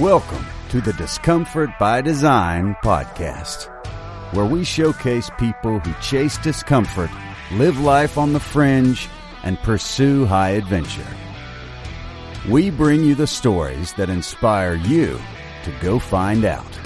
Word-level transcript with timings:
Welcome 0.00 0.46
to 0.68 0.80
the 0.80 0.92
Discomfort 0.92 1.70
by 1.76 2.02
Design 2.02 2.76
podcast, 2.84 3.64
where 4.32 4.44
we 4.44 4.62
showcase 4.62 5.28
people 5.40 5.80
who 5.80 5.92
chase 6.00 6.38
discomfort, 6.38 7.10
live 7.50 7.80
life 7.80 8.16
on 8.16 8.32
the 8.32 8.38
fringe, 8.38 9.08
and 9.42 9.58
pursue 9.58 10.24
high 10.24 10.50
adventure. 10.50 11.08
We 12.48 12.70
bring 12.70 13.02
you 13.02 13.16
the 13.16 13.26
stories 13.26 13.92
that 13.94 14.08
inspire 14.08 14.74
you 14.74 15.18
to 15.64 15.72
go 15.80 15.98
find 15.98 16.44
out. 16.44 16.78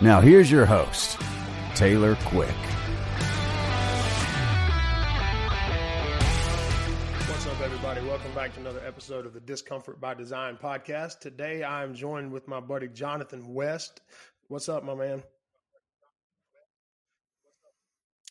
Now, 0.00 0.20
here's 0.20 0.50
your 0.50 0.66
host, 0.66 1.20
Taylor 1.76 2.16
Quick. 2.24 2.56
Welcome 8.34 8.50
back 8.50 8.64
to 8.64 8.68
another 8.68 8.84
episode 8.84 9.26
of 9.26 9.32
the 9.32 9.38
Discomfort 9.38 10.00
by 10.00 10.12
Design 10.14 10.58
podcast. 10.60 11.20
Today, 11.20 11.62
I'm 11.62 11.94
joined 11.94 12.32
with 12.32 12.48
my 12.48 12.58
buddy 12.58 12.88
Jonathan 12.88 13.54
West. 13.54 14.00
What's 14.48 14.68
up, 14.68 14.82
my 14.82 14.96
man? 14.96 15.22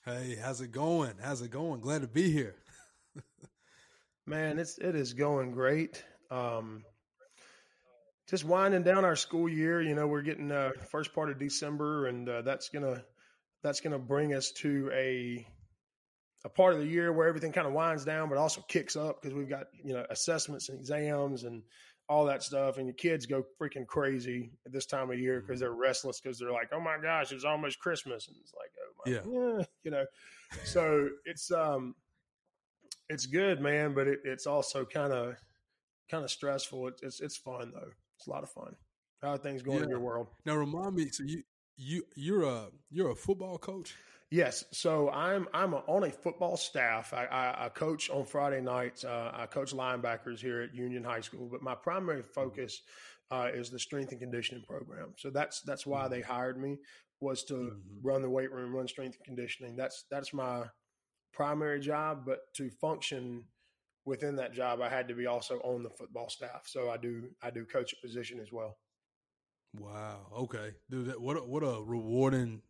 Hey, 0.04 0.36
how's 0.36 0.60
it 0.60 0.74
going? 0.74 1.14
How's 1.24 1.42
it 1.42 1.52
going? 1.52 1.80
Glad 1.80 2.02
to 2.02 2.10
be 2.10 2.30
here. 2.30 2.56
Man, 4.28 4.60
it's 4.60 4.78
it 4.78 4.94
is 4.94 5.14
going 5.14 5.54
great. 5.54 6.04
Um, 6.30 6.84
just 8.30 8.44
winding 8.44 8.84
down 8.84 9.06
our 9.06 9.16
school 9.16 9.48
year. 9.48 9.82
You 9.82 9.96
know, 9.96 10.08
we're 10.08 10.22
getting 10.22 10.52
uh, 10.52 10.72
first 10.92 11.16
part 11.16 11.30
of 11.30 11.40
December, 11.40 12.08
and 12.08 12.28
uh, 12.28 12.42
that's 12.42 12.68
gonna 12.68 13.06
that's 13.64 13.80
gonna 13.80 14.00
bring 14.00 14.34
us 14.34 14.52
to 14.58 14.92
a 14.94 15.48
a 16.46 16.50
part 16.50 16.74
of 16.74 16.80
the 16.80 16.86
year 16.86 17.14
where 17.14 17.28
everything 17.28 17.52
kind 17.52 17.68
of 17.68 17.74
winds 17.74 18.04
down, 18.04 18.30
but 18.30 18.38
also 18.38 18.62
kicks 18.68 18.96
up 18.96 19.22
because 19.22 19.34
we've 19.36 19.50
got 19.50 19.68
you 19.84 19.94
know 19.94 20.06
assessments 20.10 20.70
and 20.70 20.78
exams 20.80 21.44
and 21.44 21.64
all 22.10 22.26
that 22.26 22.44
stuff, 22.44 22.78
and 22.78 22.86
your 22.86 22.94
kids 22.96 23.26
go 23.26 23.46
freaking 23.62 23.88
crazy 23.88 24.52
at 24.66 24.74
this 24.74 24.86
time 24.86 25.10
of 25.10 25.18
year 25.18 25.42
because 25.42 25.60
they're 25.62 25.72
restless 25.72 26.20
because 26.20 26.38
they're 26.38 26.52
like, 26.52 26.70
oh 26.74 26.80
my 26.82 26.98
gosh, 27.02 27.32
it's 27.32 27.46
almost 27.46 27.80
Christmas, 27.80 28.28
and 28.28 28.36
it's 28.42 28.54
like, 28.54 28.72
oh 28.78 28.92
my, 29.06 29.12
Yeah. 29.12 29.58
yeah, 29.58 29.66
you 29.84 29.92
know. 29.92 30.06
So 30.66 31.10
it's 31.26 31.50
um, 31.52 31.96
it's 33.10 33.26
good, 33.26 33.62
man, 33.62 33.94
but 33.94 34.08
it, 34.08 34.20
it's 34.26 34.46
also 34.48 34.86
kind 34.86 35.14
of 35.14 35.36
kind 36.10 36.24
of 36.24 36.30
stressful. 36.32 36.90
It, 36.90 36.96
it's 37.04 37.22
it's 37.22 37.38
fun 37.38 37.72
though. 37.74 37.92
It's 38.18 38.28
a 38.28 38.30
lot 38.30 38.44
of 38.44 38.50
fun. 38.50 38.76
How 39.22 39.30
are 39.30 39.38
things 39.38 39.62
going 39.62 39.84
in 39.84 39.90
your 39.90 40.00
world? 40.00 40.28
Now 40.46 40.56
remind 40.56 40.96
me, 40.96 41.10
so 41.10 41.24
you 41.24 41.44
you 41.78 42.04
you're 42.16 42.44
a 42.44 42.68
you're 42.92 43.12
a 43.12 43.16
football 43.16 43.58
coach? 43.58 43.96
Yes, 44.34 44.66
so 44.72 45.12
I'm 45.12 45.48
I'm 45.54 45.76
on 45.76 46.06
a 46.06 46.10
football 46.10 46.58
staff. 46.58 47.14
I, 47.14 47.26
I, 47.26 47.66
I 47.66 47.70
coach 47.70 48.10
on 48.10 48.26
Friday 48.26 48.62
nights. 48.62 49.04
Uh, 49.04 49.32
I 49.32 49.46
coach 49.46 49.74
linebackers 49.76 50.40
here 50.40 50.64
at 50.64 50.74
Union 50.74 51.04
High 51.04 51.22
School, 51.22 51.48
but 51.52 51.62
my 51.62 51.76
primary 51.76 52.24
focus 52.24 52.82
uh, 53.30 53.50
is 53.54 53.70
the 53.70 53.78
strength 53.78 54.12
and 54.12 54.20
conditioning 54.20 54.64
program. 54.68 55.14
So 55.20 55.30
that's 55.30 55.62
that's 55.62 55.86
why 55.86 56.08
they 56.08 56.22
hired 56.22 56.60
me 56.60 56.80
was 57.20 57.44
to 57.44 57.54
Mhm. 57.54 58.00
run 58.02 58.24
the 58.24 58.30
weight 58.32 58.52
room, 58.52 58.76
run 58.76 58.88
strength 58.88 59.18
and 59.18 59.26
conditioning. 59.26 59.76
That's 59.76 60.06
that's 60.10 60.34
my 60.34 60.68
primary 61.32 61.80
job. 61.80 62.26
But 62.26 62.40
to 62.56 62.72
function 62.72 63.46
within 64.04 64.36
that 64.38 64.52
job, 64.54 64.82
I 64.82 64.90
had 64.90 65.10
to 65.10 65.14
be 65.14 65.28
also 65.28 65.60
on 65.60 65.84
the 65.84 65.92
football 65.92 66.30
staff. 66.30 66.64
So 66.66 66.90
I 66.90 66.98
do 66.98 67.30
I 67.44 67.52
do 67.52 67.66
coach 67.66 67.94
a 67.94 67.98
position 67.98 68.40
as 68.40 68.52
well. 68.52 68.80
Wow. 69.76 70.28
Okay, 70.38 70.74
dude, 70.90 71.08
that, 71.08 71.22
what 71.22 71.38
a, 71.38 71.42
what 71.42 71.62
a 71.64 71.82
rewarding 71.84 72.62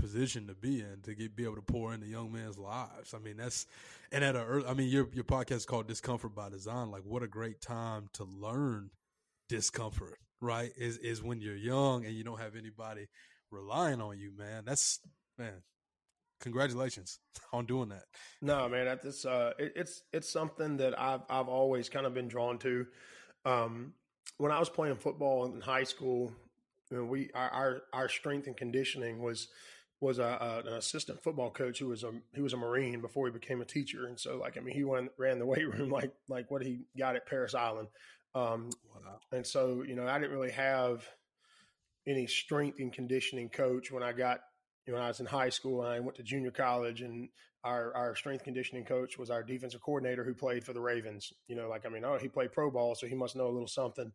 position 0.00 0.46
to 0.46 0.54
be 0.54 0.80
in 0.80 1.00
to 1.02 1.14
get 1.14 1.36
be 1.36 1.44
able 1.44 1.56
to 1.56 1.62
pour 1.62 1.92
into 1.92 2.06
young 2.06 2.32
men's 2.32 2.58
lives. 2.58 3.14
I 3.14 3.18
mean, 3.18 3.36
that's 3.36 3.66
and 4.10 4.24
at 4.24 4.34
a 4.34 4.42
early, 4.44 4.66
I 4.66 4.74
mean, 4.74 4.88
your 4.88 5.08
your 5.12 5.24
podcast 5.24 5.56
is 5.56 5.66
called 5.66 5.86
Discomfort 5.86 6.34
by 6.34 6.48
Design. 6.48 6.90
Like, 6.90 7.02
what 7.04 7.22
a 7.22 7.28
great 7.28 7.60
time 7.60 8.08
to 8.14 8.24
learn 8.24 8.90
discomfort. 9.48 10.18
Right? 10.40 10.72
Is 10.76 10.96
is 10.98 11.22
when 11.22 11.40
you're 11.40 11.56
young 11.56 12.04
and 12.06 12.14
you 12.14 12.24
don't 12.24 12.40
have 12.40 12.56
anybody 12.56 13.08
relying 13.50 14.00
on 14.00 14.18
you, 14.18 14.32
man. 14.36 14.64
That's 14.64 15.00
man. 15.38 15.62
Congratulations 16.40 17.18
on 17.52 17.66
doing 17.66 17.90
that. 17.90 18.04
No, 18.40 18.68
man, 18.68 18.86
that's 19.02 19.26
uh, 19.26 19.52
it, 19.58 19.72
it's 19.76 20.02
it's 20.12 20.30
something 20.30 20.78
that 20.78 20.98
I've 20.98 21.22
I've 21.28 21.48
always 21.48 21.88
kind 21.88 22.06
of 22.06 22.14
been 22.14 22.28
drawn 22.28 22.58
to. 22.58 22.86
Um, 23.44 23.92
when 24.38 24.52
I 24.52 24.58
was 24.58 24.70
playing 24.70 24.96
football 24.96 25.44
in 25.44 25.60
high 25.60 25.84
school, 25.84 26.32
you 26.90 26.96
know, 26.96 27.04
we 27.04 27.30
our, 27.34 27.50
our 27.50 27.82
our 27.92 28.08
strength 28.08 28.46
and 28.46 28.56
conditioning 28.56 29.22
was 29.22 29.48
was 30.00 30.18
a, 30.18 30.22
a, 30.24 30.68
an 30.68 30.74
assistant 30.74 31.22
football 31.22 31.50
coach 31.50 31.78
who 31.78 31.88
was 31.88 32.04
a 32.04 32.12
he 32.34 32.40
was 32.40 32.52
a 32.52 32.56
Marine 32.56 33.00
before 33.00 33.26
he 33.26 33.32
became 33.32 33.60
a 33.60 33.66
teacher, 33.66 34.06
and 34.06 34.18
so 34.18 34.38
like 34.38 34.56
I 34.56 34.60
mean 34.60 34.74
he 34.74 34.84
went, 34.84 35.10
ran 35.18 35.38
the 35.38 35.46
weight 35.52 35.68
room 35.68 35.90
like 35.90 36.12
like 36.28 36.50
what 36.50 36.62
he 36.62 36.80
got 36.98 37.16
at 37.16 37.26
Parris 37.26 37.54
Island, 37.54 37.88
um, 38.34 38.70
Wow. 38.94 39.18
and 39.32 39.46
so 39.46 39.82
you 39.86 39.94
know 39.94 40.06
I 40.06 40.18
didn't 40.18 40.32
really 40.32 40.52
have 40.52 41.04
any 42.06 42.26
strength 42.26 42.78
and 42.80 42.92
conditioning 42.92 43.48
coach 43.48 43.92
when 43.92 44.02
I 44.02 44.12
got 44.12 44.40
you 44.86 44.92
know, 44.92 44.98
when 44.98 45.04
I 45.04 45.08
was 45.08 45.20
in 45.20 45.26
high 45.26 45.50
school 45.50 45.82
and 45.82 45.92
I 45.92 46.00
went 46.00 46.16
to 46.16 46.22
junior 46.22 46.50
college 46.50 47.02
and 47.02 47.28
our, 47.62 47.94
our 47.94 48.16
strength 48.16 48.44
conditioning 48.44 48.84
coach 48.84 49.18
was 49.18 49.30
our 49.30 49.42
defensive 49.42 49.82
coordinator 49.82 50.24
who 50.24 50.34
played 50.34 50.64
for 50.64 50.72
the 50.72 50.80
Ravens. 50.80 51.32
You 51.46 51.56
know, 51.56 51.68
like, 51.68 51.84
I 51.84 51.90
mean, 51.90 52.04
oh, 52.04 52.16
he 52.16 52.28
played 52.28 52.52
pro 52.52 52.70
ball, 52.70 52.94
so 52.94 53.06
he 53.06 53.14
must 53.14 53.36
know 53.36 53.46
a 53.46 53.52
little 53.52 53.68
something. 53.68 54.10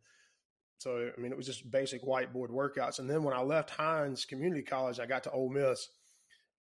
So, 0.78 1.10
I 1.16 1.20
mean, 1.20 1.32
it 1.32 1.36
was 1.36 1.46
just 1.46 1.70
basic 1.70 2.04
whiteboard 2.04 2.50
workouts. 2.50 2.98
And 2.98 3.08
then 3.08 3.22
when 3.22 3.34
I 3.34 3.40
left 3.40 3.70
Hinds 3.70 4.24
Community 4.24 4.62
College, 4.62 5.00
I 5.00 5.06
got 5.06 5.24
to 5.24 5.30
Ole 5.30 5.50
Miss. 5.50 5.88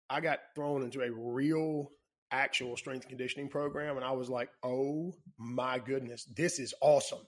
I 0.09 0.21
got 0.21 0.39
thrown 0.55 0.83
into 0.83 1.01
a 1.01 1.11
real, 1.11 1.91
actual 2.31 2.77
strength 2.77 3.07
conditioning 3.07 3.49
program. 3.49 3.97
And 3.97 4.05
I 4.05 4.11
was 4.11 4.29
like, 4.29 4.49
oh 4.63 5.13
my 5.37 5.79
goodness, 5.79 6.25
this 6.35 6.59
is 6.59 6.73
awesome. 6.81 7.19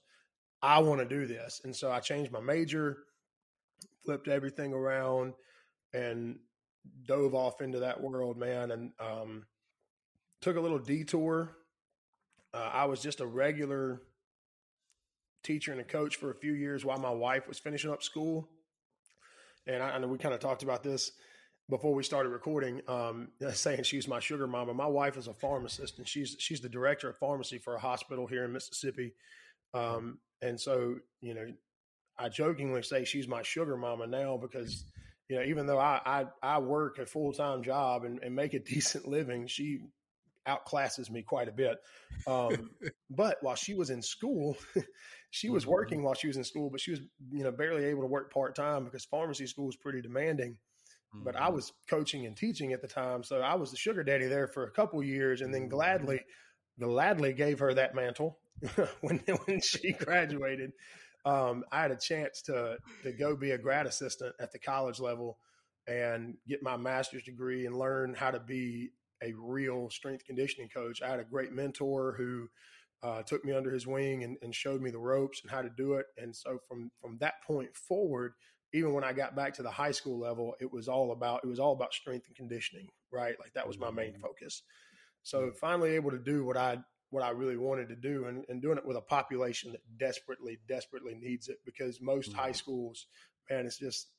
I 0.61 0.79
want 0.79 1.01
to 1.01 1.07
do 1.07 1.27
this. 1.27 1.61
And 1.63 1.75
so 1.75 1.91
I 1.91 1.99
changed 1.99 2.31
my 2.31 2.39
major, 2.39 2.97
flipped 4.05 4.27
everything 4.27 4.73
around, 4.73 5.33
and 5.93 6.39
dove 7.05 7.35
off 7.35 7.61
into 7.61 7.79
that 7.79 8.01
world, 8.01 8.37
man, 8.37 8.71
and 8.71 8.91
um, 8.99 9.45
took 10.41 10.55
a 10.55 10.61
little 10.61 10.79
detour. 10.79 11.55
Uh, 12.53 12.69
I 12.73 12.85
was 12.85 13.01
just 13.01 13.19
a 13.19 13.25
regular 13.25 14.01
teacher 15.47 15.71
and 15.71 15.81
a 15.81 15.85
coach 15.85 16.17
for 16.17 16.29
a 16.29 16.35
few 16.35 16.53
years 16.53 16.83
while 16.85 16.99
my 16.99 17.09
wife 17.09 17.47
was 17.47 17.57
finishing 17.57 17.89
up 17.89 18.03
school. 18.03 18.47
And 19.65 19.81
I, 19.81 19.91
I 19.91 19.97
know 19.97 20.07
we 20.07 20.17
kind 20.17 20.35
of 20.35 20.41
talked 20.41 20.61
about 20.61 20.83
this 20.83 21.13
before 21.69 21.93
we 21.93 22.03
started 22.03 22.29
recording, 22.29 22.81
um, 22.87 23.29
saying 23.53 23.83
she's 23.83 24.07
my 24.07 24.19
sugar 24.19 24.45
mama. 24.45 24.73
My 24.73 24.85
wife 24.85 25.17
is 25.17 25.27
a 25.27 25.33
pharmacist, 25.33 25.97
and 25.97 26.07
she's 26.07 26.35
she's 26.39 26.61
the 26.61 26.69
director 26.69 27.09
of 27.09 27.17
pharmacy 27.17 27.57
for 27.57 27.75
a 27.75 27.79
hospital 27.79 28.27
here 28.27 28.43
in 28.43 28.53
Mississippi. 28.53 29.13
Um, 29.73 30.19
and 30.41 30.59
so, 30.59 30.97
you 31.21 31.33
know, 31.33 31.47
I 32.17 32.29
jokingly 32.29 32.83
say 32.83 33.05
she's 33.05 33.27
my 33.27 33.41
sugar 33.41 33.77
mama 33.77 34.07
now 34.07 34.37
because 34.37 34.85
you 35.29 35.37
know, 35.37 35.43
even 35.43 35.65
though 35.65 35.79
I 35.79 36.01
I, 36.05 36.25
I 36.43 36.59
work 36.59 36.99
a 36.99 37.05
full 37.05 37.31
time 37.33 37.63
job 37.63 38.03
and, 38.03 38.19
and 38.21 38.35
make 38.35 38.53
a 38.53 38.59
decent 38.73 39.07
living, 39.07 39.47
she 39.47 39.79
outclasses 40.47 41.11
me 41.11 41.21
quite 41.21 41.47
a 41.49 41.51
bit. 41.51 41.77
Um, 42.25 42.71
but 43.09 43.37
while 43.41 43.55
she 43.55 43.73
was 43.73 43.89
in 43.89 44.01
school, 44.01 44.57
she 45.29 45.49
was 45.49 45.65
Mhm. 45.65 45.67
working 45.67 46.03
while 46.03 46.13
she 46.13 46.27
was 46.27 46.37
in 46.37 46.43
school, 46.43 46.69
but 46.69 46.79
she 46.81 46.91
was 46.91 47.01
you 47.31 47.43
know 47.43 47.51
barely 47.51 47.85
able 47.85 48.01
to 48.01 48.07
work 48.07 48.33
part 48.33 48.55
time 48.55 48.85
because 48.85 49.05
pharmacy 49.05 49.47
school 49.47 49.69
is 49.69 49.75
pretty 49.75 50.01
demanding. 50.01 50.57
But 51.19 51.35
I 51.35 51.49
Mhm. 51.49 51.49
was 51.49 51.73
coaching 51.89 52.25
and 52.27 52.37
teaching 52.37 52.73
at 52.73 52.81
the 52.81 52.87
time, 52.87 53.23
so 53.23 53.41
I 53.41 53.55
was 53.55 53.71
the 53.71 53.77
sugar 53.77 54.03
daddy 54.03 54.27
there 54.27 54.47
for 54.47 54.65
a 54.65 54.71
couple 54.71 55.01
years, 55.03 55.41
and 55.41 55.53
then 55.53 55.67
Mhm. 55.67 55.69
gladly, 55.69 56.21
gladly 56.79 57.33
gave 57.33 57.59
her 57.59 57.73
that 57.73 57.95
mantle 57.95 58.39
when 59.01 59.17
when 59.45 59.59
she 59.61 59.93
graduated 59.93 60.71
um, 61.25 61.63
I 61.71 61.81
had 61.81 61.91
a 61.91 61.97
chance 61.97 62.41
to 62.43 62.77
to 63.03 63.11
go 63.13 63.35
be 63.35 63.51
a 63.51 63.57
grad 63.57 63.85
assistant 63.85 64.35
at 64.39 64.51
the 64.51 64.59
college 64.59 64.99
level 64.99 65.39
and 65.87 66.37
get 66.47 66.63
my 66.63 66.77
master's 66.77 67.23
degree 67.23 67.65
and 67.65 67.77
learn 67.77 68.13
how 68.13 68.31
to 68.31 68.39
be 68.39 68.91
a 69.23 69.33
real 69.33 69.89
strength 69.89 70.25
conditioning 70.25 70.69
coach. 70.69 71.01
I 71.01 71.09
had 71.09 71.19
a 71.19 71.23
great 71.23 71.51
mentor 71.51 72.13
who 72.17 72.47
uh, 73.03 73.21
took 73.23 73.45
me 73.45 73.53
under 73.53 73.71
his 73.71 73.85
wing 73.87 74.23
and, 74.23 74.37
and 74.41 74.53
showed 74.53 74.81
me 74.81 74.89
the 74.91 74.97
ropes 74.97 75.41
and 75.41 75.51
how 75.51 75.61
to 75.61 75.69
do 75.69 75.93
it. 75.93 76.07
And 76.17 76.35
so 76.35 76.59
from 76.67 76.91
from 77.01 77.17
that 77.19 77.43
point 77.45 77.75
forward, 77.75 78.33
even 78.73 78.93
when 78.93 79.03
I 79.03 79.13
got 79.13 79.35
back 79.35 79.53
to 79.55 79.63
the 79.63 79.71
high 79.71 79.91
school 79.91 80.19
level, 80.19 80.55
it 80.59 80.71
was 80.71 80.87
all 80.87 81.11
about 81.11 81.41
it 81.43 81.47
was 81.47 81.59
all 81.59 81.73
about 81.73 81.93
strength 81.93 82.27
and 82.27 82.35
conditioning, 82.35 82.89
right? 83.11 83.35
Like 83.39 83.53
that 83.53 83.67
was 83.67 83.77
my 83.79 83.91
main 83.91 84.13
Mhm. 84.13 84.21
focus. 84.21 84.63
So 85.23 85.51
finally 85.51 85.91
able 85.95 86.11
to 86.11 86.19
do 86.19 86.45
what 86.45 86.57
I 86.57 86.83
what 87.09 87.23
I 87.23 87.29
really 87.29 87.57
wanted 87.57 87.89
to 87.89 87.95
do 87.95 88.25
and, 88.25 88.45
and 88.49 88.61
doing 88.61 88.77
it 88.77 88.85
with 88.85 88.97
a 88.97 89.01
population 89.01 89.71
that 89.71 89.81
desperately, 89.97 90.59
desperately 90.67 91.15
needs 91.15 91.47
it 91.47 91.57
because 91.65 92.01
most 92.01 92.33
high 92.33 92.51
Mhm. 92.51 92.55
schools, 92.55 93.07
man, 93.49 93.65
it's 93.65 93.77
just 93.77 94.09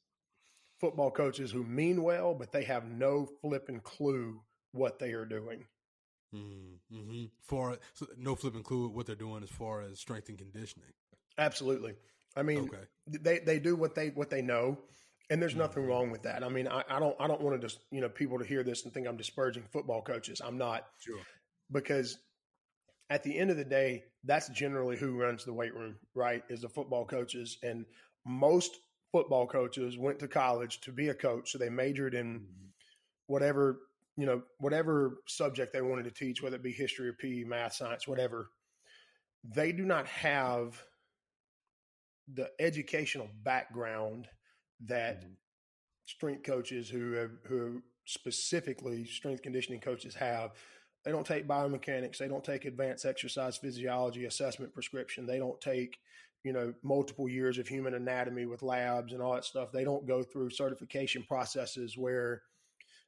football 0.80 1.10
coaches 1.10 1.50
who 1.50 1.64
mean 1.64 2.02
well, 2.02 2.34
but 2.34 2.52
they 2.52 2.64
have 2.64 2.86
no 2.86 3.26
flipping 3.42 3.80
clue 3.80 4.42
what 4.72 4.98
they 4.98 5.12
are 5.12 5.26
doing. 5.26 5.66
Mm-hmm. 6.34 7.24
For 7.42 7.78
so 7.94 8.06
no 8.16 8.34
flipping 8.34 8.62
clue 8.62 8.88
what 8.88 9.06
they're 9.06 9.16
doing 9.16 9.42
as 9.42 9.50
far 9.50 9.80
as 9.82 9.98
strength 9.98 10.28
and 10.28 10.38
conditioning. 10.38 10.92
Absolutely. 11.38 11.94
I 12.36 12.42
mean, 12.42 12.68
Okay. 12.68 12.84
they 13.06 13.38
they 13.38 13.58
do 13.58 13.76
what 13.76 13.94
they 13.94 14.08
what 14.10 14.30
they 14.30 14.42
know, 14.42 14.78
and 15.30 15.40
there's 15.40 15.54
nothing 15.56 15.84
Mhm. 15.84 15.88
wrong 15.88 16.10
with 16.10 16.22
that. 16.22 16.44
I 16.44 16.48
mean, 16.48 16.68
I, 16.68 16.84
I 16.88 16.98
don't 17.00 17.16
I 17.20 17.26
don't 17.26 17.40
want 17.40 17.60
to 17.60 17.66
just 17.66 17.80
you 17.90 18.00
know 18.00 18.08
people 18.08 18.38
to 18.38 18.44
hear 18.44 18.62
this 18.62 18.84
and 18.84 18.92
think 18.92 19.06
I'm 19.06 19.16
disparaging 19.16 19.64
football 19.72 20.02
coaches. 20.02 20.40
I'm 20.44 20.58
not 20.58 20.86
Sure. 21.00 21.20
because 21.72 22.18
at 23.10 23.22
the 23.22 23.38
end 23.38 23.50
of 23.50 23.56
the 23.56 23.64
day, 23.64 24.04
that's 24.24 24.48
generally 24.50 24.96
who 24.96 25.18
runs 25.18 25.44
the 25.44 25.52
weight 25.52 25.74
room, 25.74 25.98
right? 26.14 26.44
Is 26.50 26.60
the 26.60 26.68
football 26.68 27.06
coaches, 27.06 27.56
and 27.62 27.86
most 28.26 28.78
football 29.12 29.46
coaches 29.46 29.96
went 29.96 30.18
to 30.18 30.28
college 30.28 30.80
to 30.82 30.92
be 30.92 31.08
a 31.08 31.14
coach, 31.14 31.52
so 31.52 31.58
they 31.58 31.70
majored 31.70 32.14
in 32.14 32.40
Mm-hmm. 32.40 32.66
whatever 33.26 33.80
you 34.18 34.26
know 34.26 34.42
whatever 34.58 35.20
subject 35.28 35.72
they 35.72 35.80
wanted 35.80 36.04
to 36.04 36.10
teach, 36.10 36.42
whether 36.42 36.56
it 36.56 36.62
be 36.62 36.72
history 36.72 37.08
or 37.08 37.14
PE, 37.14 37.44
math, 37.44 37.74
science, 37.74 38.08
whatever. 38.08 38.50
They 39.44 39.72
do 39.72 39.86
not 39.86 40.06
have 40.08 40.82
the 42.34 42.50
educational 42.60 43.28
background 43.42 44.28
that 44.80 45.22
Mhm. 45.22 45.36
strength 46.04 46.42
coaches 46.42 46.90
who 46.90 47.12
have, 47.12 47.30
who 47.44 47.82
specifically 48.06 49.04
strength 49.06 49.42
conditioning 49.42 49.80
coaches 49.80 50.14
have. 50.16 50.52
They 51.04 51.12
don't 51.12 51.26
take 51.26 51.46
biomechanics. 51.46 52.18
They 52.18 52.28
don't 52.28 52.44
take 52.44 52.64
advanced 52.64 53.06
exercise 53.06 53.56
physiology 53.56 54.24
assessment 54.24 54.74
prescription. 54.74 55.26
They 55.26 55.38
don't 55.38 55.60
take, 55.60 56.00
you 56.44 56.52
know, 56.52 56.74
multiple 56.82 57.28
years 57.28 57.58
of 57.58 57.68
human 57.68 57.94
anatomy 57.94 58.46
with 58.46 58.62
labs 58.62 59.12
and 59.12 59.22
all 59.22 59.34
that 59.34 59.44
stuff. 59.44 59.72
They 59.72 59.84
don't 59.84 60.06
go 60.06 60.22
through 60.22 60.50
certification 60.50 61.22
processes 61.22 61.96
where, 61.96 62.42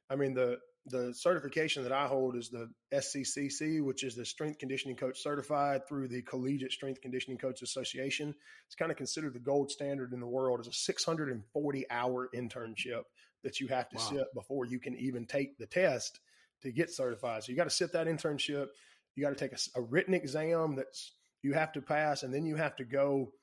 I 0.09 0.15
mean, 0.15 0.33
the 0.33 0.59
the 0.87 1.13
certification 1.13 1.83
that 1.83 1.91
I 1.91 2.07
hold 2.07 2.35
is 2.35 2.49
the 2.49 2.69
SCCC, 2.93 3.83
which 3.83 4.03
is 4.03 4.15
the 4.15 4.25
Strength 4.25 4.59
Conditioning 4.59 4.95
Coach 4.95 5.21
Certified 5.21 5.87
through 5.87 6.07
the 6.07 6.23
Collegiate 6.23 6.71
Strength 6.71 7.01
Conditioning 7.01 7.37
Coach 7.37 7.61
Association. 7.61 8.33
It's 8.65 8.75
kind 8.75 8.91
of 8.91 8.97
considered 8.97 9.33
the 9.33 9.39
gold 9.39 9.69
standard 9.69 10.11
in 10.11 10.19
the 10.19 10.27
world. 10.27 10.59
It's 10.59 10.67
a 10.69 10.73
640 10.73 11.85
hour 11.91 12.29
internship 12.35 13.03
that 13.43 13.59
you 13.59 13.67
have 13.67 13.89
to 13.89 13.97
Wow. 13.97 14.09
sit 14.09 14.33
before 14.33 14.65
you 14.65 14.79
can 14.79 14.95
even 14.95 15.25
take 15.25 15.57
the 15.57 15.67
test 15.67 16.19
to 16.63 16.71
get 16.71 16.89
certified. 16.91 17.43
So 17.43 17.51
you 17.51 17.57
got 17.57 17.65
to 17.65 17.69
sit 17.69 17.93
that 17.93 18.07
internship. 18.07 18.67
You 19.15 19.23
got 19.23 19.37
to 19.37 19.49
take 19.49 19.57
a 19.75 19.81
written 19.81 20.13
exam 20.13 20.75
that's 20.75 21.13
you 21.43 21.53
have 21.53 21.73
to 21.73 21.81
pass, 21.81 22.23
and 22.23 22.33
then 22.33 22.45
you 22.45 22.55
have 22.55 22.75
to 22.77 22.83
go 22.85 23.33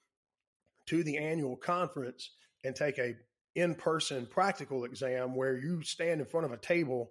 to 0.86 1.02
the 1.02 1.18
annual 1.18 1.56
conference 1.56 2.30
and 2.64 2.74
take 2.74 2.98
a 2.98 3.14
in-person 3.58 4.26
practical 4.26 4.84
exam 4.84 5.34
where 5.34 5.56
you 5.56 5.82
stand 5.82 6.20
in 6.20 6.26
front 6.26 6.46
of 6.46 6.52
a 6.52 6.56
table 6.56 7.10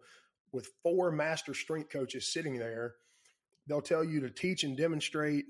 with 0.52 0.70
four 0.84 1.12
master 1.12 1.54
strength 1.54 1.90
coaches 1.90 2.32
sitting 2.32 2.58
there. 2.58 2.96
They'll 3.68 3.82
tell 3.82 4.04
you 4.04 4.22
to 4.22 4.30
teach 4.30 4.64
and 4.64 4.78
demonstrate 4.78 5.46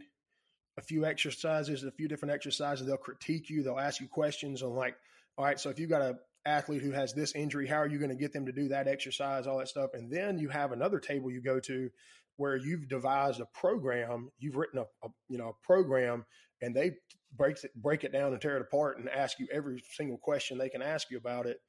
a 0.78 0.82
few 0.82 1.06
exercises, 1.06 1.84
a 1.84 1.92
few 1.92 2.08
different 2.08 2.34
exercises. 2.34 2.86
They'll 2.86 2.98
critique 2.98 3.50
you. 3.50 3.64
They'll 3.64 3.80
ask 3.80 4.02
you 4.02 4.08
questions 4.08 4.64
on 4.64 4.76
like, 4.76 4.96
all 5.38 5.46
right, 5.46 5.60
so 5.60 5.70
if 5.70 5.80
you've 5.80 5.90
got 5.90 6.02
a 6.02 6.18
athlete 6.46 6.82
who 6.82 6.92
has 6.92 7.14
this 7.14 7.36
injury, 7.36 7.68
how 7.68 7.78
are 7.78 7.88
you 7.88 8.00
going 8.00 8.10
to 8.10 8.16
get 8.16 8.34
them 8.34 8.46
to 8.46 8.52
do 8.52 8.70
that 8.70 8.88
exercise, 8.88 9.46
all 9.46 9.58
that 9.60 9.68
stuff? 9.68 9.92
And 9.94 10.12
then 10.12 10.40
you 10.40 10.50
have 10.50 10.72
another 10.72 11.00
table 11.00 11.30
you 11.30 11.42
go 11.42 11.60
to 11.62 11.90
where 12.38 12.56
you've 12.56 12.88
devised 12.88 13.40
a 13.42 13.46
program, 13.46 14.32
you've 14.40 14.56
written 14.56 14.80
a, 14.80 15.06
a 15.06 15.10
you 15.28 15.38
know 15.38 15.50
a 15.50 15.66
program, 15.66 16.26
and 16.62 16.76
they 16.76 16.92
break 17.38 17.64
it 17.64 17.72
break 17.76 18.04
it 18.04 18.12
down 18.12 18.34
and 18.34 18.42
tear 18.42 18.58
it 18.58 18.62
apart 18.62 18.98
and 18.98 19.10
ask 19.10 19.40
you 19.40 19.48
every 19.52 19.84
single 19.94 20.18
question 20.18 20.58
they 20.58 20.70
can 20.70 20.82
ask 20.82 21.10
you 21.12 21.18
about 21.18 21.46
it, 21.46 21.60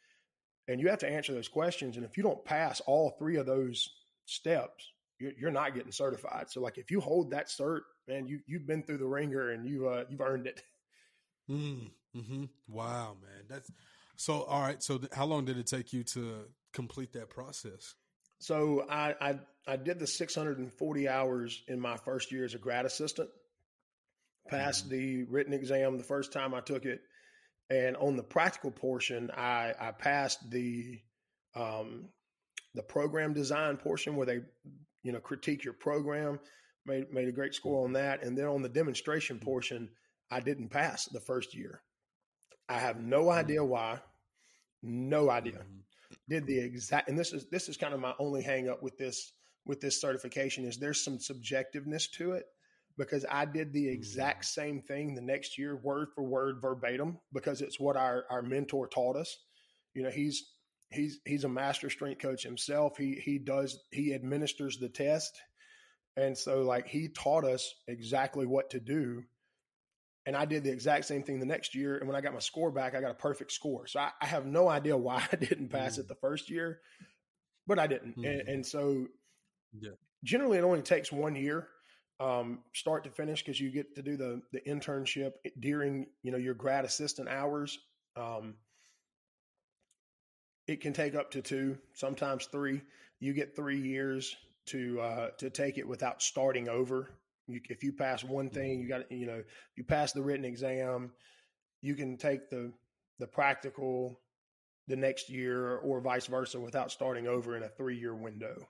and 0.66 0.80
you 0.80 0.88
have 0.88 1.00
to 1.00 1.08
answer 1.08 1.32
those 1.32 1.48
questions. 1.48 1.96
And 1.96 2.04
if 2.04 2.16
you 2.16 2.22
don't 2.22 2.44
pass 2.44 2.80
all 2.80 3.16
three 3.18 3.36
of 3.36 3.46
those 3.46 3.88
steps, 4.26 4.90
you're, 5.18 5.32
you're 5.38 5.50
not 5.50 5.74
getting 5.74 5.92
certified. 5.92 6.50
So 6.50 6.60
like 6.60 6.78
if 6.78 6.90
you 6.90 7.00
hold 7.00 7.30
that 7.30 7.48
cert, 7.48 7.80
man, 8.06 8.26
you 8.26 8.40
you've 8.46 8.66
been 8.66 8.82
through 8.82 8.98
the 8.98 9.06
wringer 9.06 9.50
and 9.50 9.66
you 9.66 9.88
uh, 9.88 10.04
you've 10.08 10.20
earned 10.20 10.46
it. 10.46 10.62
Mm, 11.50 11.88
hmm 12.14 12.44
Wow, 12.68 13.16
man. 13.22 13.44
That's 13.48 13.70
so. 14.16 14.42
All 14.42 14.60
right. 14.60 14.82
So, 14.82 14.98
th- 14.98 15.10
how 15.14 15.24
long 15.24 15.46
did 15.46 15.56
it 15.56 15.66
take 15.66 15.94
you 15.94 16.04
to 16.04 16.44
complete 16.74 17.14
that 17.14 17.30
process? 17.30 17.94
So 18.38 18.86
I, 18.88 19.14
I 19.20 19.38
I 19.66 19.76
did 19.76 19.98
the 19.98 20.06
640 20.06 21.08
hours 21.08 21.62
in 21.68 21.80
my 21.80 21.96
first 21.96 22.32
year 22.32 22.44
as 22.44 22.54
a 22.54 22.58
grad 22.58 22.86
assistant. 22.86 23.30
Passed 24.48 24.88
the 24.88 25.24
written 25.24 25.52
exam 25.52 25.98
the 25.98 26.04
first 26.04 26.32
time 26.32 26.54
I 26.54 26.60
took 26.60 26.84
it, 26.84 27.00
and 27.70 27.96
on 27.96 28.16
the 28.16 28.22
practical 28.22 28.70
portion, 28.70 29.30
I 29.36 29.74
I 29.78 29.92
passed 29.92 30.50
the 30.50 31.00
um, 31.54 32.08
the 32.74 32.82
program 32.82 33.32
design 33.34 33.76
portion 33.76 34.16
where 34.16 34.26
they 34.26 34.40
you 35.02 35.12
know 35.12 35.20
critique 35.20 35.64
your 35.64 35.74
program. 35.74 36.40
Made 36.86 37.12
made 37.12 37.28
a 37.28 37.32
great 37.32 37.54
score 37.54 37.84
on 37.84 37.92
that, 37.94 38.22
and 38.22 38.36
then 38.36 38.46
on 38.46 38.62
the 38.62 38.68
demonstration 38.68 39.38
portion, 39.38 39.90
I 40.30 40.40
didn't 40.40 40.68
pass 40.70 41.04
the 41.06 41.20
first 41.20 41.54
year. 41.54 41.82
I 42.68 42.78
have 42.78 43.00
no 43.00 43.30
idea 43.30 43.64
why. 43.64 44.00
No 44.82 45.28
idea 45.30 45.58
Mhm. 45.58 45.82
did 46.28 46.46
the 46.46 46.58
exact 46.60 47.08
and 47.08 47.18
this 47.18 47.32
is 47.32 47.46
this 47.50 47.68
is 47.68 47.76
kind 47.76 47.92
of 47.92 48.00
my 48.00 48.14
only 48.18 48.42
hang 48.42 48.68
up 48.68 48.82
with 48.82 48.96
this 48.96 49.32
with 49.66 49.80
this 49.80 50.00
certification 50.00 50.64
is 50.64 50.78
there's 50.78 51.02
some 51.04 51.18
subjectiveness 51.18 52.10
to 52.12 52.32
it 52.32 52.46
because 52.98 53.24
I 53.30 53.46
did 53.46 53.72
the 53.72 53.88
exact 53.88 54.44
same 54.44 54.82
thing 54.82 55.14
the 55.14 55.22
next 55.22 55.56
year 55.56 55.76
word 55.76 56.08
for 56.14 56.24
word 56.24 56.56
verbatim 56.60 57.18
because 57.32 57.62
it's 57.62 57.80
what 57.80 57.96
our 57.96 58.24
our 58.30 58.42
mentor 58.42 58.88
taught 58.88 59.16
us 59.16 59.34
you 59.94 60.02
know 60.02 60.10
he's 60.10 60.50
he's 60.90 61.20
he's 61.24 61.44
a 61.44 61.48
master 61.48 61.88
strength 61.88 62.20
coach 62.20 62.42
himself 62.42 62.96
he 62.98 63.14
he 63.14 63.38
does 63.38 63.78
he 63.92 64.12
administers 64.12 64.78
the 64.78 64.88
test 64.88 65.40
and 66.16 66.36
so 66.36 66.62
like 66.62 66.88
he 66.88 67.08
taught 67.08 67.44
us 67.44 67.72
exactly 67.86 68.44
what 68.46 68.70
to 68.70 68.80
do 68.80 69.22
and 70.26 70.36
I 70.36 70.44
did 70.44 70.62
the 70.62 70.70
exact 70.70 71.06
same 71.06 71.22
thing 71.22 71.40
the 71.40 71.46
next 71.46 71.74
year. 71.74 71.96
And 71.96 72.06
when 72.06 72.14
I 72.14 72.20
got 72.20 72.34
my 72.34 72.38
score 72.38 72.70
back, 72.70 72.94
I 72.94 73.00
got 73.00 73.10
a 73.12 73.14
perfect 73.14 73.50
score. 73.50 73.86
So 73.86 73.98
I, 74.00 74.10
I 74.20 74.26
have 74.26 74.44
no 74.44 74.68
idea 74.68 74.94
why 74.94 75.26
I 75.32 75.36
didn't 75.36 75.70
pass 75.70 75.96
Mm. 75.96 76.00
it 76.00 76.08
the 76.08 76.16
first 76.16 76.50
year, 76.50 76.80
but 77.66 77.78
I 77.78 77.86
didn't. 77.86 78.14
And, 78.22 78.42
Mhm. 78.42 78.48
and 78.48 78.66
so 78.66 79.06
Yeah. 79.80 79.92
generally 80.22 80.58
it 80.58 80.64
only 80.64 80.82
takes 80.82 81.10
one 81.10 81.34
year, 81.34 81.68
um, 82.20 82.60
start 82.74 83.04
to 83.04 83.10
finish, 83.10 83.42
because 83.42 83.60
you 83.60 83.70
get 83.70 83.94
to 83.94 84.02
do 84.02 84.16
the 84.16 84.42
the 84.52 84.60
internship 84.60 85.32
during 85.60 86.06
you 86.22 86.32
know 86.32 86.38
your 86.38 86.54
grad 86.54 86.84
assistant 86.84 87.28
hours. 87.28 87.78
Um, 88.16 88.54
it 90.66 90.80
can 90.80 90.92
take 90.92 91.14
up 91.14 91.30
to 91.32 91.42
two, 91.42 91.78
sometimes 91.94 92.46
three. 92.46 92.82
You 93.20 93.32
get 93.32 93.56
three 93.56 93.80
years 93.80 94.36
to 94.66 95.00
uh, 95.00 95.30
to 95.38 95.50
take 95.50 95.78
it 95.78 95.88
without 95.88 96.22
starting 96.22 96.68
over. 96.68 97.10
You, 97.46 97.60
if 97.70 97.82
you 97.82 97.92
pass 97.92 98.22
one 98.22 98.50
thing, 98.50 98.80
you 98.80 98.88
got 98.88 99.10
you 99.10 99.26
know 99.26 99.42
you 99.76 99.84
pass 99.84 100.12
the 100.12 100.22
written 100.22 100.44
exam, 100.44 101.12
you 101.80 101.94
can 101.94 102.16
take 102.16 102.50
the 102.50 102.72
the 103.18 103.26
practical 103.26 104.20
the 104.86 104.96
next 104.96 105.28
year 105.28 105.76
or 105.78 106.00
vice 106.00 106.26
versa 106.26 106.58
without 106.58 106.90
starting 106.90 107.26
over 107.26 107.56
in 107.56 107.62
a 107.62 107.68
three 107.68 107.98
year 107.98 108.14
window. 108.14 108.68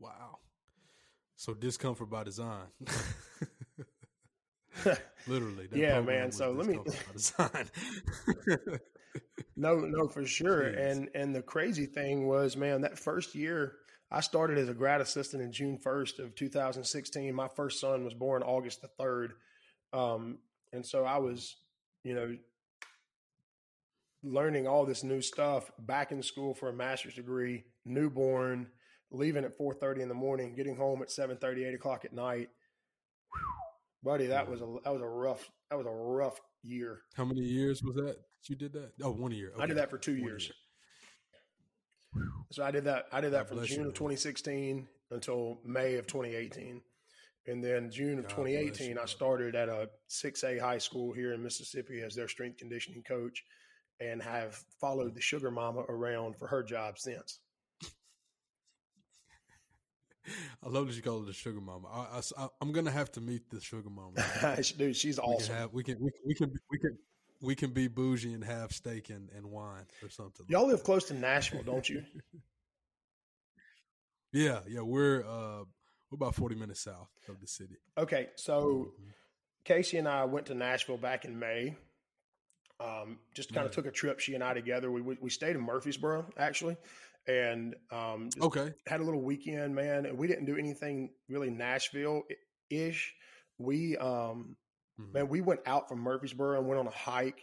Wow. 0.00 0.38
So 1.36 1.54
discomfort 1.54 2.10
by 2.10 2.24
design. 2.24 2.66
Literally. 5.26 5.68
Yeah, 5.72 6.00
man. 6.00 6.32
So 6.32 6.52
let 6.52 6.66
me-. 6.66 6.78
No, 9.60 9.76
no, 9.76 10.08
for 10.08 10.24
sure. 10.24 10.62
Jeez. 10.62 10.90
And 10.90 11.08
and 11.14 11.34
the 11.34 11.42
crazy 11.42 11.84
thing 11.84 12.26
was, 12.26 12.56
man, 12.56 12.80
that 12.80 12.98
first 12.98 13.34
year 13.34 13.74
I 14.10 14.20
started 14.20 14.56
as 14.56 14.70
a 14.70 14.74
grad 14.74 15.02
assistant 15.02 15.42
in 15.42 15.52
June 15.52 15.76
first 15.76 16.18
of 16.18 16.34
2016. 16.34 17.34
My 17.34 17.48
first 17.48 17.78
son 17.78 18.04
was 18.04 18.14
born 18.14 18.42
August 18.42 18.80
the 18.80 18.88
third, 18.88 19.34
um, 19.92 20.38
and 20.72 20.84
so 20.84 21.04
I 21.04 21.18
was, 21.18 21.56
you 22.04 22.14
know, 22.14 22.36
learning 24.22 24.66
all 24.66 24.86
this 24.86 25.04
new 25.04 25.20
stuff. 25.20 25.70
Back 25.78 26.10
in 26.10 26.22
school 26.22 26.54
for 26.54 26.70
a 26.70 26.72
master's 26.72 27.14
degree, 27.14 27.64
newborn, 27.84 28.68
leaving 29.10 29.44
at 29.44 29.56
4:30 29.56 30.02
in 30.02 30.08
the 30.08 30.14
morning, 30.14 30.54
getting 30.54 30.76
home 30.76 31.02
at 31.02 31.10
7:30, 31.10 31.64
8 31.64 31.74
o'clock 31.74 32.04
at 32.04 32.12
night. 32.12 32.50
Whew. 33.32 33.42
buddy, 34.02 34.26
that 34.26 34.48
was 34.48 34.60
a 34.60 34.76
that 34.84 34.92
was 34.92 35.02
a 35.02 35.08
rough 35.08 35.50
that 35.70 35.76
was 35.76 35.86
a 35.86 35.90
rough 35.90 36.40
year. 36.62 37.02
How 37.14 37.24
many 37.24 37.40
years 37.40 37.82
was 37.82 37.96
that 37.96 38.16
you 38.48 38.56
did 38.56 38.72
that? 38.72 38.92
Oh, 39.02 39.10
one 39.10 39.32
year. 39.32 39.52
I 39.58 39.66
did 39.66 39.76
that 39.76 39.90
for 39.90 39.98
two 39.98 40.12
One 40.12 40.22
years. 40.22 40.50
year. 42.14 42.24
So 42.50 42.64
I 42.64 42.70
did 42.70 42.84
that. 42.84 43.06
I 43.12 43.20
did 43.20 43.32
that 43.32 43.44
God 43.44 43.48
from 43.48 43.56
bless 43.58 43.70
you, 43.70 43.76
June 43.76 43.84
of 43.86 43.92
man. 43.92 43.94
2016 43.94 44.88
until 45.12 45.60
May 45.64 45.96
of 45.96 46.06
2018, 46.06 46.80
and 47.46 47.64
then 47.64 47.90
June 47.90 48.18
of 48.18 48.28
God 48.28 48.36
2018, 48.36 48.90
you, 48.90 49.00
I 49.00 49.06
started 49.06 49.56
at 49.56 49.68
a 49.68 49.88
6A 50.08 50.60
high 50.60 50.78
school 50.78 51.12
here 51.12 51.32
in 51.32 51.42
Mississippi 51.42 52.00
as 52.00 52.14
their 52.14 52.28
strength 52.28 52.58
conditioning 52.58 53.02
coach, 53.02 53.44
and 54.00 54.22
have 54.22 54.62
followed 54.80 55.12
mm. 55.12 55.14
the 55.14 55.20
sugar 55.20 55.50
mama 55.50 55.80
around 55.88 56.36
for 56.36 56.46
her 56.46 56.62
job 56.62 56.98
since. 56.98 57.40
I 60.64 60.68
love 60.68 60.86
that 60.86 60.96
you 60.96 61.02
call 61.02 61.22
it 61.22 61.26
the 61.26 61.32
sugar 61.32 61.60
mama. 61.60 61.88
I, 61.88 62.20
I, 62.38 62.48
am 62.60 62.72
gonna 62.72 62.90
have 62.90 63.10
to 63.12 63.20
meet 63.20 63.48
the 63.50 63.60
sugar 63.60 63.88
mama. 63.90 64.12
Dude, 64.78 64.96
she's 64.96 65.18
We 65.18 65.22
awesome. 65.24 65.46
can 65.48 65.56
have 65.56 65.72
we 65.72 65.82
can 65.82 65.96
we, 66.00 66.10
we 66.26 66.34
can 66.34 66.52
we 66.70 66.78
can 66.78 66.98
we 67.42 67.54
can 67.54 67.70
be 67.70 67.88
bougie 67.88 68.34
and 68.34 68.44
have 68.44 68.72
steak 68.72 69.08
and, 69.10 69.30
and 69.34 69.46
wine 69.50 69.86
or 70.02 70.10
something. 70.10 70.44
Y'all 70.48 70.62
like 70.62 70.70
live 70.72 70.78
that. 70.80 70.84
close 70.84 71.04
to 71.04 71.14
Nashville, 71.14 71.62
don't 71.62 71.88
you? 71.88 72.02
Yeah, 74.32 74.60
yeah. 74.68 74.80
We're 74.82 75.24
uh 75.24 75.64
we're 76.10 76.14
about 76.16 76.34
forty 76.36 76.54
minutes 76.54 76.82
south 76.82 77.08
of 77.28 77.40
the 77.40 77.46
city. 77.46 77.74
Okay, 77.98 78.28
so 78.36 78.92
Mhm. 79.00 79.12
Casey 79.64 79.98
and 79.98 80.06
I 80.08 80.24
went 80.24 80.46
to 80.46 80.54
Nashville 80.54 80.96
back 80.98 81.24
in 81.24 81.38
May. 81.38 81.76
Um, 82.78 83.18
just 83.34 83.52
kind 83.52 83.66
of 83.66 83.70
Right. 83.70 83.72
took 83.74 83.86
a 83.86 83.90
trip, 83.90 84.20
she 84.20 84.34
and 84.34 84.42
I 84.42 84.54
together. 84.54 84.90
We, 84.90 85.02
we 85.02 85.16
we 85.20 85.30
stayed 85.30 85.56
in 85.56 85.62
Murfreesboro 85.62 86.30
actually, 86.36 86.76
and 87.38 87.74
um, 87.90 88.28
Okay. 88.40 88.72
had 88.86 89.00
a 89.00 89.04
little 89.04 89.22
weekend, 89.22 89.74
man. 89.74 90.06
And 90.06 90.18
we 90.18 90.26
didn't 90.26 90.46
do 90.46 90.56
anything 90.56 91.10
really 91.28 91.50
Nashville 91.50 92.22
ish. 92.70 93.14
we 93.58 93.96
um 93.98 94.56
Mhm. 94.98 95.12
man, 95.14 95.28
we 95.28 95.40
went 95.40 95.60
out 95.66 95.88
from 95.88 96.00
Murfreesboro 96.00 96.58
and 96.58 96.66
went 96.68 96.78
on 96.80 96.86
a 96.86 96.90
hike. 96.90 97.40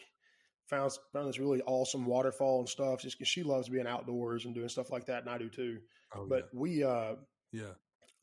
Found 0.69 0.91
found 1.13 1.27
this 1.29 1.39
really 1.39 1.61
awesome 1.63 2.05
waterfall 2.05 2.59
and 2.59 2.67
stuff. 2.69 3.01
Just 3.01 3.17
because 3.17 3.27
she 3.29 3.43
loves 3.43 3.69
being 3.69 3.87
outdoors 3.87 4.45
and 4.45 4.53
doing 4.53 4.67
stuff 4.69 4.89
like 4.91 5.05
that, 5.05 5.21
and 5.21 5.29
I 5.29 5.37
do 5.37 5.49
too. 5.49 5.79
Oh, 6.13 6.25
But 6.27 6.49
we 6.53 6.83
uh 6.83 7.15
yeah. 7.51 7.61
yeah. 7.63 7.73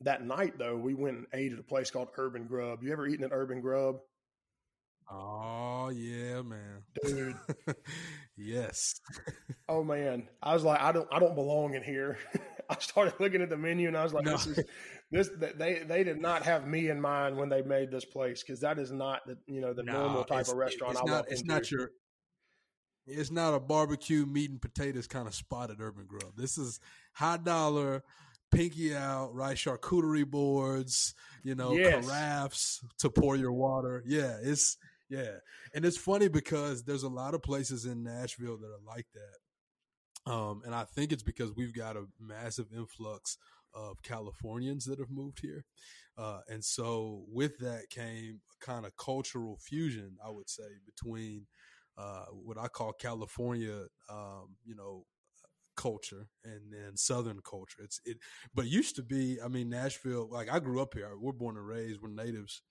that 0.03 0.25
night 0.27 0.59
though, 0.59 0.77
we 0.77 0.95
went 0.95 1.17
and 1.19 1.27
ate 1.33 1.53
at 1.53 1.59
a 1.59 1.63
place 1.63 1.91
called 1.91 2.09
Urban 2.17 2.47
Grub. 2.47 2.83
You 2.83 2.93
ever 2.93 3.07
eaten 3.07 3.25
at 3.25 3.33
Urban 3.33 3.61
Grub, 3.61 4.01
Oh 5.11 5.91
yeah, 5.95 6.43
man. 6.43 6.83
dude? 7.05 7.37
yes. 8.37 8.95
oh 9.69 9.85
man, 9.85 10.29
I 10.43 10.55
was 10.55 10.65
like, 10.65 10.81
I 10.81 10.93
don't, 10.93 11.09
I 11.13 11.19
don't 11.19 11.35
belong 11.35 11.75
in 11.75 11.83
here. 11.83 12.19
I 12.71 12.77
started 12.79 13.15
looking 13.21 13.43
at 13.43 13.51
the 13.51 13.59
menu 13.59 13.89
and 13.89 13.97
I 13.97 14.03
was 14.03 14.15
like, 14.15 14.25
No. 14.25 14.33
this 14.33 14.47
is 14.47 14.65
this. 15.11 15.31
They 15.59 15.83
they 15.87 16.03
did 16.05 16.21
not 16.21 16.43
have 16.45 16.67
me 16.67 16.89
in 16.89 17.01
mind 17.01 17.37
when 17.37 17.51
they 17.51 17.61
made 17.61 17.91
this 17.91 18.07
place 18.07 18.43
because 18.43 18.61
that 18.61 18.79
is 18.79 18.91
not 18.91 19.21
the 19.27 19.37
you 19.47 19.61
know 19.61 19.75
the 19.75 19.83
normal 19.83 20.25
type 20.25 20.49
of 20.49 20.57
restaurant 20.57 20.95
It's 20.95 21.03
I 21.03 21.05
not. 21.05 21.25
It's 21.29 21.41
into. 21.43 21.53
not 21.53 21.71
your. 21.71 21.91
It's 23.07 23.31
not 23.31 23.53
a 23.53 23.61
barbecue 23.61 24.25
meat 24.25 24.51
and 24.51 24.63
potatoes 24.63 25.07
kind 25.07 25.29
of 25.29 25.35
spot 25.35 25.71
at 25.71 25.77
Urban 25.79 26.07
Grub. 26.07 26.33
This 26.39 26.57
is 26.57 26.81
high 27.13 27.37
dollar, 27.37 28.03
pinky 28.51 28.97
out, 28.97 29.35
right? 29.35 29.59
Charcuterie 29.59 30.27
boards, 30.27 31.15
you 31.43 31.55
know, 31.55 31.73
Yes. 31.75 32.07
carafes 32.07 32.83
to 33.01 33.11
pour 33.11 33.37
your 33.37 33.53
water. 33.53 34.03
Yeah, 34.07 34.39
it's 34.43 34.79
yeah, 35.17 35.37
and 35.75 35.85
it's 35.85 35.97
funny 35.97 36.29
because 36.29 36.85
there's 36.85 37.03
a 37.03 37.09
lot 37.09 37.35
of 37.35 37.43
places 37.43 37.85
in 37.85 38.03
Nashville 38.03 38.59
that 38.59 38.67
are 38.67 38.87
like 38.87 39.07
that, 39.15 40.33
um, 40.33 40.63
and 40.65 40.75
I 40.75 40.85
think 40.85 41.13
it's 41.13 41.23
because 41.23 41.53
we've 41.55 41.75
got 41.75 41.97
a 41.97 42.07
massive 42.21 42.67
influx 42.75 43.37
of 43.75 44.03
Californians 44.03 44.85
that 44.87 44.99
have 44.99 45.11
moved 45.11 45.41
here, 45.41 45.65
uh, 46.17 46.41
and 46.49 46.65
so 46.65 47.25
with 47.31 47.59
that 47.59 47.91
came 47.91 48.41
a 48.51 48.65
kind 48.65 48.87
of 48.87 48.97
cultural 48.97 49.59
fusion, 49.61 50.17
I 50.25 50.31
would 50.31 50.49
say, 50.49 50.69
between 50.87 51.47
uh, 51.97 52.27
what 52.33 52.59
I 52.59 52.69
call 52.69 52.93
California, 52.93 53.87
um, 54.11 54.57
you 54.65 54.75
know, 54.75 55.05
culture 55.77 56.29
and 56.45 56.73
then 56.73 56.97
Southern 56.97 57.41
culture. 57.49 57.83
It's 57.83 58.01
it, 58.05 58.19
but 58.55 58.67
it 58.67 58.71
used 58.71 58.97
to 58.97 59.03
be. 59.03 59.39
I 59.45 59.49
mean, 59.49 59.69
Nashville. 59.69 60.29
Like 60.31 60.53
I 60.53 60.59
grew 60.59 60.81
up 60.81 60.95
here. 60.95 61.11
We're 61.19 61.33
born 61.33 61.57
and 61.57 61.67
raised. 61.67 62.01
We're 62.01 62.09
natives, 62.09 62.63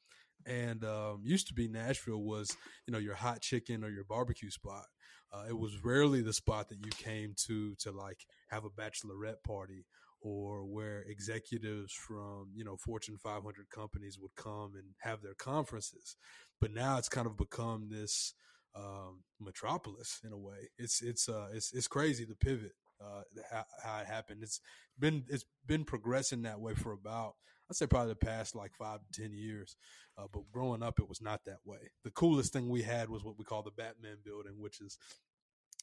and 0.46 0.84
um, 0.84 1.22
used 1.24 1.48
to 1.48 1.54
be 1.54 1.68
Nashville 1.68 2.24
was 2.24 2.56
you 2.88 2.92
know 2.92 3.00
your 3.00 3.16
hot 3.16 3.42
chicken 3.42 3.84
or 3.84 3.90
your 3.90 4.04
barbecue 4.04 4.50
spot. 4.50 4.86
Uh, 5.34 5.46
it 5.50 5.58
was 5.58 5.84
rarely 5.84 6.22
the 6.22 6.34
spot 6.34 6.70
that 6.70 6.86
you 6.86 6.92
came 6.92 7.34
to 7.48 7.76
to 7.80 7.92
like 7.92 8.20
have 8.50 8.66
a 8.66 8.70
bachelorette 8.70 9.44
party 9.46 9.86
or 10.22 10.64
where 10.64 11.04
executives 11.08 11.94
from 11.94 12.50
you 12.56 12.64
know 12.64 12.78
Fortune 12.78 13.18
500 13.18 13.70
companies 13.70 14.18
would 14.20 14.36
come 14.36 14.74
and 14.76 14.96
have 15.02 15.22
their 15.22 15.34
conferences. 15.34 16.16
But 16.62 16.74
now 16.74 16.98
it's 16.98 17.10
kind 17.10 17.28
of 17.28 17.38
become 17.38 17.90
this 17.90 18.34
um, 18.76 19.24
metropolis 19.40 20.20
in 20.24 20.32
a 20.32 20.38
way. 20.38 20.70
It's 20.78 21.02
it's 21.02 21.28
uh 21.30 21.50
it's 21.54 21.74
it's 21.74 21.88
crazy 21.88 22.26
the 22.26 22.36
pivot 22.36 22.74
uh 23.02 23.22
how, 23.52 23.66
how 23.84 24.00
it 24.00 24.08
happened. 24.08 24.44
It's 24.44 24.62
been 24.98 25.26
it's 25.30 25.46
been 25.66 25.84
progressing 25.84 26.44
that 26.44 26.60
way 26.60 26.74
for 26.74 26.92
about 26.92 27.34
I'd 27.74 27.78
say 27.78 27.88
probably 27.88 28.10
the 28.14 28.16
past 28.26 28.56
like 28.56 28.76
five 28.76 29.00
to 29.12 29.22
ten 29.22 29.34
years. 29.34 29.76
Uh, 30.16 30.28
but 30.32 30.44
growing 30.52 30.84
up, 30.84 31.00
it 31.00 31.10
was 31.10 31.22
not 31.24 31.44
that 31.46 31.58
way. 31.66 31.80
The 32.04 32.12
coolest 32.12 32.54
thing 32.54 32.70
we 32.70 32.84
had 32.84 33.10
was 33.10 33.24
what 33.24 33.36
we 33.40 33.44
call 33.44 33.64
the 33.64 33.72
Batman 33.72 34.18
Building, 34.24 34.54
which 34.60 34.80
is 34.80 35.00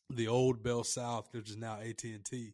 the 0.08 0.28
old 0.28 0.62
Bell 0.62 0.84
South, 0.84 1.28
which 1.32 1.50
is 1.50 1.56
now 1.56 1.78
AT 1.80 2.04
and 2.04 2.24
T 2.24 2.52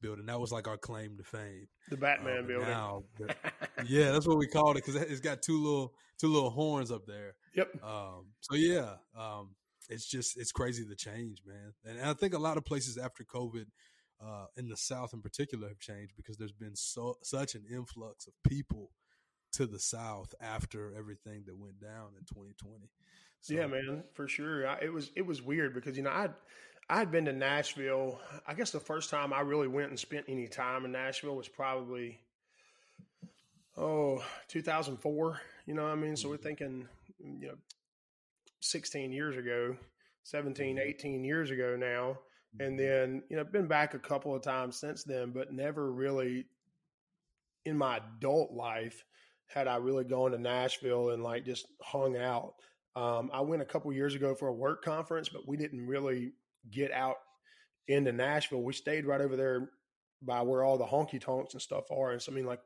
building. 0.00 0.24
That 0.26 0.40
was 0.40 0.52
like 0.52 0.68
our 0.68 0.78
claim 0.78 1.18
to 1.18 1.22
fame. 1.22 1.68
the 1.90 1.96
Batman 1.98 2.44
Uh, 2.44 2.46
building. 2.46 2.68
now 2.68 3.02
the- 3.18 3.34
yeah, 3.86 4.10
that's 4.12 4.26
what 4.26 4.38
we 4.38 4.46
called 4.46 4.76
it 4.78 4.84
because 4.86 4.96
it's 5.02 5.20
got 5.20 5.42
two 5.42 5.62
little 5.62 5.92
two 6.18 6.28
little 6.28 6.50
horns 6.50 6.90
up 6.90 7.04
there. 7.06 7.34
yep. 7.54 7.68
Um, 7.84 8.28
so 8.40 8.54
yeah, 8.56 8.94
um, 9.14 9.50
it's 9.90 10.06
just 10.06 10.38
it's 10.38 10.52
crazy 10.52 10.84
the 10.84 10.96
change, 10.96 11.42
man. 11.46 11.74
And 11.84 12.00
I 12.08 12.14
think 12.14 12.32
a 12.32 12.38
lot 12.38 12.56
of 12.56 12.64
places 12.64 12.96
after 12.96 13.22
COVID, 13.24 13.66
uh, 14.20 14.46
in 14.56 14.68
the 14.68 14.76
South 14.76 15.12
in 15.14 15.20
particular, 15.22 15.68
have 15.68 15.78
changed 15.78 16.14
because 16.16 16.36
there's 16.36 16.52
been 16.52 16.76
so 16.76 17.16
such 17.22 17.54
an 17.54 17.64
influx 17.70 18.26
of 18.26 18.32
people 18.48 18.90
to 19.52 19.66
the 19.66 19.78
South 19.78 20.34
after 20.40 20.92
everything 20.96 21.44
that 21.46 21.56
went 21.56 21.80
down 21.80 22.08
in 22.18 22.24
2020. 22.26 22.90
So, 23.40 23.54
Yeah, 23.54 23.66
man, 23.66 24.04
for 24.14 24.28
sure. 24.28 24.66
I, 24.66 24.78
it 24.82 24.92
was 24.92 25.10
it 25.16 25.24
was 25.26 25.40
weird 25.42 25.72
because 25.74 25.96
you 25.96 26.02
know 26.02 26.10
I 26.10 26.28
I 26.90 26.98
had 26.98 27.10
been 27.10 27.26
to 27.26 27.32
Nashville. 27.32 28.20
I 28.46 28.54
guess 28.54 28.70
the 28.70 28.80
first 28.80 29.10
time 29.10 29.32
I 29.32 29.40
really 29.40 29.68
went 29.68 29.90
and 29.90 29.98
spent 29.98 30.26
any 30.28 30.48
time 30.48 30.84
in 30.84 30.92
Nashville 30.92 31.36
was 31.36 31.48
probably 31.48 32.20
oh 33.76 34.22
2004. 34.48 35.40
You 35.66 35.74
know 35.74 35.82
what 35.84 35.92
I 35.92 35.96
mean? 35.96 36.16
So 36.16 36.28
we're 36.28 36.36
Mhm. 36.36 36.42
thinking 36.42 36.88
you 37.20 37.48
know 37.48 37.58
16 38.60 39.12
years 39.12 39.36
ago, 39.36 39.76
17, 40.24 40.76
Mhm. 40.76 40.80
18 40.80 41.24
years 41.24 41.50
ago 41.50 41.76
now. 41.76 42.18
And 42.60 42.78
then 42.78 43.22
you 43.28 43.36
know 43.36 43.44
been 43.44 43.66
back 43.68 43.94
a 43.94 43.98
couple 43.98 44.34
of 44.34 44.42
times 44.42 44.76
since 44.78 45.04
then, 45.04 45.30
but 45.32 45.52
never 45.52 45.92
really 45.92 46.46
in 47.64 47.76
my 47.76 47.98
adult 47.98 48.52
life 48.52 49.04
had 49.46 49.66
I 49.68 49.76
really 49.76 50.04
gone 50.04 50.30
to 50.32 50.38
Nashville 50.38 51.10
and 51.10 51.22
like 51.22 51.44
just 51.44 51.66
hung 51.82 52.16
out. 52.16 52.54
Um, 52.96 53.30
I 53.32 53.40
went 53.40 53.62
a 53.62 53.66
couple 53.66 53.92
years 53.92 54.14
ago 54.14 54.34
for 54.34 54.48
a 54.48 54.52
work 54.52 54.82
conference, 54.82 55.28
but 55.28 55.46
we 55.46 55.56
didn't 55.56 55.86
really 55.86 56.32
get 56.70 56.90
out 56.92 57.16
into 57.86 58.12
Nashville. 58.12 58.62
We 58.62 58.72
stayed 58.72 59.06
right 59.06 59.20
over 59.20 59.36
there 59.36 59.70
by 60.22 60.42
where 60.42 60.64
all 60.64 60.78
the 60.78 60.86
honky 60.86 61.20
tonks 61.20 61.54
and 61.54 61.62
stuff 61.62 61.90
are. 61.90 62.10
And 62.12 62.20
so, 62.20 62.32
I 62.32 62.34
mean, 62.34 62.44
like, 62.44 62.60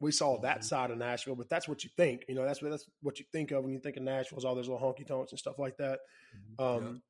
we 0.00 0.10
saw 0.10 0.38
that 0.40 0.60
Mhm. 0.60 0.64
side 0.64 0.90
of 0.90 0.98
Nashville, 0.98 1.36
but 1.36 1.48
that's 1.50 1.68
what 1.68 1.84
you 1.84 1.90
think. 1.96 2.24
You 2.28 2.34
know, 2.34 2.44
that's 2.44 2.62
what 2.62 2.70
that's 2.70 2.88
what 3.02 3.18
you 3.18 3.26
think 3.32 3.50
of 3.50 3.64
when 3.64 3.72
you 3.74 3.80
think 3.80 3.96
of 3.96 4.04
Nashville 4.04 4.38
is 4.38 4.44
all 4.44 4.54
those 4.54 4.68
little 4.68 4.80
honky 4.94 5.06
tonks 5.06 5.32
and 5.32 5.38
stuff 5.38 5.58
like 5.58 5.76
that. 5.78 6.00
Mhm. 6.34 6.60
Um, 6.64 6.84
Yeah. 6.94 7.00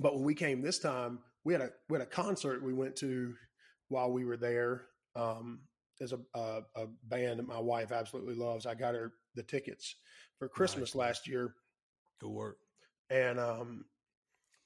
But 0.00 0.14
when 0.14 0.24
we 0.24 0.34
came 0.34 0.60
this 0.62 0.78
time, 0.78 1.24
we 1.48 1.54
had 1.54 1.62
a 1.62 1.70
we 1.88 1.94
had 1.98 2.06
a 2.06 2.10
concert 2.10 2.62
we 2.62 2.74
went 2.74 2.94
to 2.96 3.34
while 3.88 4.12
we 4.12 4.26
were 4.26 4.36
there. 4.36 4.82
Um, 5.16 5.60
there's 5.98 6.12
a, 6.12 6.18
a 6.34 6.60
a 6.76 6.86
band 7.04 7.38
that 7.38 7.48
my 7.48 7.58
wife 7.58 7.90
absolutely 7.90 8.34
loves. 8.34 8.66
I 8.66 8.74
got 8.74 8.94
her 8.94 9.12
the 9.34 9.42
tickets 9.42 9.96
for 10.38 10.46
Christmas 10.46 10.94
Nice. 10.94 11.06
last 11.06 11.26
year, 11.26 11.54
good 12.20 12.28
work. 12.28 12.58
and 13.08 13.40
um, 13.40 13.86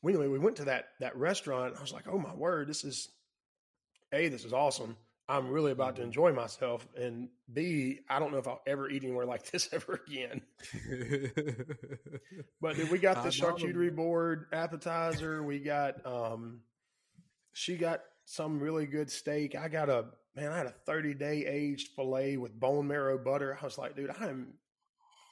we 0.03 0.13
anyway 0.13 0.27
we 0.27 0.41
went 0.41 0.57
to 0.57 0.65
that 0.65 0.87
that 0.99 1.17
restaurant. 1.17 1.77
I 1.79 1.81
was 1.81 1.93
like, 1.93 2.09
oh 2.09 2.19
my 2.19 2.35
word, 2.35 2.67
this 2.67 2.83
is 2.83 3.09
a 4.13 4.27
this 4.29 4.45
is 4.45 4.53
awesome. 4.53 4.97
I'm 5.29 5.51
really 5.51 5.71
about 5.71 5.95
to 5.97 6.03
Mhm. 6.03 6.07
enjoy 6.07 6.33
myself, 6.33 6.87
and 6.97 7.29
B, 7.51 8.01
I 8.11 8.19
don't 8.19 8.33
know 8.33 8.39
if 8.39 8.49
I'll 8.49 8.61
ever 8.67 8.91
eat 8.91 9.05
anywhere 9.05 9.25
like 9.25 9.45
this 9.53 9.69
ever 9.73 10.01
again. 10.09 10.43
But 12.61 12.77
then 12.77 12.89
we 12.91 12.99
got 12.99 13.23
the 13.23 13.31
charcuterie 13.31 13.95
board 13.95 14.47
appetizer. 14.53 15.43
We 15.43 15.59
got 15.61 16.05
um 16.07 16.61
she 17.53 17.77
got 17.77 18.01
some 18.25 18.61
really 18.61 18.87
good 18.87 19.11
steak. 19.11 19.55
I 19.55 19.69
got 19.69 19.89
a 19.89 20.07
man, 20.35 20.53
I 20.53 20.57
had 20.57 20.67
a 20.67 20.75
30 20.87 21.15
day 21.15 21.47
aged 21.47 21.89
filet 21.95 22.37
with 22.37 22.59
bone 22.59 22.87
marrow 22.87 23.19
butter. 23.19 23.59
I 23.61 23.65
was 23.65 23.79
like, 23.79 23.97
dude, 23.97 24.15
I'm 24.21 24.55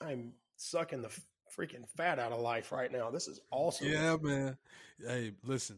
I'm 0.01 0.33
sucking 0.57 1.03
the 1.03 1.11
freaking 1.57 1.87
fat 1.97 2.19
out 2.19 2.33
of 2.33 2.41
life 2.41 2.73
right 2.73 2.91
now. 2.91 3.11
This 3.11 3.29
is 3.29 3.41
awesome. 3.51 3.89
Yeah, 3.89 4.17
man. 4.21 4.57
Hey, 5.05 5.33
listen. 5.45 5.77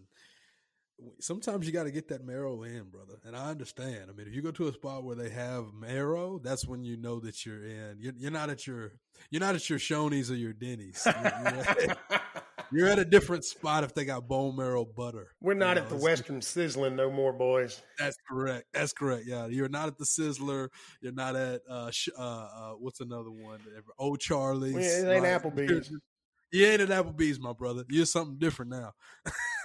Sometimes 1.18 1.66
you 1.66 1.72
got 1.72 1.84
to 1.84 1.90
get 1.90 2.08
that 2.08 2.24
marrow 2.24 2.62
in, 2.62 2.84
brother. 2.84 3.14
And 3.24 3.34
I 3.34 3.50
understand. 3.50 4.04
I 4.08 4.12
mean, 4.12 4.28
if 4.28 4.34
you 4.34 4.42
go 4.42 4.52
to 4.52 4.68
a 4.68 4.72
spot 4.72 5.02
where 5.02 5.16
they 5.16 5.30
have 5.30 5.72
marrow, 5.74 6.38
that's 6.38 6.64
when 6.66 6.84
you 6.84 6.96
know 6.96 7.18
that 7.20 7.44
you're 7.44 7.64
in. 7.64 7.96
You're, 7.98 8.12
you're 8.16 8.30
not 8.30 8.50
at 8.50 8.66
your 8.66 8.92
you're 9.30 9.40
not 9.40 9.56
at 9.56 9.68
your 9.68 9.80
Shoney's 9.80 10.30
or 10.30 10.36
your 10.36 10.52
Denny's. 10.52 11.04
You're, 11.04 11.64
you're, 11.80 11.96
you're 12.72 12.88
at 12.88 12.98
a 12.98 13.04
different 13.04 13.44
spot 13.44 13.84
if 13.84 13.94
they 13.94 14.04
got 14.04 14.26
bone 14.28 14.56
marrow 14.56 14.84
butter. 14.84 15.28
We're 15.40 15.54
not 15.54 15.76
You 15.76 15.82
at 15.82 15.88
the 15.88 15.96
Western 15.96 16.40
Sizzlin 16.40 16.94
no 16.94 17.10
more, 17.10 17.32
boys. 17.32 17.82
That's 17.98 18.16
correct. 18.28 18.66
That's 18.72 18.92
correct. 18.92 19.24
Yeah, 19.26 19.46
you're 19.46 19.68
not 19.68 19.88
at 19.88 19.98
the 19.98 20.04
Sizzler. 20.04 20.68
You're 21.00 21.12
not 21.12 21.36
at 21.36 21.62
uh, 21.68 21.90
sh- 21.90 22.08
uh, 22.18 22.22
uh 22.22 22.70
what's 22.72 23.00
another 23.00 23.30
one? 23.30 23.60
Oh, 23.98 24.16
Charlie's. 24.16 24.74
We- 24.74 24.82
it 24.82 25.08
ain't 25.08 25.24
Like, 25.24 25.42
Applebee's. 25.42 25.90
You 26.52 26.66
ain't 26.66 26.82
at 26.82 26.88
Applebee's, 26.90 27.40
my 27.40 27.54
brother. 27.54 27.84
You're 27.88 28.04
something 28.04 28.36
different 28.36 28.72
now. 28.72 28.92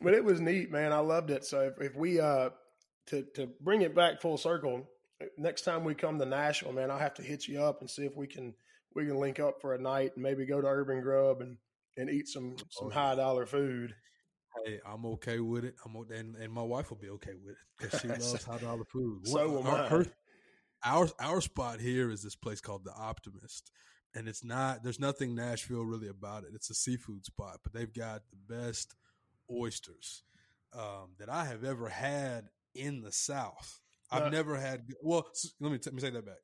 but 0.00 0.14
it 0.14 0.24
was 0.24 0.40
neat, 0.40 0.70
man. 0.70 0.92
I 0.92 1.00
loved 1.00 1.30
it. 1.30 1.44
So 1.44 1.60
if, 1.60 1.80
if 1.80 1.96
we 1.96 2.20
uh 2.20 2.50
to 3.08 3.22
to 3.34 3.48
bring 3.60 3.82
it 3.82 3.94
back 3.94 4.20
full 4.20 4.38
circle, 4.38 4.88
next 5.36 5.62
time 5.62 5.84
we 5.84 5.94
come 5.94 6.18
to 6.18 6.24
Nashville, 6.26 6.72
man, 6.72 6.90
I'll 6.90 6.98
have 6.98 7.14
to 7.14 7.22
hit 7.22 7.46
you 7.46 7.62
up 7.62 7.80
and 7.80 7.90
see 7.90 8.04
if 8.04 8.16
we 8.16 8.26
can 8.26 8.54
we 8.94 9.06
can 9.06 9.18
link 9.18 9.40
up 9.40 9.60
for 9.60 9.74
a 9.74 9.78
night 9.78 10.12
and 10.14 10.22
maybe 10.22 10.46
go 10.46 10.60
to 10.60 10.66
Urban 10.66 11.02
Grub 11.02 11.40
and 11.40 11.56
and 11.98 12.08
eat 12.08 12.28
some 12.28 12.56
some 12.70 12.88
Oh, 12.88 12.90
high 12.90 13.14
dollar 13.16 13.44
food. 13.46 13.94
Hey, 14.64 14.80
I'm 14.86 15.04
okay 15.06 15.40
with 15.40 15.64
it. 15.64 15.74
I'm 15.84 15.94
and 16.10 16.36
and 16.36 16.52
my 16.52 16.62
wife 16.62 16.90
will 16.90 16.98
be 16.98 17.10
okay 17.10 17.34
with 17.34 17.52
it 17.52 17.58
because 17.78 18.00
she 18.00 18.08
loves 18.32 18.44
high 18.44 18.58
dollar 18.58 18.84
food. 18.92 19.26
So 19.26 19.58
am 19.60 19.66
our, 19.66 19.78
I. 19.84 19.88
her- 19.88 20.06
our 20.84 21.08
our 21.20 21.40
spot 21.40 21.80
here 21.80 22.10
is 22.10 22.22
this 22.22 22.36
place 22.36 22.60
called 22.60 22.84
the 22.84 22.94
Optimist, 22.94 23.70
and 24.14 24.28
it's 24.28 24.44
not. 24.44 24.82
There's 24.82 25.00
nothing 25.00 25.34
Nashville 25.34 25.84
really 25.84 26.08
about 26.08 26.44
it. 26.44 26.50
It's 26.54 26.70
a 26.70 26.74
seafood 26.74 27.24
spot, 27.24 27.58
but 27.62 27.72
they've 27.72 27.92
got 27.92 28.22
the 28.30 28.54
best 28.56 28.94
oysters 29.50 30.22
um, 30.72 31.14
that 31.18 31.28
I 31.28 31.44
have 31.46 31.64
ever 31.64 31.88
had 31.88 32.48
in 32.74 33.02
the 33.02 33.12
South. 33.12 33.80
I've 34.10 34.24
Uh, 34.24 34.28
never 34.30 34.56
had. 34.56 34.86
Well, 35.02 35.26
let 35.60 35.72
me 35.72 35.78
t- 35.78 35.90
let 35.90 35.94
me 35.94 36.00
say 36.00 36.10
that 36.10 36.24
back. 36.24 36.38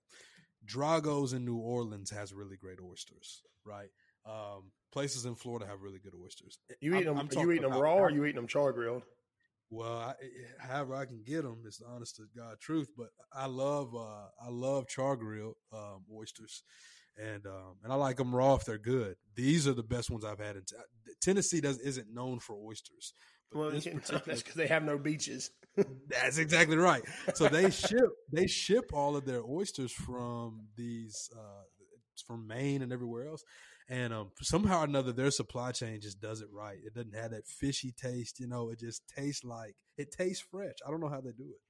Drago's 0.67 1.33
in 1.33 1.45
New 1.45 1.59
Orleans 1.59 2.11
has 2.11 2.33
really 2.33 2.57
great 2.57 2.79
oysters, 2.81 3.43
right? 3.65 3.91
Um, 4.27 4.73
places 4.95 5.25
in 5.25 5.35
Florida 5.35 5.67
have 5.67 5.83
really 5.83 5.99
good 5.99 6.15
oysters. 6.25 6.57
You 6.81 6.95
eat 6.95 7.05
them? 7.05 7.19
I'm 7.19 7.29
you 7.33 7.51
eating 7.51 7.69
them 7.69 7.79
raw 7.79 7.97
or 7.97 8.11
you 8.11 8.25
eating 8.25 8.37
them 8.37 8.47
char 8.47 8.73
grilled? 8.73 9.03
Well, 9.69 9.93
I, 9.93 10.15
however 10.61 10.95
I 10.95 11.05
can 11.05 11.23
get 11.27 11.43
them, 11.43 11.65
it's 11.67 11.79
the 11.79 11.87
honest 11.87 12.15
to 12.17 12.23
God 12.37 12.61
truth. 12.61 12.89
But 12.97 13.09
I 13.33 13.47
love 13.47 13.93
uh, 13.95 14.29
I 14.41 14.49
love 14.49 14.87
char 14.87 15.17
grilled 15.17 15.57
um, 15.73 16.05
oysters, 16.17 16.63
and 17.19 17.45
um, 17.45 17.75
and 17.83 17.93
I 17.93 17.97
like 17.97 18.17
them 18.17 18.35
raw 18.35 18.55
if 18.55 18.65
they're 18.65 18.79
good. 18.79 19.17
These 19.35 19.67
are 19.67 19.75
the 19.75 19.83
best 19.83 20.11
ones 20.11 20.25
I've 20.25 20.39
had 20.39 20.55
in 20.55 20.63
t- 20.63 20.77
Tennessee. 21.21 21.61
Does 21.61 21.81
isn't 21.81 22.15
known 22.15 22.39
for 22.39 22.55
oysters. 22.55 23.15
well, 23.53 23.71
that's 23.73 24.43
because 24.43 24.55
they 24.55 24.69
have 24.69 24.85
no 24.85 24.97
beaches. 24.97 25.51
that's 26.09 26.39
exactly 26.39 26.77
right. 26.77 27.03
So 27.35 27.49
they 27.49 27.69
ship 27.71 28.11
they 28.33 28.47
ship 28.47 28.85
all 28.93 29.17
of 29.17 29.25
their 29.25 29.43
oysters 29.43 29.91
from 29.91 30.69
these 30.77 31.29
uh, 31.37 31.65
from 32.29 32.47
Maine 32.47 32.83
and 32.83 32.93
everywhere 32.93 33.27
else. 33.27 33.43
And 33.89 34.15
um, 34.15 34.31
somehow 34.41 34.81
or 34.81 34.85
another, 34.85 35.13
their 35.13 35.31
supply 35.31 35.73
chain 35.73 36.01
just 36.01 36.21
does 36.21 36.41
it 36.41 36.49
right. 36.51 36.79
It 36.85 36.95
doesn't 36.95 37.15
have 37.15 37.33
that 37.33 37.47
fishy 37.47 37.93
taste, 37.93 38.41
you 38.41 38.47
know. 38.47 38.71
It 38.71 38.79
just 38.79 39.03
tastes 39.15 39.45
like 39.45 39.75
it 39.99 40.11
tastes 40.11 40.45
fresh. 40.51 40.77
I 40.87 40.91
don't 40.91 41.01
know 41.01 41.09
how 41.09 41.21
they 41.21 41.33
do 41.33 41.51
it. 41.51 41.61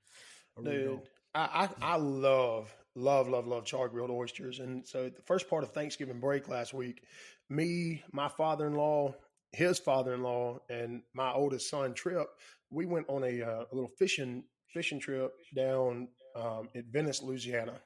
I 0.56 0.60
really 0.60 0.84
Dude, 0.84 1.00
I, 1.34 1.68
I, 1.80 1.94
I 1.94 1.96
love 1.96 2.72
love 2.94 3.28
love 3.28 3.46
love 3.48 3.64
char 3.64 3.88
grilled 3.88 4.10
oysters. 4.10 4.60
And 4.60 4.86
so 4.86 5.08
the 5.08 5.22
first 5.22 5.50
part 5.50 5.64
of 5.64 5.72
Thanksgiving 5.72 6.20
break 6.20 6.48
last 6.48 6.72
week, 6.72 7.02
me, 7.50 8.02
my 8.12 8.28
father 8.28 8.66
in 8.68 8.74
law, 8.74 9.14
his 9.52 9.80
father 9.80 10.14
in 10.14 10.22
law, 10.22 10.60
and 10.70 11.02
my 11.14 11.32
oldest 11.32 11.68
son 11.68 11.94
Trip, 11.94 12.28
we 12.70 12.86
went 12.86 13.08
on 13.08 13.24
a, 13.24 13.42
uh, 13.42 13.64
a 13.70 13.74
little 13.74 13.90
fishing 13.98 14.44
fishing 14.72 15.00
trip 15.00 15.32
down 15.54 16.08
um, 16.36 16.68
at 16.74 16.84
Venice, 16.86 17.22
Louisiana. 17.22 17.80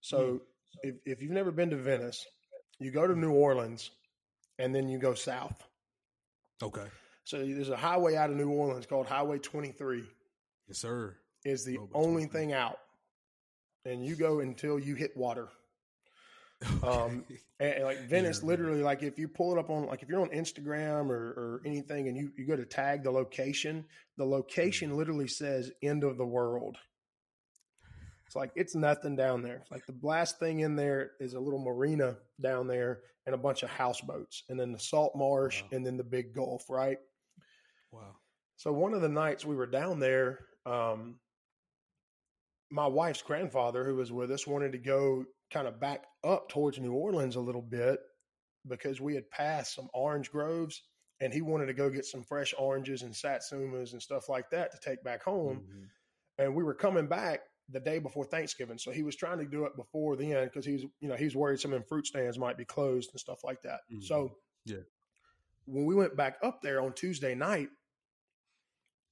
So 0.00 0.18
mm. 0.18 0.40
if, 0.82 0.94
if 1.06 1.22
you've 1.22 1.32
never 1.32 1.52
been 1.52 1.70
to 1.70 1.76
Venice, 1.76 2.24
you 2.78 2.90
go 2.90 3.06
to 3.06 3.18
New 3.18 3.32
Orleans, 3.32 3.90
and 4.58 4.74
then 4.74 4.88
you 4.88 4.98
go 4.98 5.14
south. 5.14 5.62
Okay. 6.62 6.86
So 7.24 7.38
there's 7.38 7.68
a 7.68 7.76
highway 7.76 8.16
out 8.16 8.30
of 8.30 8.36
New 8.36 8.50
Orleans 8.50 8.86
called 8.86 9.06
Highway 9.06 9.38
23. 9.38 10.04
Yes, 10.66 10.78
sir. 10.78 11.14
Is 11.44 11.64
the 11.64 11.78
only 11.94 12.26
thing 12.26 12.52
out, 12.52 12.78
and 13.84 14.04
you 14.04 14.16
go 14.16 14.40
until 14.40 14.78
you 14.78 14.94
hit 14.94 15.16
water. 15.16 15.48
Okay. 16.82 16.88
Um, 16.88 17.24
and, 17.60 17.74
and, 17.74 17.84
like 17.84 18.00
Venice, 18.08 18.40
yeah, 18.42 18.48
literally, 18.48 18.82
like 18.82 19.04
if 19.04 19.16
you 19.16 19.28
pull 19.28 19.52
it 19.52 19.60
up 19.60 19.70
on, 19.70 19.86
like 19.86 20.02
if 20.02 20.08
you're 20.08 20.20
on 20.20 20.30
Instagram 20.30 21.08
or, 21.08 21.14
or 21.14 21.62
anything, 21.64 22.08
and 22.08 22.16
you 22.16 22.32
you 22.36 22.46
go 22.46 22.56
to 22.56 22.64
tag 22.64 23.04
the 23.04 23.12
location, 23.12 23.84
the 24.16 24.24
location 24.24 24.88
mm-hmm. 24.88 24.98
literally 24.98 25.28
says 25.28 25.70
"end 25.84 26.02
of 26.02 26.16
the 26.16 26.26
world." 26.26 26.76
It's 28.28 28.36
like 28.36 28.52
it's 28.54 28.74
nothing 28.74 29.16
down 29.16 29.40
there. 29.40 29.56
It's 29.56 29.70
like 29.70 29.86
the 29.86 29.96
last 30.02 30.38
thing 30.38 30.60
in 30.60 30.76
there 30.76 31.12
is 31.18 31.32
a 31.32 31.40
little 31.40 31.58
marina 31.58 32.18
down 32.38 32.66
there 32.66 33.00
and 33.24 33.34
a 33.34 33.38
bunch 33.38 33.62
of 33.62 33.70
houseboats, 33.70 34.44
and 34.50 34.60
then 34.60 34.70
the 34.70 34.78
salt 34.78 35.14
marsh, 35.16 35.62
wow. 35.62 35.68
and 35.72 35.86
then 35.86 35.96
the 35.96 36.04
big 36.04 36.34
Gulf. 36.34 36.68
Right. 36.68 36.98
Wow. 37.90 38.16
So 38.56 38.70
one 38.70 38.92
of 38.92 39.00
the 39.00 39.08
nights 39.08 39.46
we 39.46 39.56
were 39.56 39.66
down 39.66 39.98
there, 39.98 40.40
um, 40.66 41.20
my 42.70 42.86
wife's 42.86 43.22
grandfather, 43.22 43.82
who 43.82 43.94
was 43.94 44.12
with 44.12 44.30
us, 44.30 44.46
wanted 44.46 44.72
to 44.72 44.78
go 44.78 45.24
kind 45.50 45.66
of 45.66 45.80
back 45.80 46.04
up 46.22 46.50
towards 46.50 46.78
New 46.78 46.92
Orleans 46.92 47.36
a 47.36 47.40
little 47.40 47.62
bit 47.62 47.98
because 48.68 49.00
we 49.00 49.14
had 49.14 49.30
passed 49.30 49.74
some 49.74 49.88
orange 49.94 50.30
groves 50.30 50.82
and 51.22 51.32
he 51.32 51.40
wanted 51.40 51.66
to 51.66 51.72
go 51.72 51.88
get 51.88 52.04
some 52.04 52.24
fresh 52.24 52.52
oranges 52.58 53.00
and 53.00 53.14
satsumas 53.14 53.92
and 53.92 54.02
stuff 54.02 54.28
like 54.28 54.50
that 54.50 54.70
to 54.72 54.78
take 54.82 55.02
back 55.02 55.22
home. 55.22 55.62
Mm-hmm. 55.62 56.44
And 56.44 56.54
we 56.54 56.62
were 56.62 56.74
coming 56.74 57.06
back 57.06 57.40
the 57.70 57.80
day 57.80 57.98
before 57.98 58.24
Thanksgiving. 58.24 58.78
So 58.78 58.90
he 58.90 59.02
was 59.02 59.16
trying 59.16 59.38
to 59.38 59.44
do 59.44 59.64
it 59.64 59.76
before 59.76 60.16
then 60.16 60.44
because 60.44 60.64
he's, 60.64 60.84
you 61.00 61.08
know, 61.08 61.16
he's 61.16 61.36
worried 61.36 61.60
some 61.60 61.72
of 61.72 61.86
fruit 61.86 62.06
stands 62.06 62.38
might 62.38 62.56
be 62.56 62.64
closed 62.64 63.10
and 63.12 63.20
stuff 63.20 63.44
like 63.44 63.62
that. 63.62 63.80
Mm-hmm. 63.92 64.02
So 64.02 64.32
yeah, 64.64 64.78
when 65.66 65.84
we 65.84 65.94
went 65.94 66.16
back 66.16 66.38
up 66.42 66.62
there 66.62 66.80
on 66.80 66.92
Tuesday 66.92 67.34
night, 67.34 67.68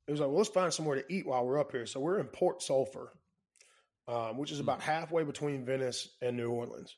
it 0.06 0.10
was 0.10 0.20
like, 0.20 0.28
well, 0.28 0.38
let's 0.38 0.50
find 0.50 0.72
somewhere 0.72 0.96
to 1.02 1.12
eat 1.12 1.26
while 1.26 1.44
we're 1.44 1.58
up 1.58 1.72
here. 1.72 1.86
So 1.86 2.00
we're 2.00 2.18
in 2.18 2.26
Port 2.26 2.62
Sulphur, 2.62 3.12
um, 4.08 4.38
which 4.38 4.52
is 4.52 4.60
about 4.60 4.80
mm-hmm. 4.80 4.90
halfway 4.90 5.24
between 5.24 5.64
Venice 5.64 6.08
and 6.22 6.36
New 6.36 6.50
Orleans. 6.50 6.96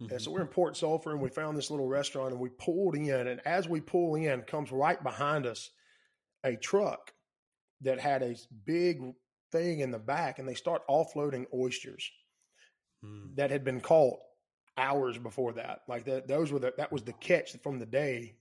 Mm-hmm. 0.00 0.12
And 0.12 0.22
so 0.22 0.30
we're 0.30 0.42
in 0.42 0.48
Port 0.48 0.76
Sulphur 0.76 1.10
and 1.10 1.20
we 1.20 1.28
found 1.28 1.56
this 1.56 1.70
little 1.70 1.88
restaurant 1.88 2.32
and 2.32 2.40
we 2.40 2.50
pulled 2.50 2.94
in. 2.94 3.26
And 3.26 3.40
as 3.44 3.68
we 3.68 3.80
pull 3.80 4.14
in, 4.14 4.42
comes 4.42 4.70
right 4.70 5.02
behind 5.02 5.46
us 5.46 5.70
a 6.44 6.56
truck 6.56 7.12
that 7.80 8.00
had 8.00 8.22
a 8.22 8.36
big 8.64 9.00
thing 9.50 9.80
in 9.80 9.90
the 9.90 9.98
back 9.98 10.38
and 10.38 10.48
they 10.48 10.54
start 10.54 10.82
offloading 10.88 11.46
oysters 11.54 12.10
mm. 13.04 13.34
that 13.36 13.50
had 13.50 13.64
been 13.64 13.80
caught 13.80 14.18
hours 14.76 15.18
before 15.18 15.52
that. 15.54 15.80
Like 15.88 16.04
that, 16.04 16.28
those 16.28 16.52
were 16.52 16.58
the, 16.58 16.74
that 16.76 16.92
was 16.92 17.02
the 17.02 17.12
catch 17.14 17.56
from 17.62 17.78
the 17.78 17.86
day. 17.86 18.36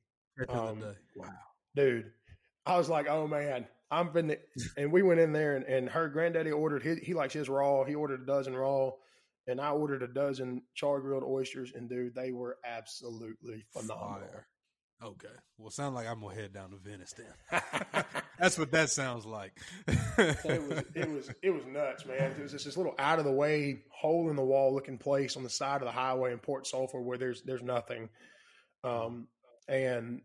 Um, 0.49 0.79
the 0.79 0.85
day. 0.87 0.97
Wow. 1.15 1.29
Dude, 1.75 2.11
I 2.65 2.77
was 2.77 2.89
like, 2.89 3.07
oh 3.07 3.27
man, 3.27 3.67
I'm 3.89 4.11
been, 4.11 4.35
and 4.77 4.91
we 4.91 5.01
went 5.01 5.19
in 5.19 5.33
there 5.33 5.55
and, 5.55 5.65
and 5.65 5.89
her 5.89 6.09
granddaddy 6.09 6.51
ordered 6.51 6.83
his, 6.83 6.99
he 6.99 7.13
likes 7.13 7.33
his 7.33 7.49
raw. 7.49 7.83
He 7.83 7.95
ordered 7.95 8.21
a 8.21 8.25
dozen 8.25 8.55
raw 8.55 8.91
and 9.47 9.61
I 9.61 9.71
ordered 9.71 10.03
a 10.03 10.07
dozen 10.07 10.61
char 10.75 10.99
grilled 10.99 11.23
oysters 11.23 11.71
and 11.75 11.89
dude, 11.89 12.15
they 12.15 12.31
were 12.31 12.57
absolutely 12.65 13.65
phenomenal. 13.71 14.27
Fire. 14.27 14.47
Okay. 15.03 15.27
Well, 15.57 15.69
sound 15.69 15.95
like 15.95 16.07
I'm 16.07 16.21
gonna 16.21 16.35
head 16.35 16.53
down 16.53 16.71
to 16.71 16.77
Venice 16.77 17.13
then. 17.13 18.03
That's 18.39 18.57
what 18.57 18.71
that 18.71 18.89
sounds 18.89 19.25
like. 19.25 19.59
it 19.87 20.61
was 20.67 20.83
it 20.93 21.09
was 21.09 21.29
it 21.41 21.49
was 21.49 21.65
nuts, 21.65 22.05
man. 22.05 22.31
It 22.31 22.41
was 22.41 22.51
just 22.51 22.65
this 22.65 22.77
little 22.77 22.95
out 22.99 23.19
of 23.19 23.25
the 23.25 23.31
way, 23.31 23.79
hole 23.89 24.29
in 24.29 24.35
the 24.35 24.43
wall 24.43 24.73
looking 24.73 24.97
place 24.97 25.35
on 25.37 25.43
the 25.43 25.49
side 25.49 25.81
of 25.81 25.85
the 25.85 25.91
highway 25.91 26.31
in 26.33 26.39
Port 26.39 26.67
Sulphur 26.67 27.01
where 27.01 27.17
there's 27.17 27.41
there's 27.41 27.63
nothing, 27.63 28.09
um, 28.83 29.27
and 29.67 30.21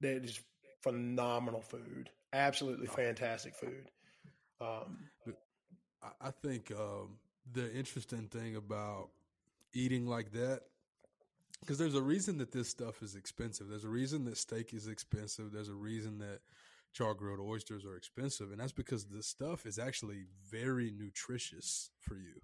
it 0.00 0.24
is 0.24 0.40
phenomenal 0.82 1.60
food, 1.60 2.10
absolutely 2.32 2.86
fantastic 2.86 3.54
food. 3.54 3.88
Um, 4.60 4.98
I 6.20 6.30
think 6.30 6.70
um, 6.70 7.18
the 7.52 7.72
interesting 7.74 8.28
thing 8.28 8.56
about 8.56 9.10
eating 9.74 10.06
like 10.06 10.32
that 10.32 10.62
because 11.60 11.78
there's 11.78 11.94
a 11.94 12.02
reason 12.02 12.38
that 12.38 12.52
this 12.52 12.68
stuff 12.68 13.02
is 13.02 13.14
expensive. 13.14 13.68
There's 13.68 13.84
a 13.84 13.88
reason 13.88 14.24
that 14.26 14.36
steak 14.36 14.72
is 14.72 14.88
expensive. 14.88 15.52
There's 15.52 15.68
a 15.68 15.74
reason 15.74 16.18
that 16.18 16.40
char 16.96 17.14
grilled 17.14 17.40
oysters 17.40 17.84
are 17.84 17.96
expensive, 17.96 18.50
and 18.50 18.60
that's 18.60 18.72
because 18.72 19.04
the 19.04 19.22
stuff 19.22 19.66
is 19.66 19.78
actually 19.78 20.24
very 20.50 20.92
nutritious 20.96 21.90
for 22.00 22.16
you. 22.16 22.40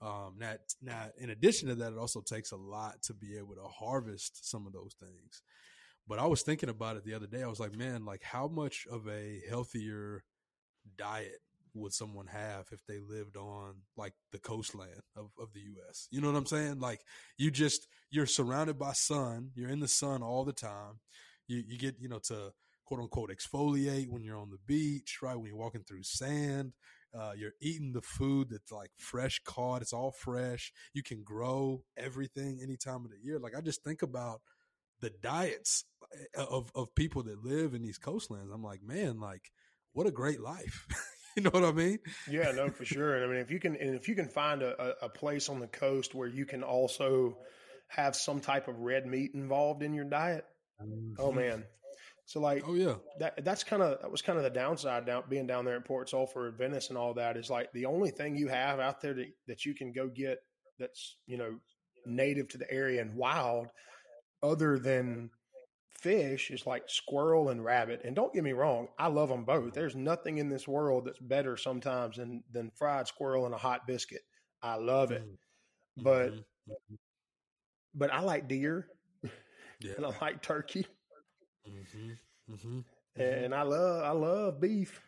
Um, 0.00 0.36
now, 0.38 0.54
now, 0.80 1.10
in 1.18 1.30
addition 1.30 1.68
to 1.68 1.74
that, 1.76 1.92
it 1.92 1.98
also 1.98 2.22
takes 2.22 2.52
a 2.52 2.56
lot 2.56 3.02
to 3.02 3.14
be 3.14 3.36
able 3.36 3.54
to 3.56 3.64
harvest 3.64 4.48
some 4.50 4.66
of 4.66 4.72
those 4.72 4.94
things. 4.98 5.42
But 6.08 6.18
I 6.18 6.26
was 6.26 6.42
thinking 6.42 6.70
about 6.70 6.96
it 6.96 7.04
the 7.04 7.14
other 7.14 7.26
day. 7.26 7.42
I 7.42 7.48
was 7.48 7.60
like, 7.60 7.76
man, 7.76 8.06
like 8.06 8.22
how 8.22 8.48
much 8.48 8.86
of 8.90 9.06
a 9.06 9.42
healthier 9.48 10.24
diet 10.96 11.40
would 11.74 11.92
someone 11.92 12.26
have 12.26 12.66
if 12.72 12.84
they 12.86 12.98
lived 12.98 13.36
on 13.36 13.74
like 13.96 14.14
the 14.32 14.38
coastland 14.38 15.02
of, 15.14 15.30
of 15.38 15.52
the 15.52 15.60
US? 15.60 16.08
You 16.10 16.22
know 16.22 16.32
what 16.32 16.38
I'm 16.38 16.46
saying? 16.46 16.80
Like 16.80 17.00
you 17.36 17.50
just 17.50 17.86
you're 18.10 18.26
surrounded 18.26 18.78
by 18.78 18.92
sun, 18.92 19.50
you're 19.54 19.68
in 19.68 19.80
the 19.80 19.86
sun 19.86 20.22
all 20.22 20.44
the 20.44 20.54
time. 20.54 21.00
You 21.46 21.62
you 21.68 21.78
get, 21.78 21.96
you 22.00 22.08
know, 22.08 22.20
to 22.24 22.52
quote 22.90 23.00
unquote 23.00 23.30
exfoliate 23.30 24.08
when 24.08 24.24
you're 24.24 24.36
on 24.36 24.50
the 24.50 24.58
beach, 24.66 25.18
right? 25.22 25.36
When 25.36 25.46
you're 25.46 25.56
walking 25.56 25.84
through 25.86 26.02
sand. 26.02 26.72
Uh, 27.12 27.32
you're 27.36 27.54
eating 27.60 27.92
the 27.92 28.02
food 28.02 28.48
that's 28.50 28.70
like 28.70 28.90
fresh 28.96 29.40
caught. 29.44 29.82
It's 29.82 29.92
all 29.92 30.12
fresh. 30.12 30.72
You 30.92 31.02
can 31.02 31.24
grow 31.24 31.82
everything 31.96 32.60
any 32.62 32.76
time 32.76 33.04
of 33.04 33.10
the 33.10 33.18
year. 33.20 33.38
Like 33.38 33.56
I 33.56 33.60
just 33.60 33.82
think 33.82 34.02
about 34.02 34.42
the 35.00 35.10
diets 35.22 35.84
eh, 36.12 36.42
of 36.48 36.70
of 36.74 36.94
people 36.94 37.24
that 37.24 37.44
live 37.44 37.74
in 37.74 37.82
these 37.82 37.98
coastlands. 37.98 38.52
I'm 38.52 38.62
like, 38.62 38.82
man, 38.82 39.18
like 39.18 39.50
what 39.92 40.06
a 40.06 40.12
great 40.12 40.40
life. 40.40 40.86
you 41.36 41.42
know 41.42 41.50
what 41.50 41.64
I 41.64 41.72
mean? 41.72 41.98
Yeah, 42.28 42.52
no, 42.52 42.70
for 42.70 42.84
sure. 42.84 43.16
And 43.16 43.24
I 43.24 43.28
mean, 43.28 43.40
if 43.40 43.50
you 43.50 43.58
can, 43.58 43.74
and 43.74 43.96
if 43.96 44.08
you 44.08 44.14
can 44.14 44.28
find 44.28 44.62
a, 44.62 45.04
a 45.04 45.08
place 45.08 45.48
on 45.48 45.58
the 45.58 45.68
coast 45.68 46.14
where 46.14 46.28
you 46.28 46.46
can 46.46 46.62
also 46.62 47.38
have 47.88 48.14
some 48.14 48.40
type 48.40 48.68
of 48.68 48.78
red 48.78 49.04
meat 49.06 49.32
involved 49.34 49.82
in 49.82 49.94
your 49.94 50.04
diet, 50.04 50.44
mm-hmm. 50.80 51.14
oh 51.18 51.32
man. 51.32 51.64
So 52.30 52.38
like, 52.38 52.62
oh 52.64 52.74
yeah, 52.74 52.94
that 53.18 53.44
that's 53.44 53.64
kind 53.64 53.82
of 53.82 54.00
that 54.02 54.08
was 54.08 54.22
kind 54.22 54.38
of 54.38 54.44
the 54.44 54.50
downside 54.50 55.04
down 55.04 55.24
being 55.28 55.48
down 55.48 55.64
there 55.64 55.74
at 55.74 55.84
Port 55.84 56.08
Sulphur, 56.08 56.52
Venice, 56.52 56.88
and 56.88 56.96
all 56.96 57.12
that 57.14 57.36
is 57.36 57.50
like 57.50 57.72
the 57.72 57.86
only 57.86 58.12
thing 58.12 58.36
you 58.36 58.46
have 58.46 58.78
out 58.78 59.00
there 59.00 59.14
that, 59.14 59.26
that 59.48 59.66
you 59.66 59.74
can 59.74 59.90
go 59.90 60.06
get 60.06 60.38
that's 60.78 61.16
you 61.26 61.36
know 61.36 61.58
native 62.06 62.46
to 62.50 62.58
the 62.58 62.70
area 62.70 63.00
and 63.00 63.16
wild, 63.16 63.66
other 64.44 64.78
than 64.78 65.30
fish 65.98 66.52
is 66.52 66.68
like 66.68 66.84
squirrel 66.86 67.48
and 67.48 67.64
rabbit. 67.64 68.02
And 68.04 68.14
don't 68.14 68.32
get 68.32 68.44
me 68.44 68.52
wrong, 68.52 68.86
I 68.96 69.08
love 69.08 69.28
them 69.28 69.44
both. 69.44 69.72
There's 69.72 69.96
nothing 69.96 70.38
in 70.38 70.48
this 70.48 70.68
world 70.68 71.06
that's 71.06 71.18
better 71.18 71.56
sometimes 71.56 72.18
than 72.18 72.44
than 72.52 72.70
fried 72.76 73.08
squirrel 73.08 73.44
and 73.44 73.54
a 73.56 73.58
hot 73.58 73.88
biscuit. 73.88 74.22
I 74.62 74.76
love 74.76 75.10
it. 75.10 75.22
Mm-hmm. 75.22 76.04
But 76.04 76.32
mm-hmm. 76.34 76.94
but 77.92 78.12
I 78.12 78.20
like 78.20 78.46
deer. 78.46 78.86
Yeah. 79.80 79.94
and 79.96 80.06
I 80.06 80.12
like 80.20 80.42
turkey. 80.42 80.86
Mm-hmm. 81.70 82.54
mm-hmm. 82.54 82.80
And 83.20 83.54
I 83.54 83.62
love 83.62 84.04
I 84.04 84.10
love 84.10 84.60
beef. 84.60 85.00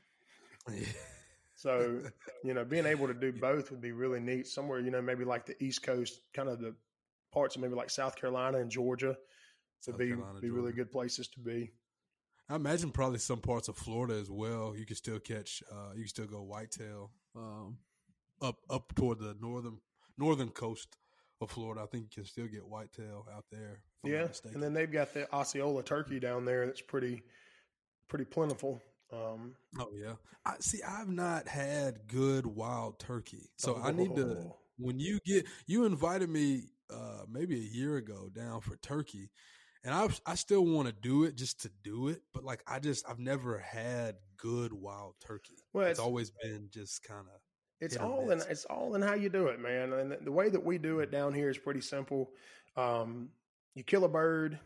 So, 1.62 2.00
you 2.42 2.54
know, 2.54 2.64
being 2.64 2.86
able 2.86 3.06
to 3.06 3.14
do 3.14 3.32
both 3.32 3.70
would 3.70 3.80
be 3.80 3.92
really 3.92 4.18
neat. 4.18 4.48
Somewhere, 4.48 4.80
you 4.80 4.90
know, 4.90 5.00
maybe 5.00 5.24
like 5.24 5.46
the 5.46 5.54
East 5.62 5.84
Coast, 5.84 6.22
kind 6.34 6.48
of 6.48 6.58
the 6.58 6.74
parts 7.32 7.54
of 7.54 7.62
maybe 7.62 7.74
like 7.74 7.88
South 7.88 8.16
Carolina 8.16 8.58
and 8.58 8.68
Georgia 8.68 9.16
would 9.86 9.96
be 9.96 10.08
Carolina, 10.08 10.40
be 10.40 10.50
really 10.50 10.72
good 10.72 10.90
places 10.90 11.28
to 11.28 11.38
be. 11.38 11.70
I 12.48 12.56
imagine 12.56 12.90
probably 12.90 13.20
some 13.20 13.38
parts 13.38 13.68
of 13.68 13.76
Florida 13.76 14.14
as 14.14 14.28
well. 14.28 14.74
You 14.76 14.84
can 14.84 14.96
still 14.96 15.20
catch. 15.20 15.62
Uh, 15.70 15.92
you 15.94 16.00
can 16.00 16.08
still 16.08 16.26
go 16.26 16.42
whitetail 16.42 17.12
um, 17.36 17.78
up 18.40 18.56
up 18.68 18.92
toward 18.96 19.20
the 19.20 19.36
northern 19.40 19.78
northern 20.18 20.48
coast 20.48 20.96
of 21.42 21.50
Florida. 21.50 21.82
I 21.82 21.86
think 21.86 22.04
you 22.04 22.22
can 22.22 22.24
still 22.24 22.46
get 22.46 22.66
whitetail 22.66 23.26
out 23.34 23.44
there. 23.50 23.82
if 24.04 24.04
I'm 24.04 24.10
not 24.12 24.40
Yeah, 24.44 24.50
and 24.54 24.62
then 24.62 24.72
they've 24.72 24.90
got 24.90 25.12
the 25.14 25.32
Osceola 25.34 25.82
turkey 25.82 26.18
down 26.20 26.44
there 26.44 26.66
that's 26.66 26.80
pretty 26.80 27.22
pretty 28.08 28.24
plentiful. 28.24 28.80
Um, 29.12 29.54
oh 29.78 29.90
yeah. 29.94 30.14
I 30.44 30.54
see. 30.60 30.82
I've 30.82 31.08
not 31.08 31.46
had 31.48 32.08
good 32.08 32.46
wild 32.46 32.98
turkey, 32.98 33.50
so 33.56 33.80
I 33.82 33.92
need 33.92 34.16
to. 34.16 34.22
oh, 34.38 34.56
When 34.78 34.98
you 34.98 35.18
get, 35.24 35.46
you 35.66 35.84
invited 35.84 36.28
me 36.30 36.64
uh, 36.90 37.22
maybe 37.30 37.56
a 37.56 37.76
year 37.78 37.96
ago 37.96 38.28
down 38.34 38.60
for 38.60 38.76
turkey, 38.76 39.30
and 39.84 39.94
I 39.94 40.08
I 40.26 40.34
still 40.34 40.64
want 40.64 40.88
to 40.88 40.92
do 40.94 41.24
it 41.24 41.36
just 41.36 41.60
to 41.62 41.70
do 41.84 42.08
it, 42.08 42.22
but 42.32 42.42
like 42.42 42.62
I 42.66 42.78
just 42.80 43.08
I've 43.08 43.18
never 43.20 43.58
had 43.58 44.16
good 44.36 44.72
wild 44.72 45.14
turkey. 45.20 45.56
Well, 45.72 45.84
it's 45.86 45.98
it's- 45.98 46.04
always 46.04 46.30
been 46.42 46.68
just 46.72 47.02
kind 47.04 47.26
of 47.32 47.40
It's 47.82 47.96
all 47.96 48.30
in 48.30 48.38
it's 48.48 48.64
all 48.66 48.94
in 48.94 49.02
how 49.02 49.14
you 49.14 49.28
do 49.28 49.48
it, 49.48 49.58
man. 49.60 49.92
And 49.92 50.12
the- 50.12 50.16
the 50.18 50.32
way 50.32 50.48
that 50.48 50.64
we 50.64 50.78
do 50.78 51.00
it 51.00 51.10
down 51.10 51.34
here 51.34 51.50
is 51.50 51.58
pretty 51.58 51.80
simple. 51.80 52.32
Um, 52.76 53.32
you 53.74 53.82
kill 53.82 54.04
a 54.04 54.08
bird 54.08 54.58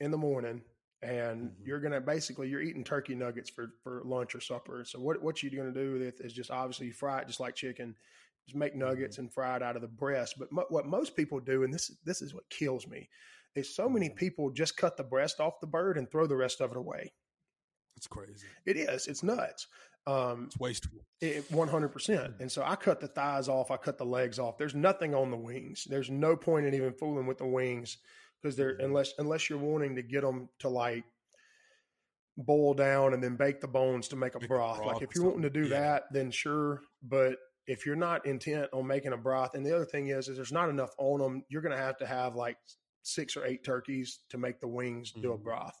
in 0.00 0.10
the 0.10 0.18
morning, 0.18 0.62
and 1.02 1.50
Mhm. 1.50 1.66
you're 1.66 1.80
gonna 1.80 2.00
basically 2.00 2.48
you're 2.48 2.60
eating 2.60 2.84
turkey 2.84 3.14
nuggets 3.14 3.48
for 3.50 3.72
for 3.82 4.02
lunch 4.04 4.34
or 4.34 4.40
supper. 4.40 4.84
So 4.84 5.00
what 5.00 5.22
what 5.22 5.42
you're 5.42 5.50
gonna 5.52 5.72
do 5.74 5.94
with 5.94 6.02
it 6.02 6.20
is 6.20 6.32
just 6.32 6.50
obviously 6.50 6.88
you 6.88 6.92
fry 6.92 7.20
it 7.22 7.26
just 7.26 7.40
like 7.40 7.54
chicken, 7.54 7.96
just 8.46 8.56
make 8.56 8.74
nuggets 8.74 9.16
and 9.18 9.32
fry 9.32 9.56
it 9.56 9.62
out 9.62 9.76
of 9.76 9.82
the 9.82 9.88
breast. 9.88 10.38
But 10.38 10.52
mo- 10.52 10.66
what 10.68 10.86
most 10.86 11.16
people 11.16 11.40
do, 11.40 11.62
and 11.64 11.72
this 11.72 11.88
this 12.04 12.20
is 12.20 12.34
what 12.34 12.48
kills 12.50 12.86
me, 12.86 13.08
is 13.54 13.74
so 13.74 13.88
many 13.88 14.10
Mhm. 14.10 14.16
people 14.16 14.50
just 14.50 14.76
cut 14.76 14.96
the 14.98 15.04
breast 15.04 15.40
off 15.40 15.60
the 15.60 15.66
bird 15.66 15.96
and 15.96 16.10
throw 16.10 16.26
the 16.26 16.36
rest 16.36 16.60
of 16.60 16.70
it 16.70 16.76
away. 16.76 17.12
it's 17.96 18.06
crazy. 18.06 18.46
It 18.64 18.76
is. 18.76 19.08
It's 19.08 19.24
nuts. 19.24 19.66
Um, 20.06 20.44
It's 20.46 20.58
wasteful. 20.58 21.00
one 21.50 21.68
hundred 21.68 21.88
percent. 21.88 22.34
And 22.40 22.50
so 22.50 22.62
I 22.64 22.76
cut 22.76 23.00
the 23.00 23.08
thighs 23.08 23.48
off. 23.48 23.70
I 23.70 23.76
cut 23.76 23.98
the 23.98 24.06
legs 24.06 24.38
off. 24.38 24.56
There's 24.56 24.74
nothing 24.74 25.14
on 25.14 25.30
the 25.30 25.36
wings. 25.36 25.84
There's 25.88 26.10
no 26.10 26.36
point 26.36 26.66
in 26.66 26.74
even 26.74 26.92
fooling 26.94 27.26
with 27.26 27.38
the 27.38 27.46
wings 27.46 27.98
because 28.40 28.56
they're 28.56 28.76
Mhm. 28.78 28.84
unless 28.84 29.12
unless 29.18 29.50
you're 29.50 29.58
wanting 29.58 29.96
to 29.96 30.02
get 30.02 30.22
them 30.22 30.48
to 30.60 30.68
like 30.68 31.04
boil 32.36 32.72
down 32.72 33.14
and 33.14 33.22
then 33.22 33.36
bake 33.36 33.60
the 33.60 33.66
bones 33.68 34.08
to 34.08 34.16
make 34.16 34.34
a 34.34 34.40
Make 34.40 34.48
broth. 34.48 34.78
broth 34.78 34.94
Like 34.94 35.02
if 35.02 35.14
you're 35.14 35.24
wanting 35.24 35.42
to 35.42 35.50
do. 35.50 35.64
Yeah. 35.64 35.80
that, 35.80 36.04
then 36.12 36.30
sure. 36.30 36.80
But 37.02 37.36
if 37.66 37.84
you're 37.84 37.96
not 37.96 38.24
intent 38.24 38.70
on 38.72 38.86
making 38.86 39.12
a 39.12 39.16
broth, 39.16 39.54
and 39.54 39.66
the 39.66 39.74
other 39.74 39.84
thing 39.84 40.08
is, 40.08 40.28
is 40.28 40.36
there's 40.36 40.52
not 40.52 40.68
enough 40.70 40.94
on 40.98 41.18
them. 41.20 41.44
You're 41.48 41.60
going 41.62 41.76
to 41.76 41.82
have 41.82 41.98
to 41.98 42.06
have 42.06 42.34
like 42.36 42.56
six 43.02 43.36
or 43.36 43.44
eight 43.44 43.64
turkeys 43.64 44.20
to 44.30 44.38
make 44.38 44.60
the 44.60 44.68
wings 44.68 45.12
do 45.12 45.32
a 45.32 45.38
Mhm. 45.38 45.42
broth. 45.42 45.76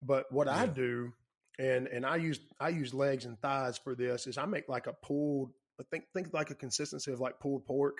But 0.00 0.30
what 0.30 0.46
I 0.48 0.66
do, 0.66 1.12
and 1.58 1.86
and 1.88 2.04
I 2.06 2.16
use 2.16 2.40
I 2.60 2.68
use 2.70 2.94
legs 2.94 3.24
and 3.24 3.38
thighs 3.40 3.78
for 3.78 3.94
this, 3.94 4.26
is 4.26 4.38
I 4.38 4.46
make 4.46 4.68
like 4.68 4.86
a 4.86 4.92
pulled. 4.92 5.50
I 5.80 5.84
think 5.90 6.04
think 6.14 6.32
like 6.32 6.50
a 6.50 6.54
consistency 6.54 7.12
of 7.12 7.20
like 7.20 7.38
pulled 7.40 7.64
pork 7.66 7.98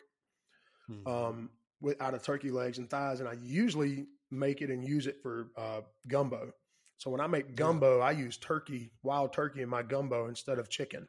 Mhm. 0.91 1.07
um, 1.07 1.51
with 1.81 2.01
out 2.01 2.15
of 2.15 2.23
turkey 2.23 2.51
legs 2.51 2.79
and 2.79 2.89
thighs, 2.91 3.21
and 3.21 3.29
I 3.29 3.35
usually 3.35 4.07
make 4.31 4.63
it 4.63 4.71
and 4.71 4.83
use 4.85 5.07
it 5.07 5.17
for 5.23 5.49
uh, 5.57 5.83
gumbo. 6.09 6.53
So 6.97 7.11
when 7.11 7.21
I 7.21 7.27
make 7.29 7.55
gumbo, 7.55 8.01
I 8.01 8.11
use 8.11 8.37
turkey, 8.39 8.91
wild 9.03 9.33
turkey 9.33 9.63
in 9.63 9.69
my 9.69 9.83
gumbo 9.83 10.27
instead 10.29 10.59
of 10.59 10.69
chicken. 10.69 11.07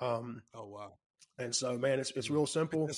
Um, 0.00 0.42
oh 0.54 0.66
wow, 0.66 0.94
and 1.38 1.54
so, 1.54 1.78
man, 1.78 2.00
it's 2.00 2.10
it's 2.12 2.30
real 2.30 2.46
simple, 2.58 2.88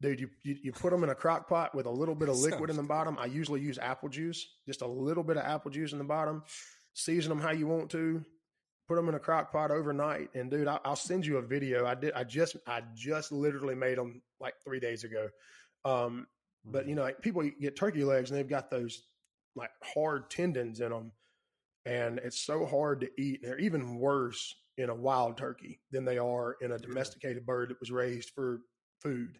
dude. 0.00 0.20
You, 0.20 0.30
you 0.42 0.56
you 0.64 0.72
put 0.72 0.90
them 0.90 1.02
in 1.04 1.10
a 1.10 1.14
crock 1.14 1.48
pot 1.48 1.74
with 1.74 1.86
a 1.86 1.90
little 1.90 2.14
bit 2.14 2.28
of 2.28 2.36
liquid 2.38 2.70
in 2.70 2.76
the 2.76 2.82
bottom. 2.82 3.18
I 3.18 3.26
usually 3.26 3.60
use 3.60 3.78
apple 3.78 4.08
juice, 4.08 4.46
just 4.66 4.80
a 4.82 4.86
little 4.86 5.24
bit 5.24 5.36
of 5.36 5.44
apple 5.44 5.70
juice 5.70 5.92
in 5.92 5.98
the 5.98 6.04
bottom. 6.04 6.44
Season 6.96 7.28
them 7.28 7.38
how 7.38 7.50
you 7.52 7.66
want 7.66 7.90
to. 7.90 8.24
Put 8.88 8.94
them 8.94 9.08
in 9.10 9.16
a 9.16 9.20
crock 9.20 9.52
pot 9.52 9.70
overnight, 9.70 10.30
and 10.34 10.50
dude, 10.50 10.66
I, 10.66 10.78
I'll 10.84 10.96
send 10.96 11.26
you 11.26 11.36
a 11.36 11.42
video. 11.42 11.84
I 11.84 11.94
did. 11.94 12.12
I 12.14 12.24
just 12.24 12.56
I 12.66 12.82
just 12.94 13.32
literally 13.32 13.74
made 13.74 13.98
them 13.98 14.22
like 14.40 14.54
three 14.64 14.80
days 14.80 15.04
ago. 15.04 15.28
Um, 15.84 16.26
but 16.64 16.86
you 16.88 16.94
know, 16.94 17.02
like 17.02 17.20
people 17.20 17.42
get 17.60 17.76
turkey 17.76 18.02
legs 18.04 18.30
and 18.30 18.38
they've 18.38 18.48
got 18.48 18.70
those 18.70 19.02
like 19.56 19.72
hard 19.82 20.30
tendons 20.30 20.80
in 20.80 20.90
them, 20.90 21.12
and 21.84 22.18
it's 22.20 22.40
so 22.40 22.64
hard 22.64 23.00
to 23.00 23.10
eat. 23.20 23.40
They're 23.42 23.58
even 23.58 23.98
worse 23.98 24.54
in 24.78 24.88
a 24.88 24.94
wild 24.94 25.36
turkey 25.36 25.80
than 25.90 26.04
they 26.04 26.16
are 26.16 26.56
in 26.62 26.72
a 26.72 26.78
domesticated 26.78 27.44
bird 27.44 27.70
that 27.70 27.80
was 27.80 27.90
raised 27.90 28.30
for 28.30 28.60
food. 29.02 29.38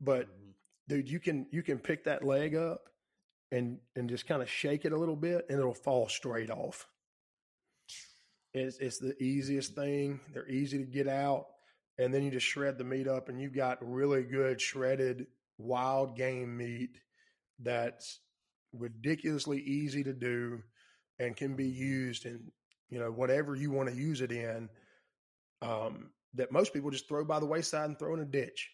But 0.00 0.26
Mhm. 0.26 0.54
dude, 0.88 1.08
you 1.10 1.20
can 1.20 1.46
you 1.52 1.62
can 1.62 1.78
pick 1.78 2.02
that 2.04 2.24
leg 2.24 2.56
up 2.56 2.88
and 3.52 3.78
and 3.94 4.08
just 4.08 4.26
kind 4.26 4.42
of 4.42 4.50
shake 4.50 4.84
it 4.84 4.92
a 4.92 4.98
little 4.98 5.14
bit, 5.14 5.46
and 5.48 5.58
it'll 5.60 5.74
fall 5.74 6.08
straight 6.08 6.50
off. 6.50 6.88
It's 8.54 8.78
it's 8.78 8.98
the 8.98 9.14
easiest 9.22 9.74
thing. 9.74 10.20
They're 10.32 10.48
easy 10.48 10.78
to 10.78 10.84
get 10.84 11.06
out, 11.06 11.46
and 11.98 12.12
then 12.12 12.24
you 12.24 12.30
just 12.30 12.46
shred 12.46 12.78
the 12.78 12.84
meat 12.84 13.06
up, 13.06 13.28
and 13.28 13.40
you've 13.40 13.54
got 13.54 13.78
really 13.80 14.24
good 14.24 14.60
shredded 14.60 15.26
wild 15.58 16.16
game 16.16 16.56
meat 16.56 16.98
that's 17.60 18.18
ridiculously 18.72 19.60
easy 19.60 20.02
to 20.02 20.14
do 20.14 20.62
and 21.18 21.36
can 21.36 21.54
be 21.54 21.68
used 21.68 22.24
in 22.24 22.50
you 22.88 22.98
know 22.98 23.10
whatever 23.10 23.54
you 23.54 23.70
want 23.70 23.88
to 23.88 23.94
use 23.94 24.22
it 24.22 24.32
in. 24.32 24.68
Um, 25.60 26.10
that 26.34 26.50
most 26.50 26.72
people 26.72 26.90
just 26.90 27.06
throw 27.06 27.24
by 27.24 27.38
the 27.38 27.46
wayside 27.46 27.84
and 27.84 27.98
throw 27.98 28.14
in 28.14 28.20
a 28.20 28.24
ditch. 28.24 28.70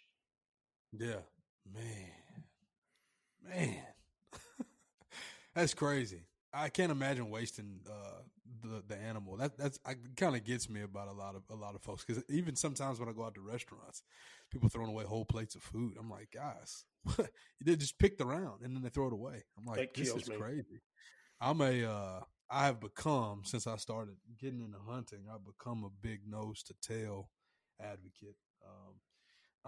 Yeah, 0.92 1.20
man, 1.74 2.12
man, 3.44 3.82
that's 5.58 5.74
crazy. 5.74 6.22
I 6.52 6.68
can't 6.68 6.92
imagine 6.92 7.30
wasting 7.30 7.80
uh, 7.88 8.22
the 8.62 8.82
the 8.86 8.96
animal. 8.96 9.36
That 9.36 9.58
that's 9.58 9.78
kind 10.16 10.36
of 10.36 10.44
gets 10.44 10.70
me 10.70 10.82
about 10.82 11.08
a 11.08 11.12
lot 11.12 11.34
of 11.34 11.42
a 11.50 11.54
lot 11.54 11.74
of 11.74 11.82
folks 11.82 12.04
because 12.04 12.22
even 12.30 12.56
sometimes 12.56 13.00
when 13.00 13.08
I 13.08 13.12
go 13.12 13.24
out 13.24 13.34
to 13.34 13.40
restaurants, 13.40 14.02
people 14.50 14.68
throwing 14.68 14.90
away 14.90 15.04
whole 15.04 15.24
plates 15.24 15.54
of 15.56 15.62
food. 15.62 15.96
I'm 15.98 16.08
like, 16.10 16.28
guys, 16.32 16.84
they 17.64 17.76
just 17.76 17.98
picked 17.98 18.20
around 18.20 18.62
and 18.62 18.74
then 18.74 18.82
they 18.82 18.88
throw 18.88 19.08
it 19.08 19.12
away. 19.12 19.42
I'm 19.58 19.64
like, 19.64 19.94
this 19.94 20.14
is 20.14 20.28
me. 20.28 20.36
crazy. 20.36 20.80
I'm 21.40 21.60
a 21.60 21.84
uh, 21.84 22.20
I 22.50 22.66
have 22.66 22.80
become 22.80 23.42
since 23.44 23.66
I 23.66 23.76
started 23.76 24.14
getting 24.40 24.60
into 24.60 24.78
hunting. 24.88 25.24
I've 25.32 25.44
become 25.44 25.84
a 25.84 26.06
big 26.06 26.20
nose 26.26 26.62
to 26.64 26.74
tail 26.80 27.30
advocate. 27.80 28.36
Um, 28.64 28.94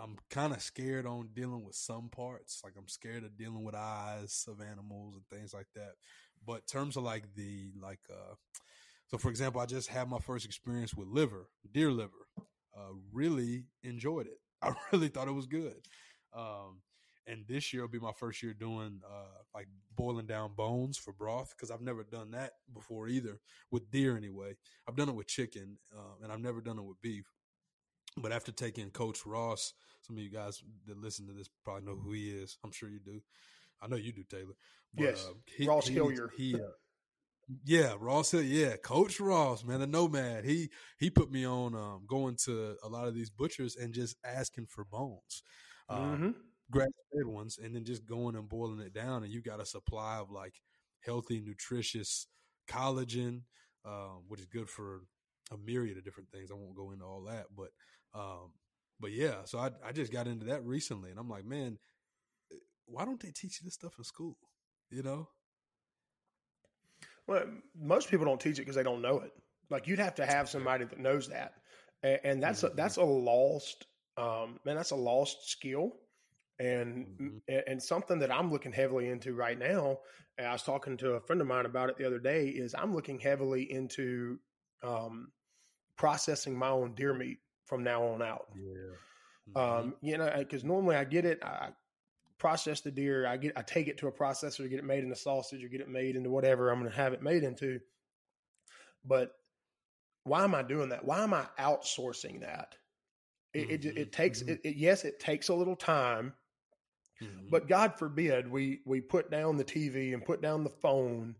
I'm 0.03 0.17
kind 0.31 0.53
of 0.53 0.63
scared 0.63 1.07
on 1.07 1.29
dealing 1.35 1.65
with 1.65 1.75
some 1.75 2.09
parts. 2.09 2.61
Like 2.65 2.75
I'm 2.79 2.89
scared 2.89 3.25
of 3.25 3.37
dealing 3.37 3.63
with 3.63 3.75
eyes 3.75 4.45
of 4.49 4.61
animals 4.61 5.15
and 5.15 5.25
things 5.29 5.53
like 5.53 5.67
that. 5.75 5.93
But 6.47 6.67
terms 6.67 6.97
of 6.97 7.03
like 7.03 7.25
the 7.35 7.73
like 7.81 8.01
uh 8.11 8.35
so 9.09 9.19
for 9.19 9.29
example, 9.29 9.61
I 9.61 9.67
just 9.67 9.89
had 9.89 10.09
my 10.09 10.19
first 10.19 10.47
experience 10.47 10.95
with 10.95 11.09
liver, 11.09 11.49
deer 11.73 11.91
liver. 11.91 12.27
Uh 12.77 12.95
really 13.13 13.65
enjoyed 13.83 14.27
it. 14.27 14.39
I 14.63 14.73
really 14.93 15.09
thought 15.09 15.29
it 15.29 15.33
was 15.33 15.47
good. 15.47 15.77
Um 16.35 16.81
and 17.27 17.45
this 17.47 17.73
year 17.73 17.83
will 17.83 17.89
be 17.89 17.99
my 17.99 18.13
first 18.19 18.43
year 18.43 18.55
doing 18.55 19.01
uh 19.05 19.43
like 19.55 19.69
boiling 19.95 20.27
down 20.27 20.53
bones 20.57 20.97
for 20.97 21.13
broth 21.13 21.53
because 21.55 21.71
I've 21.71 21.83
never 21.83 22.05
done 22.05 22.31
that 22.31 22.53
before 22.73 23.09
either 23.09 23.39
with 23.71 23.91
deer 23.91 24.17
anyway. 24.17 24.57
I've 24.89 24.97
done 24.97 25.11
it 25.11 25.15
with 25.15 25.27
chicken 25.27 25.79
uh, 25.95 26.23
and 26.23 26.33
I've 26.33 26.41
never 26.41 26.63
done 26.63 26.79
it 26.79 26.85
with 26.85 27.01
beef. 27.03 27.27
But 28.23 28.33
after 28.33 28.53
taking 28.53 28.91
Coach 28.91 29.25
Ross, 29.27 29.73
some 30.03 30.17
of 30.17 30.23
you 30.23 30.31
guys 30.31 30.63
that 30.87 30.99
listen 31.01 31.27
to 31.27 31.33
this 31.33 31.49
probably 31.65 31.85
know 31.87 31.97
who 31.97 32.13
he 32.13 32.31
is. 32.31 32.59
I'm 32.65 32.73
sure 32.73 32.89
you 32.89 33.01
do. 33.01 33.21
I 33.83 33.89
know 33.89 33.97
you 33.97 34.13
do, 34.13 34.25
Taylor. 34.25 34.55
But, 34.95 35.03
Yes, 35.05 35.27
uh, 35.29 35.35
he, 35.57 35.67
Ross 35.67 35.87
he- 35.89 35.95
Hillier. 35.95 36.31
He, 36.37 36.55
uh, 36.55 36.59
yeah, 37.65 37.95
Ross 37.99 38.31
Hill. 38.31 38.43
Yeah, 38.43 38.77
Coach 38.77 39.19
Ross, 39.21 39.65
man, 39.65 39.81
the 39.81 39.87
nomad. 39.87 40.45
He 40.45 40.71
he 40.99 41.11
put 41.11 41.31
me 41.31 41.45
on 41.47 41.75
um, 41.75 42.03
going 42.07 42.37
to 42.45 42.77
a 42.83 42.89
lot 42.89 43.09
of 43.09 43.15
these 43.15 43.31
butchers 43.31 43.77
and 43.77 43.93
just 43.93 44.17
asking 44.25 44.67
for 44.67 44.85
bones. 44.85 45.43
Um, 45.89 45.99
Mhm. 45.99 46.35
grass 46.71 46.89
fed 47.13 47.27
ones 47.27 47.59
and 47.59 47.75
then 47.75 47.85
just 47.85 48.07
going 48.07 48.37
and 48.37 48.49
boiling 48.49 48.79
it 48.79 48.93
down 48.93 49.25
and 49.25 49.33
you 49.33 49.43
got 49.43 49.59
a 49.61 49.67
supply 49.67 50.19
of 50.19 50.31
like 50.31 50.55
healthy 51.05 51.41
nutritious 51.41 52.29
collagen 52.69 53.43
um, 53.85 54.23
which 54.29 54.39
is 54.39 54.47
good 54.47 54.71
for 54.71 55.01
a 55.51 55.57
myriad 55.57 55.99
of 55.99 56.05
different 56.05 56.31
things 56.31 56.49
i 56.53 56.55
won't 56.55 56.77
go 56.77 56.93
into 56.93 57.05
all 57.05 57.25
that 57.25 57.47
but 57.57 57.71
um, 58.15 58.53
but 59.01 59.13
yeah 59.13 59.45
so 59.45 59.59
I, 59.59 59.71
I 59.85 59.93
just 59.93 60.13
got 60.13 60.27
into 60.27 60.47
that 60.47 60.65
recently 60.65 61.11
and 61.11 61.19
i'm 61.19 61.29
like 61.29 61.45
man 61.45 61.79
why 62.87 63.05
don't 63.05 63.21
they 63.21 63.31
teach 63.31 63.61
you 63.61 63.65
this 63.65 63.75
stuff 63.75 63.95
in 63.99 64.05
school 64.05 64.37
you 64.91 65.03
know 65.03 65.29
Well, 67.27 67.45
most 67.79 68.11
people 68.11 68.27
don't 68.27 68.41
teach 68.41 68.59
it 68.59 68.63
because 68.63 68.75
they 68.77 68.83
don't 68.83 69.03
know 69.03 69.21
it. 69.21 69.33
Like 69.71 69.87
you'd 69.87 69.99
have 69.99 70.15
to 70.17 70.27
have 70.27 70.49
somebody 70.49 70.85
that 70.85 70.99
knows 70.99 71.29
that, 71.29 71.55
and, 72.03 72.21
and 72.25 72.43
that's 72.43 72.65
a, 72.65 72.71
Mhm. 72.71 72.75
that's 72.75 72.97
a 72.97 73.05
lost 73.05 73.87
um, 74.17 74.59
man. 74.65 74.77
That's 74.77 74.91
a 74.91 74.97
lost 74.97 75.49
skill, 75.49 75.93
and 76.59 77.07
Mhm. 77.07 77.43
and 77.49 77.63
and 77.67 77.83
something 77.83 78.19
that 78.21 78.33
I'm 78.33 78.51
looking 78.51 78.73
heavily 78.73 79.09
into 79.09 79.35
right 79.35 79.59
now. 79.59 79.99
I 80.39 80.53
was 80.53 80.63
talking 80.63 80.97
to 80.99 81.13
a 81.13 81.21
friend 81.21 81.41
of 81.43 81.47
mine 81.47 81.67
about 81.67 81.91
it 81.91 81.99
the 81.99 82.07
other 82.07 82.19
day. 82.19 82.49
Is 82.49 82.75
I'm 82.75 82.95
looking 82.95 83.21
heavily 83.21 83.71
into 83.71 84.39
um, 84.83 85.33
processing 85.97 86.59
my 86.59 86.69
own 86.71 86.95
deer 86.95 87.15
meat 87.15 87.39
from 87.71 87.85
now 87.85 88.03
on 88.05 88.21
out. 88.21 88.49
Yeah. 88.55 89.55
Mm-hmm. 89.57 89.87
Um, 89.87 89.95
you 90.03 90.19
know, 90.19 90.31
because 90.37 90.65
normally 90.65 90.97
I 90.97 91.05
get 91.05 91.25
it, 91.25 91.43
I 91.43 91.71
process 92.37 92.81
the 92.81 92.91
deer, 92.91 93.27
I 93.27 93.37
get, 93.37 93.53
I 93.57 93.63
take 93.63 93.87
it 93.87 93.97
to 93.99 94.09
a 94.09 94.13
processor 94.13 94.59
to 94.59 94.69
get 94.69 94.81
it 94.81 94.85
made 94.85 95.05
into 95.05 95.17
sausage 95.17 95.63
or 95.65 95.69
get 95.69 95.81
it 95.81 95.89
made 95.89 96.17
into 96.17 96.31
whatever 96.31 96.71
I'm 96.71 96.81
going 96.81 96.91
to 96.91 96.97
have 96.97 97.13
it 97.13 97.23
made 97.23 97.45
into. 97.45 97.79
But 99.05 99.33
why 100.25 100.45
am 100.45 100.55
I 100.55 100.63
doing 100.63 100.89
that? 100.89 101.05
Why 101.05 101.23
am 101.23 101.33
I 101.33 101.47
outsourcing 101.59 102.41
that? 102.41 102.75
It, 103.55 103.69
mm-hmm. 103.69 103.89
it, 103.89 103.99
it, 103.99 104.13
takes, 104.13 104.43
mm-hmm. 104.43 104.55
it, 104.65 104.77
yes, 104.77 105.05
it 105.05 105.21
takes 105.21 105.49
a 105.49 105.55
little 105.55 105.77
time, 105.77 106.35
mm-hmm. 107.23 107.49
but 107.51 107.69
God 107.69 107.99
forbid 107.99 108.51
we, 108.51 108.81
we 108.85 109.01
put 109.01 109.31
down 109.31 109.57
the 109.57 109.65
TV 109.65 110.13
and 110.13 110.25
put 110.25 110.43
down 110.43 110.65
the 110.65 110.71
phone 110.71 111.35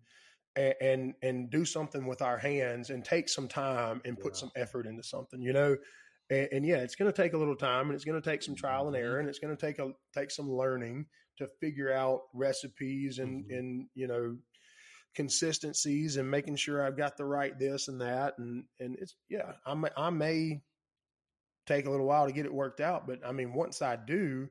and, 0.57 0.75
and, 0.81 1.15
and 1.23 1.51
do 1.51 1.65
something 1.65 2.07
with 2.07 2.23
our 2.23 2.39
hands 2.39 2.91
and 2.91 3.05
take 3.05 3.29
some 3.29 3.49
time 3.49 4.01
and 4.05 4.19
put 4.19 4.35
yeah. 4.35 4.41
some 4.41 4.51
effort 4.57 4.87
into 4.87 5.03
something, 5.03 5.41
you 5.41 5.53
know, 5.53 5.77
and, 6.31 6.49
and 6.53 6.67
yeah, 6.67 6.77
it's 6.77 6.95
going 6.95 7.11
to 7.13 7.23
take 7.23 7.33
a 7.33 7.39
little 7.39 7.57
time 7.57 7.87
and 7.87 7.95
it's 7.95 8.05
going 8.05 8.21
to 8.21 8.31
take 8.31 8.43
some 8.43 8.55
trial 8.55 8.87
and 8.87 8.97
mm-hmm. 8.97 9.05
error 9.05 9.19
and 9.19 9.29
it's 9.29 9.39
going 9.39 9.55
to 9.55 9.67
take 9.67 9.79
a, 9.79 9.91
take 10.15 10.31
some 10.31 10.51
learning 10.51 11.07
to 11.39 11.49
figure 11.61 11.93
out 11.93 12.21
recipes 12.33 13.19
and, 13.19 13.45
mm-hmm. 13.45 13.55
and, 13.59 13.87
you 13.95 14.07
know, 14.07 14.37
consistencies 15.15 16.17
and 16.17 16.31
making 16.31 16.57
sure 16.57 16.87
I've 16.87 16.97
got 16.97 17.17
the 17.17 17.25
right 17.25 17.59
this 17.59 17.89
and 17.89 18.01
that. 18.01 18.35
And, 18.39 18.65
and 18.79 18.97
it's, 19.01 19.17
yeah, 19.29 19.53
I 19.67 19.75
may, 19.75 19.89
I 19.97 20.11
may 20.11 20.63
take 21.67 21.87
a 21.87 21.91
little 21.91 22.07
while 22.07 22.27
to 22.27 22.33
get 22.33 22.47
it 22.47 22.55
worked 22.55 22.81
out, 22.81 23.07
but 23.07 23.21
I 23.27 23.33
mean, 23.33 23.53
once 23.53 23.83
I 23.83 23.97
do, 23.97 24.49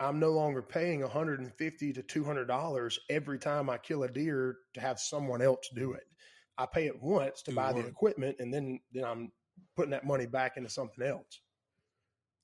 I'm 0.00 0.20
no 0.20 0.30
longer 0.30 0.62
paying 0.62 1.00
150 1.00 1.92
to 1.92 2.02
200 2.02 2.44
dollars 2.46 2.98
every 3.10 3.38
time 3.38 3.68
I 3.68 3.78
kill 3.78 4.04
a 4.04 4.08
deer 4.08 4.58
to 4.74 4.80
have 4.80 5.00
someone 5.00 5.42
else 5.42 5.68
do 5.74 5.92
it. 5.92 6.04
I 6.56 6.66
pay 6.66 6.86
it 6.86 7.02
once 7.02 7.42
to 7.42 7.50
do 7.50 7.56
buy 7.56 7.72
the 7.72 7.86
equipment, 7.86 8.36
and 8.38 8.54
then 8.54 8.78
then 8.92 9.04
I'm 9.04 9.32
putting 9.76 9.90
that 9.90 10.04
money 10.04 10.26
back 10.26 10.56
into 10.56 10.68
something 10.68 11.04
else 11.04 11.40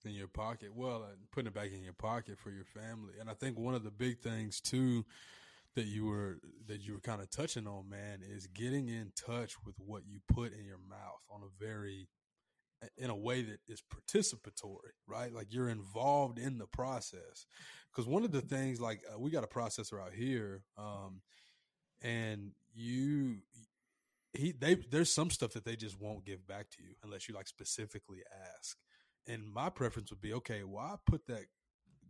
in 0.05 0.13
your 0.13 0.29
pocket. 0.29 0.71
Well, 0.75 1.07
putting 1.33 1.49
it 1.49 1.55
back 1.55 1.73
in 1.73 1.83
your 1.83 1.95
pocket 1.95 2.39
for 2.39 2.51
your 2.51 2.65
family, 2.65 3.15
and 3.21 3.31
I 3.31 3.35
think 3.35 3.59
one 3.59 3.75
of 3.75 3.85
the 3.85 3.91
big 3.91 4.21
things 4.21 4.61
too 4.61 5.05
that 5.75 5.87
you 5.87 6.07
were 6.07 6.39
that 6.67 6.81
you 6.81 6.95
were 6.95 7.01
kind 7.01 7.21
of 7.21 7.31
touching 7.31 7.67
on, 7.67 7.89
man, 7.89 8.21
is 8.23 8.47
getting 8.47 8.89
in 8.89 9.13
touch 9.17 9.55
with 9.65 9.77
what 9.79 10.03
you 10.07 10.21
put 10.33 10.53
in 10.53 10.65
your 10.65 10.79
mouth 10.89 11.23
on 11.31 11.41
a 11.43 11.65
very 11.65 12.09
in 12.97 13.11
a 13.11 13.17
way 13.17 13.43
that 13.43 13.59
is 13.69 13.83
participatory, 13.83 14.93
right? 15.07 15.33
Like 15.33 15.49
you're 15.51 15.69
involved 15.69 16.39
in 16.39 16.59
the 16.59 16.67
process. 16.67 17.47
Because 17.91 18.07
one 18.07 18.25
of 18.25 18.33
the 18.33 18.41
things, 18.41 18.81
like 18.81 19.03
uh, 19.13 19.19
we 19.19 19.31
got 19.31 19.45
a 19.45 19.49
processor 19.49 20.01
out 20.01 20.13
here, 20.13 20.63
um, 20.77 21.23
and 22.03 22.53
you, 22.75 23.37
he, 24.35 24.53
they, 24.53 24.75
there's 24.75 25.13
some 25.13 25.31
stuff 25.31 25.53
that 25.53 25.65
they 25.65 25.77
just 25.77 26.01
won't 26.01 26.25
give 26.25 26.47
back 26.47 26.71
to 26.71 26.83
you 26.83 26.95
unless 27.03 27.29
you 27.29 27.35
like 27.35 27.49
specifically 27.49 28.19
ask. 28.57 28.77
And 29.27 29.51
my 29.53 29.71
preference 29.71 30.11
would 30.11 30.21
be, 30.21 30.35
okay, 30.35 30.63
well, 30.65 31.01
put 31.07 31.27
that 31.29 31.45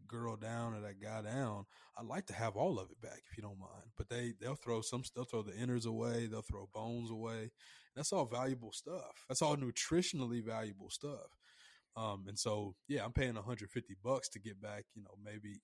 girl 0.07 0.37
down 0.37 0.75
or 0.75 0.81
that 0.81 1.01
guy 1.01 1.23
down, 1.23 1.65
I'd 1.99 2.07
like 2.07 2.27
to 2.27 2.35
have 2.35 2.57
all 2.57 2.79
of 2.79 2.91
it 2.91 3.01
back 3.01 3.23
if 3.31 3.37
you 3.37 3.43
don't 3.43 3.59
mind. 3.59 3.91
But 3.97 4.09
they 4.09 4.35
they'll 4.41 4.55
throw 4.55 4.81
some 4.81 5.03
they'll 5.15 5.25
throw 5.25 5.43
the 5.43 5.57
innards 5.57 5.87
away, 5.87 6.27
they'll 6.27 6.43
throw 6.43 6.69
bones 6.73 7.11
away. 7.11 7.51
That's 7.97 8.13
all 8.13 8.25
valuable 8.27 8.73
stuff. 8.73 9.25
That's 9.29 9.43
all 9.43 9.57
nutritionally 9.57 10.45
valuable 10.45 10.91
stuff. 10.91 11.37
Um, 11.97 12.25
and 12.29 12.39
so 12.39 12.75
yeah, 12.89 13.05
I'm 13.05 13.13
paying 13.13 13.35
150 13.35 13.95
bucks 14.03 14.29
to 14.31 14.41
get 14.41 14.61
back, 14.61 14.85
you 14.95 15.03
know, 15.03 15.17
maybe 15.25 15.61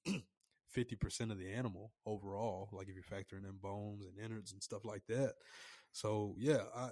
50% 0.76 1.32
of 1.32 1.38
the 1.38 1.50
animal 1.52 1.92
overall, 2.06 2.68
like 2.72 2.88
if 2.88 2.94
you're 2.94 3.02
factoring 3.02 3.48
in 3.48 3.56
bones 3.60 4.04
and 4.04 4.24
innards 4.24 4.52
and 4.52 4.62
stuff 4.62 4.84
like 4.84 5.02
that. 5.08 5.34
So 5.92 6.34
yeah, 6.38 6.62
I 6.74 6.90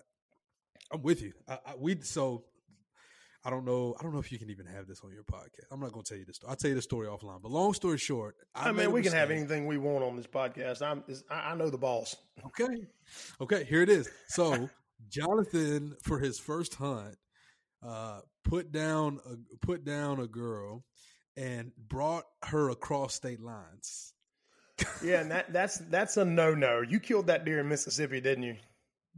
I'm 0.92 1.02
with 1.02 1.22
you. 1.22 1.32
I, 1.48 1.58
I, 1.66 1.74
we 1.78 2.00
so 2.02 2.44
I 3.44 3.50
don't 3.50 3.64
know. 3.64 3.94
I 3.98 4.02
don't 4.02 4.12
know 4.12 4.18
if 4.18 4.32
you 4.32 4.38
can 4.38 4.50
even 4.50 4.66
have 4.66 4.86
this 4.86 5.00
on 5.04 5.12
your 5.12 5.22
podcast. 5.22 5.66
I'm 5.70 5.80
not 5.80 5.92
going 5.92 6.04
to 6.04 6.08
tell 6.08 6.18
you 6.18 6.24
this. 6.24 6.36
Story. 6.36 6.50
I'll 6.50 6.56
tell 6.56 6.68
you 6.70 6.74
the 6.74 6.82
story 6.82 7.06
offline. 7.06 7.40
But 7.40 7.50
long 7.50 7.72
story 7.72 7.98
short, 7.98 8.36
I, 8.54 8.68
I 8.68 8.72
mean, 8.72 8.90
we 8.92 9.02
can 9.02 9.12
have 9.12 9.30
anything 9.30 9.66
we 9.66 9.78
want 9.78 10.04
on 10.04 10.16
this 10.16 10.26
podcast. 10.26 10.82
I'm, 10.82 11.04
I 11.30 11.54
know 11.54 11.70
the 11.70 11.78
boss. 11.78 12.16
Okay, 12.46 12.86
okay. 13.40 13.64
Here 13.64 13.82
it 13.82 13.88
is. 13.88 14.08
So 14.28 14.68
Jonathan, 15.08 15.96
for 16.02 16.18
his 16.18 16.38
first 16.38 16.74
hunt, 16.74 17.16
uh, 17.86 18.20
put 18.44 18.72
down 18.72 19.20
a 19.24 19.36
put 19.64 19.84
down 19.84 20.20
a 20.20 20.26
girl 20.26 20.84
and 21.36 21.70
brought 21.76 22.24
her 22.44 22.70
across 22.70 23.14
state 23.14 23.40
lines. 23.40 24.14
yeah, 25.02 25.20
and 25.20 25.30
that 25.30 25.52
that's 25.52 25.78
that's 25.90 26.16
a 26.16 26.24
no 26.24 26.54
no. 26.54 26.82
You 26.82 26.98
killed 26.98 27.28
that 27.28 27.44
deer 27.44 27.60
in 27.60 27.68
Mississippi, 27.68 28.20
didn't 28.20 28.44
you? 28.44 28.56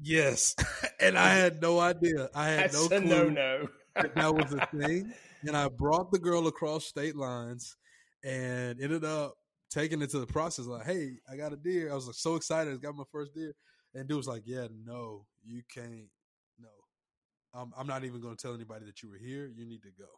Yes, 0.03 0.57
and 1.01 1.19
I 1.19 1.35
had 1.35 1.61
no 1.61 1.79
idea. 1.81 2.29
I 2.35 2.49
had 2.49 2.71
that's 2.71 2.75
no 2.75 2.89
clue. 2.89 3.01
no 3.01 3.29
no 3.29 3.69
that, 3.97 4.15
that 4.15 4.35
was 4.35 4.53
a 4.53 4.67
thing. 4.79 5.13
And 5.47 5.57
I 5.57 5.69
brought 5.69 6.11
the 6.11 6.19
girl 6.19 6.47
across 6.47 6.85
state 6.85 7.17
lines 7.17 7.77
and 8.25 8.81
ended 8.81 9.05
up 9.05 9.35
taking 9.71 10.03
it 10.03 10.11
to 10.11 10.19
the 10.19 10.27
process. 10.27 10.67
Like, 10.67 10.85
hey, 10.87 11.13
I 11.31 11.37
got 11.37 11.53
a 11.53 11.57
deer. 11.57 11.91
I 11.91 11.95
was 11.95 12.07
like 12.07 12.17
so 12.17 12.37
excited. 12.37 12.75
I 12.75 12.77
got 12.77 12.95
my 12.95 13.05
first 13.11 13.35
deer. 13.35 13.55
And 13.95 14.07
dude 14.07 14.19
was 14.19 14.29
like, 14.29 14.43
yeah, 14.45 14.69
no, 14.85 15.27
you 15.45 15.63
can't. 15.73 16.09
No, 16.59 16.69
I'm, 17.55 17.73
I'm 17.77 17.87
not 17.87 18.05
even 18.05 18.21
going 18.21 18.37
to 18.37 18.43
tell 18.43 18.55
anybody 18.55 18.85
that 18.85 19.03
you 19.03 19.11
were 19.11 19.19
here. 19.19 19.51
You 19.55 19.67
need 19.67 19.83
to 19.83 19.91
go. 19.99 20.09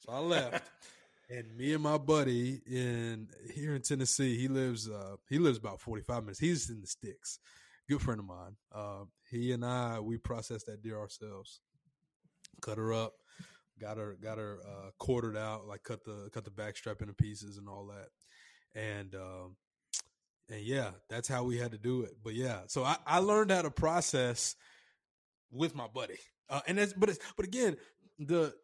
So 0.00 0.12
I 0.12 0.18
left. 0.18 0.70
and 1.30 1.56
me 1.56 1.74
and 1.74 1.82
my 1.82 1.98
buddy 1.98 2.60
in 2.66 3.28
here 3.52 3.74
in 3.74 3.82
Tennessee, 3.82 4.36
he 4.36 4.48
lives 4.48 4.88
uh 4.88 5.16
he 5.28 5.38
lives 5.38 5.58
about 5.58 5.80
45 5.80 6.22
minutes. 6.24 6.38
He's 6.38 6.70
in 6.70 6.80
the 6.80 6.86
sticks. 6.86 7.38
Good 7.88 8.00
friend 8.00 8.20
of 8.20 8.26
mine. 8.26 8.56
Uh, 8.72 9.04
he 9.30 9.52
and 9.52 9.64
I 9.64 10.00
we 10.00 10.16
processed 10.16 10.66
that 10.66 10.82
deer 10.82 10.98
ourselves 10.98 11.60
cut 12.62 12.78
her 12.78 12.92
up, 12.92 13.14
got 13.80 13.98
her 13.98 14.16
got 14.22 14.38
her 14.38 14.60
uh, 14.64 14.90
quartered 14.98 15.36
out, 15.36 15.66
like 15.66 15.82
cut 15.82 16.04
the 16.04 16.30
cut 16.32 16.44
the 16.44 16.50
back 16.50 16.76
strap 16.76 17.02
into 17.02 17.14
pieces 17.14 17.58
and 17.58 17.68
all 17.68 17.86
that, 17.86 18.80
and 18.80 19.14
um, 19.14 19.56
and 20.48 20.60
yeah, 20.60 20.90
that's 21.10 21.28
how 21.28 21.44
we 21.44 21.58
had 21.58 21.72
to 21.72 21.78
do 21.78 22.02
it. 22.02 22.12
But 22.22 22.34
yeah, 22.34 22.60
so 22.66 22.84
I, 22.84 22.96
I 23.06 23.18
learned 23.18 23.50
how 23.50 23.62
to 23.62 23.70
process 23.70 24.56
with 25.50 25.74
my 25.74 25.88
buddy, 25.88 26.18
uh, 26.48 26.60
and 26.66 26.78
that's 26.78 26.92
but 26.92 27.10
it's, 27.10 27.18
but 27.36 27.46
again 27.46 27.76
the 28.18 28.54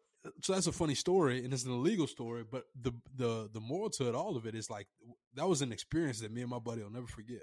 so 0.41 0.53
that's 0.53 0.67
a 0.67 0.71
funny 0.71 0.95
story 0.95 1.43
and 1.43 1.53
it's 1.53 1.63
an 1.63 1.71
illegal 1.71 2.07
story, 2.07 2.43
but 2.49 2.63
the 2.79 2.91
the 3.15 3.49
the 3.53 3.59
moral 3.59 3.89
to 3.91 4.09
it 4.09 4.15
all 4.15 4.35
of 4.35 4.45
it 4.45 4.55
is 4.55 4.69
like 4.69 4.87
that 5.35 5.47
was 5.47 5.61
an 5.61 5.71
experience 5.71 6.19
that 6.21 6.31
me 6.31 6.41
and 6.41 6.49
my 6.49 6.59
buddy 6.59 6.81
will 6.81 6.89
never 6.89 7.07
forget. 7.07 7.41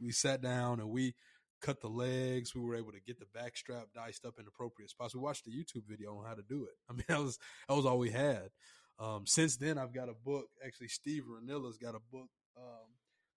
We 0.00 0.12
sat 0.12 0.42
down 0.42 0.80
and 0.80 0.90
we 0.90 1.14
cut 1.60 1.80
the 1.80 1.88
legs. 1.88 2.54
We 2.54 2.62
were 2.62 2.76
able 2.76 2.92
to 2.92 3.00
get 3.00 3.18
the 3.18 3.26
back 3.26 3.56
strap 3.56 3.88
diced 3.94 4.24
up 4.24 4.34
in 4.38 4.46
appropriate 4.46 4.90
spots. 4.90 5.14
We 5.14 5.20
watched 5.20 5.44
the 5.44 5.52
YouTube 5.52 5.84
video 5.88 6.16
on 6.16 6.24
how 6.24 6.34
to 6.34 6.42
do 6.42 6.64
it. 6.64 6.76
I 6.90 6.92
mean, 6.92 7.04
that 7.08 7.20
was 7.20 7.38
that 7.68 7.74
was 7.74 7.86
all 7.86 7.98
we 7.98 8.10
had. 8.10 8.50
Um, 8.98 9.26
since 9.26 9.56
then, 9.56 9.78
I've 9.78 9.94
got 9.94 10.08
a 10.08 10.14
book. 10.14 10.46
Actually, 10.64 10.88
Steve 10.88 11.24
Rinella's 11.24 11.78
got 11.78 11.94
a 11.94 12.00
book 12.12 12.28
um, 12.56 12.90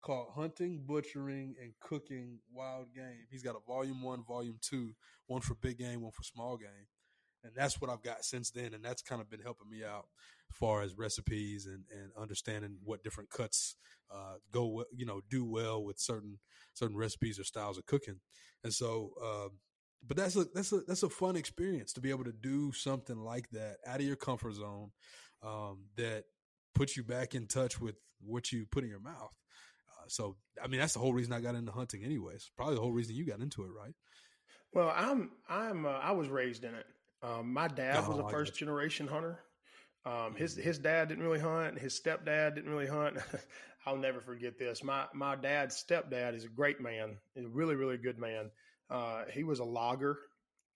called 0.02 0.28
"Hunting, 0.34 0.82
Butchering, 0.86 1.54
and 1.62 1.72
Cooking 1.80 2.38
Wild 2.52 2.92
Game." 2.94 3.26
He's 3.30 3.42
got 3.42 3.56
a 3.56 3.66
volume 3.66 4.02
one, 4.02 4.24
volume 4.24 4.58
two, 4.60 4.94
one 5.26 5.40
for 5.40 5.54
big 5.54 5.78
game, 5.78 6.02
one 6.02 6.12
for 6.12 6.24
small 6.24 6.56
game, 6.56 6.88
and 7.44 7.52
that's 7.54 7.80
what 7.80 7.90
I've 7.90 8.02
got 8.02 8.24
since 8.24 8.50
then. 8.50 8.74
And 8.74 8.84
that's 8.84 9.02
kind 9.02 9.20
of 9.20 9.30
been 9.30 9.40
helping 9.40 9.70
me 9.70 9.84
out 9.84 10.06
far 10.54 10.82
as 10.82 10.96
recipes 10.96 11.66
and, 11.66 11.84
and 11.90 12.10
understanding 12.20 12.78
what 12.84 13.02
different 13.02 13.30
cuts 13.30 13.76
uh, 14.12 14.34
go, 14.52 14.66
well 14.66 14.86
you 14.94 15.06
know, 15.06 15.20
do 15.30 15.44
well 15.44 15.82
with 15.82 15.98
certain 15.98 16.38
certain 16.74 16.96
recipes 16.96 17.38
or 17.38 17.44
styles 17.44 17.78
of 17.78 17.86
cooking. 17.86 18.20
And 18.64 18.72
so, 18.72 19.10
uh, 19.22 19.48
but 20.06 20.16
that's 20.16 20.36
a 20.36 20.44
that's 20.54 20.72
a 20.72 20.80
that's 20.86 21.02
a 21.02 21.08
fun 21.08 21.36
experience 21.36 21.92
to 21.94 22.00
be 22.00 22.10
able 22.10 22.24
to 22.24 22.32
do 22.32 22.72
something 22.72 23.16
like 23.16 23.48
that 23.50 23.76
out 23.86 24.00
of 24.00 24.06
your 24.06 24.16
comfort 24.16 24.54
zone 24.54 24.90
um, 25.42 25.84
that 25.96 26.24
puts 26.74 26.96
you 26.96 27.02
back 27.02 27.34
in 27.34 27.46
touch 27.46 27.80
with 27.80 27.96
what 28.20 28.52
you 28.52 28.66
put 28.70 28.84
in 28.84 28.90
your 28.90 29.00
mouth. 29.00 29.34
Uh, 29.90 30.04
so, 30.08 30.36
I 30.62 30.68
mean, 30.68 30.80
that's 30.80 30.94
the 30.94 30.98
whole 30.98 31.12
reason 31.12 31.32
I 31.32 31.40
got 31.40 31.54
into 31.54 31.72
hunting, 31.72 32.04
anyways. 32.04 32.50
Probably 32.56 32.76
the 32.76 32.80
whole 32.80 32.92
reason 32.92 33.14
you 33.14 33.26
got 33.26 33.40
into 33.40 33.64
it, 33.64 33.70
right? 33.76 33.94
Well, 34.72 34.92
I'm 34.94 35.30
I'm 35.48 35.86
uh, 35.86 35.90
I 35.90 36.12
was 36.12 36.28
raised 36.28 36.64
in 36.64 36.74
it. 36.74 36.86
Um, 37.22 37.52
my 37.52 37.68
dad 37.68 38.02
oh, 38.04 38.10
was 38.10 38.18
a 38.18 38.28
first 38.28 38.56
generation 38.56 39.06
hunter. 39.06 39.40
Um, 40.04 40.34
his 40.36 40.56
his 40.56 40.78
dad 40.78 41.08
didn't 41.08 41.24
really 41.24 41.38
hunt. 41.38 41.78
His 41.78 41.98
stepdad 41.98 42.56
didn't 42.56 42.70
really 42.70 42.88
hunt. 42.88 43.18
I'll 43.86 43.96
never 43.96 44.20
forget 44.20 44.58
this. 44.58 44.82
My 44.82 45.06
my 45.14 45.36
dad's 45.36 45.82
stepdad 45.82 46.34
is 46.34 46.44
a 46.44 46.48
great 46.48 46.80
man. 46.80 47.16
He's 47.34 47.44
a 47.44 47.48
really 47.48 47.76
really 47.76 47.98
good 47.98 48.18
man. 48.18 48.50
Uh, 48.90 49.24
he 49.32 49.44
was 49.44 49.60
a 49.60 49.64
logger, 49.64 50.18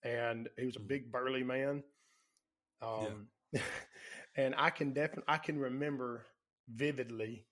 and 0.02 0.48
he 0.58 0.66
was 0.66 0.76
a 0.76 0.80
big 0.80 1.10
burly 1.10 1.42
man. 1.42 1.82
Um, 2.80 3.28
yeah. 3.52 3.62
and 4.36 4.54
I 4.56 4.70
can 4.70 4.92
definitely 4.92 5.24
I 5.28 5.38
can 5.38 5.58
remember 5.58 6.26
vividly 6.68 7.46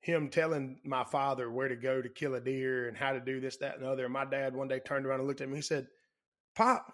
him 0.00 0.30
telling 0.30 0.80
my 0.84 1.04
father 1.04 1.50
where 1.50 1.68
to 1.68 1.76
go 1.76 2.00
to 2.00 2.08
kill 2.08 2.34
a 2.34 2.40
deer 2.40 2.88
and 2.88 2.96
how 2.96 3.12
to 3.12 3.20
do 3.20 3.38
this, 3.38 3.58
that, 3.58 3.76
and 3.76 3.84
the 3.84 3.90
other. 3.90 4.04
And 4.04 4.12
my 4.12 4.24
dad 4.24 4.56
one 4.56 4.68
day 4.68 4.80
turned 4.80 5.04
around 5.04 5.20
and 5.20 5.28
looked 5.28 5.42
at 5.42 5.48
me. 5.48 5.56
He 5.56 5.62
said, 5.62 5.86
"Pop, 6.56 6.92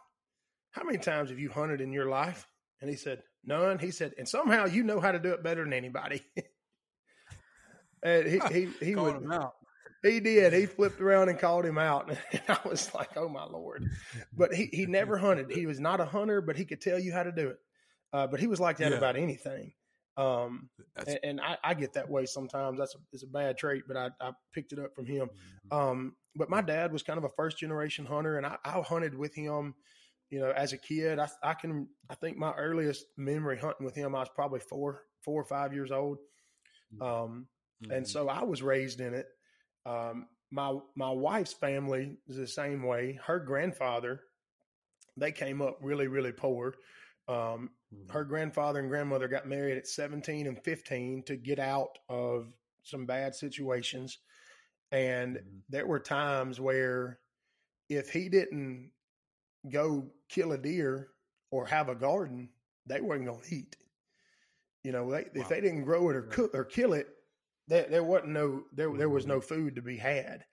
how 0.73 0.85
many 0.85 0.99
times 0.99 1.31
have 1.31 1.39
you 1.39 1.51
hunted 1.51 1.81
in 1.81 1.93
your 1.93 2.09
life?" 2.09 2.47
And 2.81 2.91
he 2.91 2.97
said, 2.97 3.23
None. 3.45 3.79
He 3.79 3.91
said, 3.93 4.15
and 4.19 4.29
somehow 4.29 4.67
you 4.67 4.83
know 4.83 5.01
how 5.01 5.13
to 5.13 5.19
do 5.19 5.33
it 5.33 5.43
better 5.43 5.63
than 5.63 5.73
anybody. 5.73 6.23
and 8.03 8.27
he 8.27 8.41
he, 8.53 8.69
he 8.85 8.97
would 8.97 9.29
he 10.03 10.21
did. 10.21 10.53
He 10.53 10.67
flipped 10.67 11.01
around 11.01 11.29
and 11.29 11.39
called 11.39 11.65
him 11.65 11.79
out, 11.79 12.11
and 12.33 12.43
I 12.49 12.59
was 12.69 12.93
like, 12.95 13.17
"Oh 13.17 13.29
my 13.29 13.45
lord!" 13.45 13.89
But 14.37 14.55
he 14.55 14.69
he 14.73 14.87
never 14.87 15.17
hunted. 15.17 15.51
He 15.51 15.67
was 15.67 15.81
not 15.81 16.01
a 16.01 16.05
hunter, 16.05 16.41
but 16.41 16.57
he 16.57 16.65
could 16.65 16.81
tell 16.81 16.99
you 16.99 17.13
how 17.13 17.23
to 17.23 17.33
do 17.33 17.49
it. 17.49 17.59
Uh, 18.13 18.27
but 18.27 18.41
he 18.41 18.47
was 18.47 18.61
like 18.61 18.79
that 18.79 18.93
Yeah. 18.93 18.99
about 18.99 19.17
anything. 19.17 19.73
Um, 20.17 20.71
and, 20.97 21.19
and 21.23 21.41
I, 21.41 21.59
I 21.63 21.75
get 21.75 21.93
that 21.95 22.09
way 22.09 22.25
sometimes. 22.25 22.79
That's 22.79 22.95
a, 22.95 22.99
it's 23.13 23.23
a 23.23 23.27
bad 23.27 23.59
trait, 23.59 23.83
but 23.87 23.97
I, 23.97 24.11
I 24.21 24.33
picked 24.53 24.73
it 24.73 24.79
up 24.79 24.95
from 24.95 25.05
him. 25.07 25.29
Um, 25.71 26.15
but 26.35 26.49
my 26.49 26.63
dad 26.63 26.93
was 26.93 27.03
kind 27.03 27.19
of 27.19 27.25
a 27.25 27.29
first 27.37 27.59
generation 27.59 28.07
hunter, 28.07 28.39
and 28.39 28.47
I, 28.47 28.57
I 28.65 28.81
hunted 28.81 29.15
with 29.15 29.35
him. 29.35 29.75
You 30.31 30.41
know, 30.41 30.51
as 30.51 30.73
a 30.73 30.79
kid, 30.79 31.19
I, 31.19 31.29
I 31.43 31.55
can 31.55 31.91
I 32.11 32.15
think 32.15 32.37
my 32.37 32.53
earliest 32.55 33.07
memory 33.17 33.59
hunting 33.59 33.85
with 33.87 33.95
him, 33.95 34.15
I 34.15 34.21
was 34.21 34.29
probably 34.31 34.61
four 34.61 35.05
four 35.23 35.41
or 35.41 35.45
five 35.45 35.73
years 35.73 35.93
old. 35.93 36.19
Um, 37.01 37.49
and 37.91 38.07
Mhm. 38.07 38.09
so 38.09 38.29
I 38.29 38.45
was 38.45 38.63
raised 38.63 39.01
in 39.01 39.15
it. 39.15 39.29
Um, 39.87 40.29
my 40.51 40.79
my 40.97 41.11
wife's 41.11 41.53
family 41.55 42.19
is 42.27 42.37
the 42.37 42.49
same 42.49 42.85
way. 42.85 43.15
Her 43.15 43.41
grandfather, 43.41 44.23
they 45.17 45.33
came 45.33 45.63
up 45.63 45.79
really 45.81 46.09
really 46.09 46.33
poor. 46.33 46.75
Um, 47.29 47.77
her 48.11 48.25
grandfather 48.25 48.81
and 48.81 48.89
grandmother 48.89 49.29
got 49.29 49.47
married 49.49 49.79
at 49.79 49.87
17 49.87 50.47
and 50.47 50.63
15 50.63 51.25
to 51.25 51.37
get 51.37 51.59
out 51.59 51.99
of 52.09 52.55
some 52.83 53.07
bad 53.07 53.35
situations. 53.35 54.19
And 54.93 55.41
Mhm. 55.41 55.63
there 55.69 55.87
were 55.87 56.01
times 56.01 56.61
where 56.61 57.21
if 57.89 58.11
he 58.13 58.29
didn't 58.29 58.93
go 59.71 60.11
kill 60.29 60.53
a 60.53 60.59
deer 60.59 61.09
or 61.51 61.67
have 61.67 61.89
a 61.89 61.95
garden, 61.95 62.51
they 62.87 63.01
weren't 63.01 63.27
going 63.27 63.41
to 63.43 63.55
eat. 63.55 63.77
You 64.83 64.93
know, 64.93 65.11
they, 65.11 65.27
if 65.35 65.49
they 65.49 65.61
didn't 65.61 65.85
grow 65.85 66.11
it 66.11 66.17
or 66.17 66.23
cook 66.23 66.55
or 66.55 66.65
kill 66.65 66.93
it, 66.93 67.09
there, 67.69 67.87
there 67.91 68.05
wasn't 68.05 68.33
no 68.33 68.65
there 68.73 68.93
there 68.97 69.09
was 69.09 69.27
no 69.27 69.41
food 69.41 69.77
to 69.77 69.83
be 69.83 69.97
had. 69.97 70.45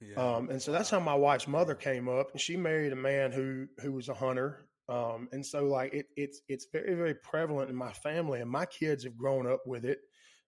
Yeah. 0.00 0.36
Um, 0.36 0.50
and 0.50 0.60
so 0.62 0.72
that's 0.72 0.90
how 0.90 1.00
my 1.00 1.14
wife's 1.14 1.48
mother 1.48 1.74
came 1.74 2.08
up, 2.08 2.32
and 2.32 2.40
she 2.40 2.56
married 2.56 2.92
a 2.92 2.96
man 2.96 3.32
who 3.32 3.66
who 3.80 3.92
was 3.92 4.08
a 4.08 4.14
hunter. 4.14 4.68
Um, 4.88 5.28
and 5.32 5.44
so 5.44 5.64
like 5.66 5.94
it, 5.94 6.06
it's 6.16 6.42
it's 6.48 6.66
very 6.72 6.94
very 6.94 7.14
prevalent 7.14 7.70
in 7.70 7.76
my 7.76 7.92
family, 7.92 8.40
and 8.40 8.50
my 8.50 8.66
kids 8.66 9.04
have 9.04 9.16
grown 9.16 9.50
up 9.50 9.66
with 9.66 9.84
it. 9.84 9.98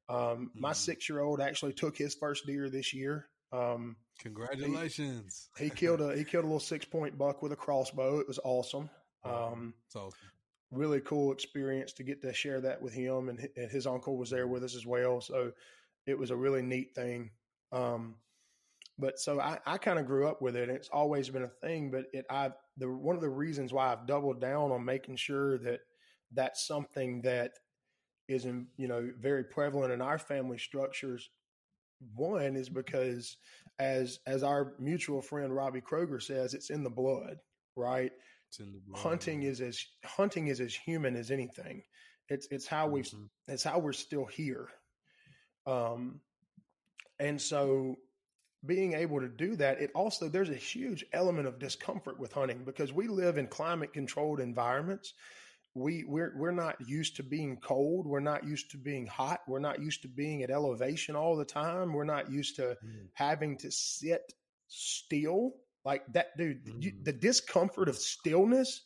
Um, 0.08 0.52
My 0.54 0.72
Mhm. 0.72 0.76
six 0.76 1.08
year 1.08 1.20
old 1.20 1.40
actually 1.40 1.72
took 1.72 1.96
his 1.96 2.14
first 2.14 2.46
deer 2.46 2.70
this 2.70 2.94
year. 2.94 3.28
Um, 3.52 3.96
Congratulations. 4.18 5.48
he 5.58 5.70
killed 5.70 6.00
a 6.00 6.16
he 6.16 6.24
killed 6.24 6.44
a 6.44 6.48
little 6.48 6.60
six 6.60 6.84
point 6.84 7.16
buck 7.18 7.42
with 7.42 7.52
a 7.52 7.56
crossbow. 7.56 8.18
It 8.18 8.28
was 8.28 8.38
awesome. 8.44 8.88
Um, 9.24 9.74
It's 9.86 9.96
awesome. 9.96 10.18
really 10.70 11.00
cool 11.00 11.32
experience 11.32 11.92
to 11.94 12.02
get 12.04 12.22
to 12.22 12.32
share 12.32 12.60
that 12.60 12.80
with 12.80 12.92
him 12.92 13.28
and, 13.28 13.48
and 13.56 13.70
his 13.70 13.86
uncle 13.86 14.16
was 14.16 14.30
there 14.30 14.46
with 14.46 14.62
us 14.62 14.76
as 14.76 14.86
well 14.86 15.20
so 15.20 15.52
it 16.06 16.16
was 16.16 16.30
a 16.30 16.36
really 16.36 16.62
neat 16.62 16.94
thing 16.94 17.30
um, 17.72 18.14
but 18.98 19.18
so 19.18 19.40
i, 19.40 19.58
I 19.66 19.78
kind 19.78 19.98
of 19.98 20.06
grew 20.06 20.28
up 20.28 20.40
with 20.42 20.54
it 20.54 20.68
it's 20.68 20.88
always 20.88 21.28
been 21.28 21.42
a 21.42 21.48
thing 21.48 21.90
but 21.90 22.04
it 22.12 22.24
i 22.30 22.50
the 22.76 22.88
one 22.90 23.16
of 23.16 23.22
the 23.22 23.28
reasons 23.28 23.72
why 23.72 23.90
i've 23.92 24.06
doubled 24.06 24.40
down 24.40 24.70
on 24.70 24.84
making 24.84 25.16
sure 25.16 25.58
that 25.58 25.80
that's 26.32 26.64
something 26.66 27.22
that 27.22 27.52
is 28.28 28.44
in 28.44 28.66
you 28.76 28.86
know 28.86 29.10
very 29.18 29.42
prevalent 29.44 29.92
in 29.92 30.00
our 30.00 30.18
family 30.18 30.58
structures 30.58 31.30
one 32.14 32.56
is 32.56 32.68
because 32.68 33.36
as 33.78 34.20
as 34.26 34.42
our 34.42 34.74
mutual 34.78 35.20
friend 35.22 35.54
robbie 35.54 35.80
kroger 35.80 36.22
says 36.22 36.54
it's 36.54 36.70
in 36.70 36.82
the 36.82 36.90
blood 36.90 37.38
right 37.76 38.12
It's 38.48 38.58
in 38.60 38.72
the 38.72 38.80
blood, 38.80 39.00
hunting 39.00 39.42
is 39.42 39.60
as 39.60 39.84
hunting 40.04 40.46
is 40.48 40.60
as 40.60 40.74
human 40.74 41.16
as 41.16 41.30
anything. 41.30 41.82
It's 42.28 42.46
it's 42.50 42.66
how 42.66 42.88
we've 42.88 43.04
Mhm. 43.06 43.28
it's 43.48 43.62
how 43.64 43.78
we're 43.78 43.92
still 43.92 44.24
here. 44.24 44.68
Um, 45.66 46.20
and 47.18 47.40
so 47.40 47.96
being 48.64 48.94
able 48.94 49.20
to 49.20 49.28
do 49.28 49.56
that, 49.56 49.80
it 49.80 49.90
also 49.94 50.28
there's 50.28 50.50
a 50.50 50.54
huge 50.54 51.04
element 51.12 51.46
of 51.46 51.58
discomfort 51.58 52.18
with 52.18 52.32
hunting 52.32 52.64
because 52.64 52.92
we 52.92 53.06
live 53.08 53.38
in 53.38 53.46
climate 53.46 53.92
controlled 53.92 54.40
environments. 54.40 55.14
We 55.76 56.04
we're 56.04 56.32
we're 56.36 56.52
not 56.52 56.76
used 56.88 57.16
to 57.16 57.22
being 57.22 57.58
cold. 57.58 58.06
We're 58.06 58.20
not 58.20 58.44
used 58.44 58.70
to 58.70 58.78
being 58.78 59.06
hot. 59.06 59.40
We're 59.46 59.58
not 59.58 59.78
used 59.80 60.02
to 60.02 60.08
being 60.08 60.42
at 60.42 60.50
elevation 60.50 61.16
all 61.16 61.36
the 61.36 61.44
time. 61.44 61.92
We're 61.92 62.04
not 62.04 62.30
used 62.30 62.56
to 62.56 62.76
Mhm. 62.82 63.08
having 63.12 63.58
to 63.58 63.70
sit 63.70 64.32
still 64.68 65.52
like 65.84 66.02
that 66.14 66.36
dude 66.36 66.62
you, 66.80 66.92
Mhm. 66.92 67.04
the 67.04 67.12
discomfort 67.12 67.88
of 67.88 67.96
stillness 67.96 68.82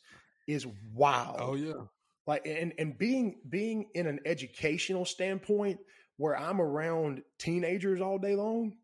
is 0.47 0.67
wild 0.93 1.37
Oh 1.39 1.55
yeah. 1.55 1.85
like 2.27 2.45
and 2.45 2.73
and 2.77 2.97
being 2.97 3.41
being 3.49 3.89
in 3.95 4.05
an 4.05 4.19
educational 4.25 5.05
standpoint 5.05 5.79
where 6.17 6.37
i'm 6.37 6.61
around 6.61 7.23
teenagers 7.39 7.99
all 8.01 8.19
day 8.19 8.35
long 8.35 8.77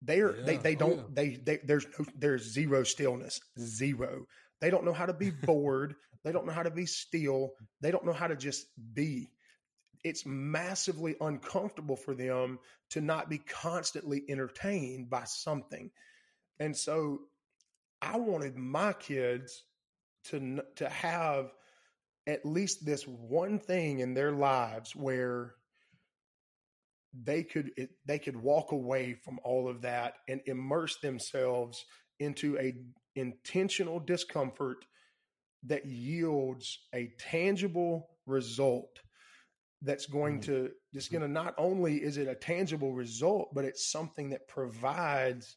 they're 0.00 0.32
they 0.32 0.54
Yeah. 0.54 0.62
they 0.62 0.74
Oh, 0.76 0.78
don't 0.78 0.96
yeah. 0.98 1.04
they, 1.12 1.28
they 1.36 1.56
there's 1.58 1.86
no 1.98 2.06
there's 2.16 2.42
zero 2.50 2.84
stillness 2.84 3.40
zero 3.58 4.26
they 4.64 4.70
don't 4.70 4.86
know 4.86 4.94
how 4.94 5.04
to 5.04 5.12
be 5.12 5.28
bored. 5.28 5.94
They 6.24 6.32
don't 6.32 6.46
know 6.46 6.52
how 6.54 6.62
to 6.62 6.70
be 6.70 6.86
still. 6.86 7.50
They 7.82 7.90
don't 7.90 8.06
know 8.06 8.14
how 8.14 8.28
to 8.28 8.34
just 8.34 8.64
be. 8.94 9.30
It's 10.02 10.24
massively 10.24 11.16
uncomfortable 11.20 11.96
for 11.96 12.14
them 12.14 12.58
to 12.92 13.02
not 13.02 13.28
be 13.28 13.36
constantly 13.36 14.22
entertained 14.26 15.10
by 15.10 15.24
something. 15.24 15.90
And 16.58 16.74
so 16.74 17.20
i 18.00 18.16
wanted 18.16 18.56
my 18.56 18.94
kids 18.94 19.64
to 20.24 20.62
to 20.76 20.88
have 20.88 21.52
at 22.26 22.46
least 22.46 22.86
this 22.86 23.06
one 23.06 23.58
thing 23.58 24.00
in 24.00 24.14
their 24.14 24.32
lives 24.32 24.96
where 24.96 25.54
they 27.22 27.42
could 27.42 27.70
they 28.06 28.18
could 28.18 28.36
walk 28.36 28.72
away 28.72 29.12
from 29.12 29.38
all 29.44 29.68
of 29.68 29.82
that 29.82 30.14
and 30.26 30.40
immerse 30.46 30.98
themselves 31.00 31.84
into 32.18 32.58
a 32.58 32.74
intentional 33.14 34.00
discomfort 34.00 34.84
that 35.64 35.86
yields 35.86 36.86
a 36.94 37.12
tangible 37.18 38.10
result 38.26 39.00
that's 39.82 40.06
going 40.06 40.38
Mhm. 40.38 40.44
to 40.44 40.70
just 40.92 41.10
going 41.10 41.22
to 41.22 41.28
not 41.28 41.54
only 41.58 42.02
is 42.02 42.16
it 42.16 42.28
a 42.28 42.34
tangible 42.34 42.92
result 42.94 43.54
but 43.54 43.64
it's 43.64 43.86
something 43.90 44.30
that 44.30 44.48
provides 44.48 45.56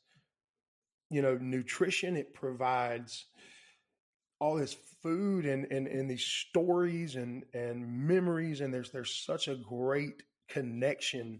you 1.09 1.21
know 1.21 1.37
nutrition 1.37 2.15
it 2.17 2.33
provides 2.33 3.25
all 4.39 4.55
this 4.55 4.75
food 5.01 5.45
and, 5.45 5.65
and, 5.71 5.87
and 5.87 6.09
these 6.09 6.23
stories 6.23 7.15
and, 7.15 7.43
and 7.53 8.07
memories 8.07 8.61
and 8.61 8.73
there's 8.73 8.91
there's 8.91 9.23
such 9.25 9.47
a 9.47 9.55
great 9.55 10.23
connection 10.49 11.39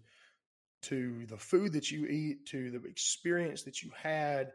to 0.81 1.25
the 1.27 1.37
food 1.37 1.73
that 1.73 1.91
you 1.91 2.05
eat 2.05 2.45
to 2.47 2.71
the 2.71 2.81
experience 2.87 3.63
that 3.63 3.83
you 3.83 3.91
had 3.95 4.51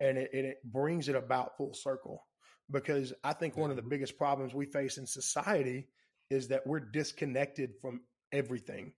and 0.00 0.18
it, 0.18 0.30
it 0.32 0.56
brings 0.64 1.08
it 1.08 1.16
about 1.16 1.56
full 1.56 1.74
circle 1.74 2.24
because 2.70 3.12
i 3.24 3.32
think 3.32 3.56
one 3.56 3.70
of 3.70 3.76
the 3.76 3.82
biggest 3.82 4.16
problems 4.18 4.54
we 4.54 4.66
face 4.66 4.98
in 4.98 5.06
society 5.06 5.88
is 6.30 6.48
that 6.48 6.66
we're 6.66 6.80
disconnected 6.80 7.70
from 7.80 8.00
everything 8.32 8.92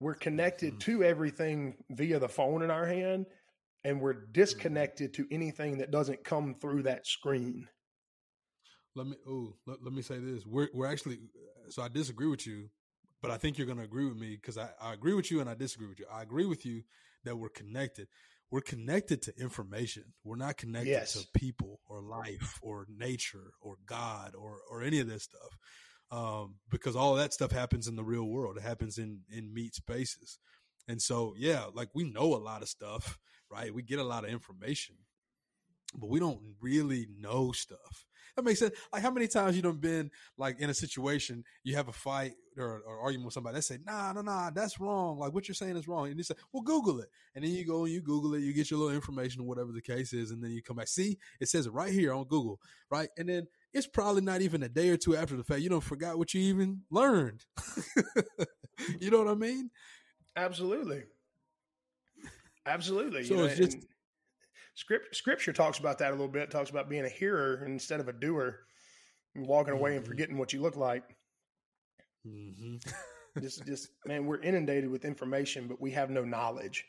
we're 0.00 0.14
connected 0.14 0.74
Mhm. 0.74 0.80
to 0.80 1.04
everything 1.04 1.76
via 1.90 2.18
the 2.18 2.28
phone 2.28 2.62
in 2.62 2.70
our 2.70 2.86
hand 2.86 3.26
and 3.84 4.00
we're 4.00 4.26
disconnected 4.32 5.12
to 5.14 5.26
anything 5.30 5.78
that 5.78 5.90
doesn't 5.90 6.24
come 6.24 6.54
through 6.60 6.82
that 6.82 7.06
screen 7.06 7.68
Let 8.94 9.06
me 9.08 9.16
oh 9.26 9.54
let, 9.66 9.82
let 9.82 9.92
me 9.92 10.02
say 10.02 10.18
this. 10.18 10.46
We're 10.46 10.68
we're 10.72 10.86
actually 10.86 11.18
so 11.68 11.82
I 11.82 11.88
disagree 11.88 12.28
with 12.28 12.46
you, 12.46 12.70
but 13.20 13.30
I 13.30 13.36
think 13.36 13.58
you're 13.58 13.66
gonna 13.66 13.82
agree 13.82 14.06
with 14.06 14.16
me 14.16 14.36
because 14.36 14.56
I, 14.56 14.70
I 14.80 14.92
agree 14.92 15.14
with 15.14 15.30
you 15.30 15.40
and 15.40 15.50
I 15.50 15.54
disagree 15.54 15.88
with 15.88 15.98
you. 15.98 16.06
I 16.12 16.22
agree 16.22 16.46
with 16.46 16.64
you 16.64 16.82
that 17.24 17.36
we're 17.36 17.48
connected. 17.48 18.06
We're 18.54 18.60
connected 18.60 19.20
to 19.22 19.32
information. 19.36 20.04
We're 20.22 20.36
not 20.36 20.56
connected 20.56 20.90
Yes. 20.90 21.14
to 21.14 21.26
people 21.36 21.80
or 21.88 22.00
life 22.00 22.60
or 22.62 22.86
nature 22.88 23.50
or 23.60 23.78
God 23.84 24.36
or 24.36 24.60
or 24.70 24.84
any 24.84 25.00
of 25.00 25.08
this 25.08 25.24
stuff. 25.24 25.58
Um, 26.12 26.60
because 26.70 26.94
all 26.94 27.10
of 27.14 27.18
that 27.18 27.32
stuff 27.32 27.50
happens 27.50 27.88
in 27.88 27.96
the 27.96 28.04
real 28.04 28.22
world. 28.28 28.56
It 28.56 28.62
happens 28.62 28.96
in 28.96 29.22
in 29.28 29.52
meat 29.52 29.74
spaces. 29.74 30.38
And 30.86 31.02
so 31.02 31.34
yeah, 31.36 31.64
like 31.74 31.88
we 31.94 32.04
know 32.04 32.32
a 32.32 32.44
lot 32.50 32.62
of 32.62 32.68
stuff, 32.68 33.18
right? 33.50 33.74
We 33.74 33.82
get 33.82 33.98
a 33.98 34.04
lot 34.04 34.22
of 34.22 34.30
information, 34.30 34.98
but 35.92 36.08
we 36.08 36.20
don't 36.20 36.54
really 36.60 37.08
know 37.18 37.50
stuff. 37.50 38.06
That 38.36 38.44
makes 38.44 38.58
sense. 38.58 38.74
Like 38.92 39.02
how 39.02 39.10
many 39.10 39.28
times 39.28 39.54
you 39.54 39.62
done 39.62 39.76
been 39.76 40.10
like 40.36 40.58
in 40.60 40.68
a 40.68 40.74
situation, 40.74 41.44
you 41.62 41.76
have 41.76 41.88
a 41.88 41.92
fight 41.92 42.32
or, 42.58 42.82
or 42.86 43.00
argument 43.00 43.26
with 43.26 43.34
somebody, 43.34 43.54
they 43.56 43.60
say, 43.60 43.78
nah, 43.84 44.12
nah, 44.12 44.22
nah, 44.22 44.50
that's 44.50 44.80
wrong. 44.80 45.18
Like 45.18 45.32
what 45.32 45.46
you're 45.48 45.54
saying 45.54 45.76
is 45.76 45.86
wrong. 45.86 46.06
And 46.08 46.16
you 46.16 46.22
say, 46.24 46.34
well, 46.52 46.62
Google 46.62 47.00
it. 47.00 47.08
And 47.34 47.44
then 47.44 47.52
you 47.52 47.64
go 47.64 47.84
and 47.84 47.92
you 47.92 48.00
Google 48.00 48.34
it, 48.34 48.40
you 48.40 48.52
get 48.52 48.70
your 48.70 48.80
little 48.80 48.94
information 48.94 49.42
or 49.42 49.44
whatever 49.46 49.72
the 49.72 49.80
case 49.80 50.12
is, 50.12 50.30
and 50.30 50.42
then 50.42 50.50
you 50.50 50.62
come 50.62 50.76
back. 50.76 50.88
See, 50.88 51.18
it 51.40 51.48
says 51.48 51.66
it 51.66 51.72
right 51.72 51.92
here 51.92 52.12
on 52.12 52.24
Google, 52.24 52.60
right? 52.90 53.08
And 53.16 53.28
then 53.28 53.46
it's 53.72 53.86
probably 53.86 54.22
not 54.22 54.40
even 54.40 54.62
a 54.62 54.68
day 54.68 54.88
or 54.90 54.96
two 54.96 55.16
after 55.16 55.36
the 55.36 55.44
fact. 55.44 55.60
You 55.60 55.68
don't 55.70 55.80
forgot 55.80 56.18
what 56.18 56.34
you 56.34 56.40
even 56.42 56.82
learned. 56.90 57.44
you 59.00 59.10
know 59.10 59.18
what 59.18 59.28
I 59.28 59.34
mean? 59.34 59.70
absolutely 60.36 61.04
absolutely 62.66 63.22
So 63.24 63.34
you 63.34 63.40
know, 63.40 63.46
it's 63.46 63.56
just- 63.58 63.74
and 63.74 63.86
script 64.74 65.14
scripture 65.14 65.52
talks 65.52 65.78
about 65.78 65.98
that 65.98 66.08
a 66.10 66.12
little 66.12 66.28
bit 66.28 66.50
talks 66.50 66.70
about 66.70 66.88
being 66.88 67.04
a 67.04 67.08
hearer 67.08 67.64
instead 67.66 68.00
of 68.00 68.08
a 68.08 68.12
doer 68.12 68.60
and 69.34 69.46
walking 69.46 69.74
away 69.74 69.96
and 69.96 70.04
Mhm. 70.04 70.08
forgetting 70.08 70.38
what 70.38 70.52
you 70.52 70.60
look 70.60 70.76
like 70.76 71.04
Mm-hmm. 72.26 72.76
just 73.40 73.64
just 73.66 73.88
man 74.06 74.24
we're 74.26 74.40
inundated 74.40 74.90
with 74.90 75.04
information 75.04 75.68
but 75.68 75.80
we 75.80 75.90
have 75.92 76.10
no 76.10 76.24
knowledge 76.24 76.84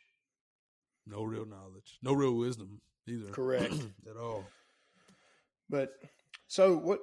No 1.08 1.24
real 1.24 1.46
knowledge. 1.46 2.00
No 2.02 2.14
real 2.14 2.34
wisdom 2.36 2.82
either. 3.08 3.32
Correct. 3.32 3.74
at 4.10 4.18
all. 4.18 4.44
But 5.70 5.92
so 6.48 6.78
what 6.78 7.00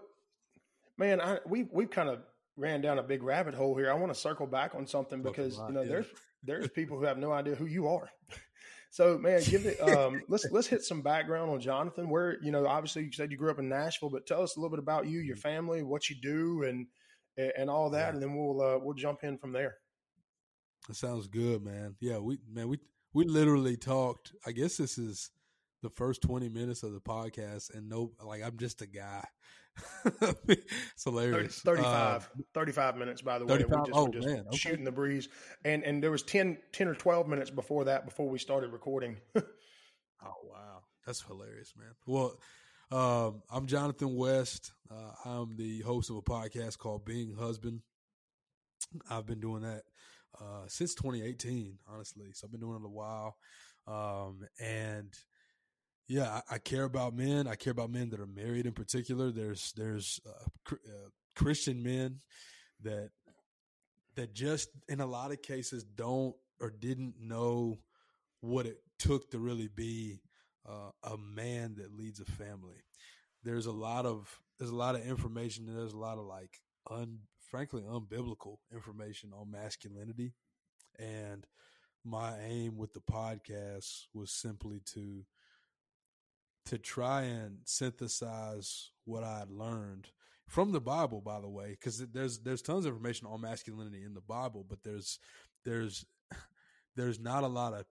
man, 0.99 1.21
I 1.21 1.39
we 1.47 1.69
we've 1.73 1.91
kind 1.91 2.09
of 2.09 2.19
ran 2.57 2.81
down 2.81 2.99
a 2.99 3.03
big 3.03 3.23
rabbit 3.23 3.55
hole 3.55 3.77
here. 3.77 3.91
I 3.91 3.95
want 3.95 4.13
to 4.13 4.19
circle 4.19 4.47
back 4.49 4.75
on 4.75 4.87
something 4.87 5.23
because 5.23 5.57
lot, 5.59 5.69
you 5.69 5.75
know 5.75 5.83
yeah. 5.83 5.89
there's 5.89 6.07
there's 6.43 6.69
people 6.71 6.99
who 6.99 7.05
have 7.05 7.19
no 7.19 7.31
idea 7.33 7.55
who 7.55 7.67
you 7.67 7.87
are. 7.89 8.09
So 8.93 9.17
man, 9.17 9.41
give 9.45 9.65
it 9.65 9.81
um 9.89 10.23
let's 10.29 10.47
let's 10.51 10.67
hit 10.69 10.85
some 10.85 11.01
background 11.01 11.51
on 11.51 11.61
Jonathan. 11.61 12.11
Where, 12.11 12.37
you 12.43 12.53
know, 12.53 12.67
obviously 12.67 13.05
you 13.05 13.13
said 13.13 13.31
you 13.33 13.39
grew 13.39 13.51
up 13.51 13.59
in 13.59 13.69
Nashville, 13.69 14.11
but 14.11 14.27
tell 14.27 14.43
us 14.43 14.57
a 14.57 14.61
little 14.61 14.71
bit 14.71 14.79
about 14.83 15.07
you, 15.07 15.19
your 15.21 15.37
family, 15.37 15.83
what 15.83 16.09
you 16.11 16.17
do 16.23 16.63
and 16.65 16.87
and 17.57 17.71
all 17.71 17.89
that, 17.91 18.09
Yeah. 18.09 18.13
and 18.15 18.23
then 18.23 18.37
we'll 18.37 18.61
uh, 18.61 18.79
we'll 18.79 18.95
jump 18.95 19.25
in 19.25 19.39
from 19.39 19.53
there. 19.53 19.77
That 20.89 20.95
sounds 20.97 21.27
good, 21.27 21.65
man. 21.65 21.97
Yeah, 22.01 22.19
we 22.19 22.39
man, 22.53 22.69
we 22.69 22.79
we 23.15 23.25
literally 23.25 23.77
talked. 23.79 24.33
I 24.47 24.53
guess 24.53 24.77
this 24.77 24.99
is 24.99 25.31
the 25.83 25.89
first 25.89 26.21
twenty 26.21 26.51
minutes 26.51 26.83
of 26.83 26.93
the 26.93 27.01
podcast, 27.01 27.75
and 27.75 27.89
no, 27.89 28.13
like 28.23 28.43
I'm 28.43 28.59
just 28.59 28.83
a 28.83 28.87
guy. 28.87 29.25
it's 30.49 31.05
hilarious. 31.05 31.61
35, 31.61 32.31
Um, 32.37 32.45
35 32.55 32.97
minutes, 32.97 33.23
by 33.23 33.39
the 33.39 33.47
way. 33.47 33.55
35? 33.59 33.71
We're 33.79 33.85
just, 33.87 33.99
Oh, 33.99 34.09
just 34.09 34.27
man, 34.29 34.45
okay. 34.49 34.57
shooting 34.57 34.85
the 34.85 34.93
breeze. 34.93 35.29
And 35.65 35.83
and 35.85 36.03
there 36.03 36.11
was 36.11 36.23
10, 36.23 36.59
10 36.73 36.89
or 36.89 36.95
12 36.95 37.29
minutes 37.29 37.51
before 37.51 37.85
that, 37.85 38.05
before 38.05 38.29
we 38.29 38.39
started 38.39 38.73
recording. 38.73 39.17
Oh 40.25 40.35
wow, 40.49 40.83
that's 41.05 41.21
hilarious, 41.23 41.73
man. 41.77 41.91
Well, 42.07 42.39
um, 42.93 43.43
I'm 43.51 43.67
Jonathan 43.67 44.15
West. 44.15 44.71
Uh, 44.89 45.11
I'm 45.29 45.57
the 45.57 45.81
host 45.81 46.11
of 46.11 46.17
a 46.17 46.23
podcast 46.23 46.79
called 46.79 47.05
Being 47.05 47.35
Husband. 47.35 47.81
I've 49.11 49.27
been 49.27 49.41
doing 49.41 49.63
that 49.63 49.83
uh, 50.41 50.67
since 50.69 50.95
2018, 50.95 51.79
honestly. 51.93 52.31
So 52.35 52.47
I've 52.47 52.53
been 52.53 52.61
doing 52.61 52.77
it 52.77 52.87
a 52.87 52.89
while, 52.89 53.37
um, 53.89 54.47
and 54.61 55.13
yeah, 56.13 56.43
I, 56.51 56.57
I 56.57 56.59
care 56.59 56.85
about 56.85 57.15
men. 57.15 57.49
I 57.49 57.55
care 57.55 57.71
about 57.71 57.91
men 57.91 58.11
that 58.11 58.21
are 58.21 58.27
married 58.27 58.67
in 58.67 58.73
particular. 58.73 59.31
There's 59.31 59.73
there's 59.79 60.21
uh, 60.27 60.49
cr- 60.63 60.75
uh, 60.87 61.09
Christian 61.35 61.83
men 61.83 62.21
that 62.83 63.09
that 64.17 64.35
just 64.35 64.69
in 64.91 65.01
a 65.01 65.07
lot 65.07 65.33
of 65.33 65.41
cases 65.41 65.85
don't 65.85 66.35
or 66.61 66.71
didn't 66.71 67.15
know 67.19 67.79
what 68.43 68.67
it 68.67 68.77
took 68.99 69.31
to 69.31 69.39
really 69.39 69.71
be 69.75 70.21
uh, 70.69 70.91
a 71.03 71.17
man 71.17 71.77
that 71.79 71.97
leads 71.97 72.21
a 72.21 72.27
family. 72.27 72.85
There's 73.43 73.67
a 73.67 73.73
lot 73.73 74.05
of 74.05 74.39
there's 74.59 74.71
a 74.71 74.77
lot 74.77 74.95
of 74.95 75.07
information 75.07 75.67
and 75.67 75.79
there's 75.79 75.95
a 75.95 75.99
lot 75.99 76.19
of 76.19 76.25
like 76.25 76.61
un 76.91 77.21
frankly 77.51 77.85
unbiblical 77.85 78.57
information 78.71 79.31
on 79.33 79.51
masculinity. 79.51 80.35
And 80.99 81.47
my 82.05 82.39
aim 82.47 82.77
with 82.77 82.93
the 82.93 83.01
podcast 83.01 84.09
was 84.13 84.31
simply 84.31 84.83
to 84.93 85.25
to 86.67 86.79
try 86.79 87.23
and 87.23 87.59
synthesize 87.65 88.91
what 89.05 89.25
I 89.25 89.41
had 89.41 89.51
learned 89.51 90.09
from 90.49 90.73
the 90.73 90.81
Bible, 90.81 91.21
by 91.21 91.41
the 91.41 91.49
way, 91.49 91.71
because 91.71 91.99
there's 92.09 92.41
there's 92.41 92.63
tons 92.63 92.85
of 92.85 92.93
information 92.93 93.27
on 93.27 93.41
masculinity 93.41 94.05
in 94.05 94.15
the 94.15 94.21
Bible, 94.21 94.65
but 94.69 94.83
there's 94.83 95.19
there's 95.65 96.05
there's 96.97 97.19
not 97.19 97.45
a 97.45 97.49
lot 97.49 97.73
of 97.73 97.85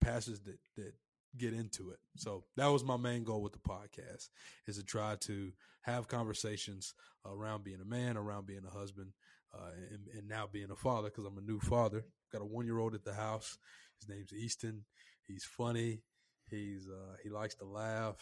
passages 0.00 0.40
that 0.40 0.58
that 0.76 0.94
get 1.36 1.54
into 1.54 1.90
it. 1.90 1.98
So 2.16 2.44
that 2.56 2.66
was 2.68 2.84
my 2.84 2.96
main 2.96 3.24
goal 3.24 3.42
with 3.42 3.52
the 3.52 3.58
podcast 3.58 4.28
is 4.66 4.76
to 4.78 4.84
try 4.84 5.16
to 5.20 5.52
have 5.82 6.08
conversations 6.08 6.94
around 7.24 7.64
being 7.64 7.80
a 7.80 7.84
man, 7.84 8.16
around 8.16 8.46
being 8.46 8.64
a 8.66 8.76
husband, 8.76 9.12
uh, 9.54 9.70
and, 9.90 10.06
and 10.18 10.28
now 10.28 10.48
being 10.50 10.70
a 10.70 10.76
father 10.76 11.08
because 11.08 11.24
I'm 11.24 11.38
a 11.38 11.42
new 11.42 11.60
father. 11.60 12.04
Got 12.32 12.42
a 12.42 12.46
one 12.46 12.66
year 12.66 12.78
old 12.78 12.94
at 12.94 13.04
the 13.04 13.14
house. 13.14 13.58
His 14.00 14.08
name's 14.08 14.32
Easton. 14.32 14.84
He's 15.26 15.44
funny. 15.44 16.02
He's 16.50 16.88
uh, 16.88 17.16
he 17.22 17.30
likes 17.30 17.54
to 17.56 17.64
laugh, 17.64 18.16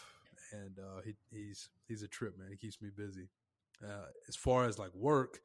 and 0.51 0.77
uh, 0.79 1.01
he, 1.03 1.15
he's 1.31 1.69
he's 1.87 2.03
a 2.03 2.07
trip, 2.07 2.37
man. 2.37 2.49
He 2.49 2.57
keeps 2.57 2.81
me 2.81 2.89
busy. 2.95 3.29
Uh, 3.83 4.07
as 4.27 4.35
far 4.35 4.65
as 4.65 4.79
like 4.79 4.93
work, 4.93 5.39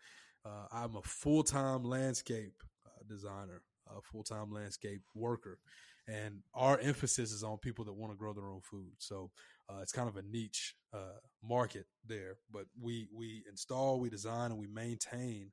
uh, 0.45 0.67
I'm 0.73 0.97
a 0.97 1.03
full 1.03 1.43
time 1.43 1.85
landscape 1.85 2.63
uh, 2.87 3.03
designer, 3.09 3.63
a 3.89 4.01
full 4.01 4.23
time 4.23 4.51
landscape 4.51 5.03
worker, 5.15 5.59
and 6.09 6.41
our 6.55 6.79
emphasis 6.79 7.33
is 7.33 7.43
on 7.45 7.59
people 7.59 7.85
that 7.85 7.93
want 7.93 8.13
to 8.13 8.17
grow 8.17 8.33
their 8.33 8.49
own 8.49 8.61
food. 8.63 8.93
So 8.99 9.31
uh, 9.69 9.81
it's 9.83 9.93
kind 9.93 10.09
of 10.09 10.17
a 10.17 10.23
niche 10.23 10.75
uh, 10.93 11.19
market 11.43 11.87
there, 12.07 12.37
but 12.51 12.67
we 12.81 13.09
we 13.15 13.45
install, 13.49 14.01
we 14.01 14.11
design, 14.11 14.51
and 14.51 14.59
we 14.59 14.67
maintain 14.67 15.53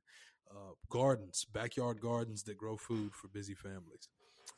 uh, 0.50 0.72
gardens, 0.90 1.44
backyard 1.52 2.00
gardens 2.00 2.42
that 2.44 2.58
grow 2.58 2.76
food 2.76 3.14
for 3.14 3.28
busy 3.28 3.54
families. 3.54 4.08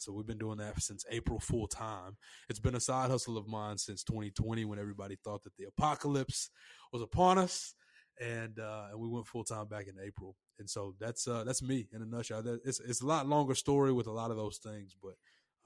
So 0.03 0.13
we've 0.13 0.27
been 0.27 0.39
doing 0.39 0.59
that 0.59 0.81
since 0.83 1.05
April 1.11 1.39
full 1.39 1.67
time. 1.67 2.17
It's 2.49 2.59
been 2.59 2.75
a 2.75 2.81
side 2.81 3.11
hustle 3.11 3.39
of 3.39 3.47
mine 3.47 3.79
since 3.79 4.03
2020 4.05 4.65
when 4.65 4.79
everybody 4.79 5.17
thought 5.23 5.43
that 5.45 5.57
the 5.57 5.65
apocalypse 5.65 6.51
was 6.93 7.03
upon 7.03 7.39
us. 7.39 7.75
And 8.21 8.59
uh, 8.59 8.89
and 8.91 9.01
we 9.01 9.09
went 9.09 9.27
full 9.27 9.45
time 9.45 9.67
back 9.69 9.87
in 9.89 9.95
April, 10.05 10.37
and 10.59 10.69
so 10.69 10.95
that's 11.01 11.27
uh, 11.27 11.45
that's 11.45 11.63
me 11.63 11.89
in 11.93 12.03
a 12.03 12.05
nutshell. 12.05 12.43
It's 12.63 12.79
it's 12.79 13.01
a 13.01 13.07
lot 13.07 13.27
longer 13.27 13.55
story 13.55 13.91
with 13.91 14.07
a 14.07 14.13
lot 14.13 14.31
of 14.31 14.37
those 14.37 14.59
things, 14.59 14.95
but 15.03 15.15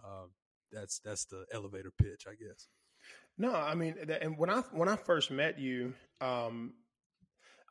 um, 0.04 0.30
that's 0.70 1.00
that's 1.00 1.24
the 1.24 1.44
elevator 1.52 1.90
pitch, 1.90 2.24
I 2.28 2.34
guess. 2.34 2.68
No, 3.36 3.52
I 3.52 3.74
mean, 3.74 3.96
and 4.22 4.38
when 4.38 4.48
I 4.48 4.60
when 4.72 4.88
I 4.88 4.96
first 4.96 5.32
met 5.32 5.58
you, 5.58 5.92
um, 6.20 6.74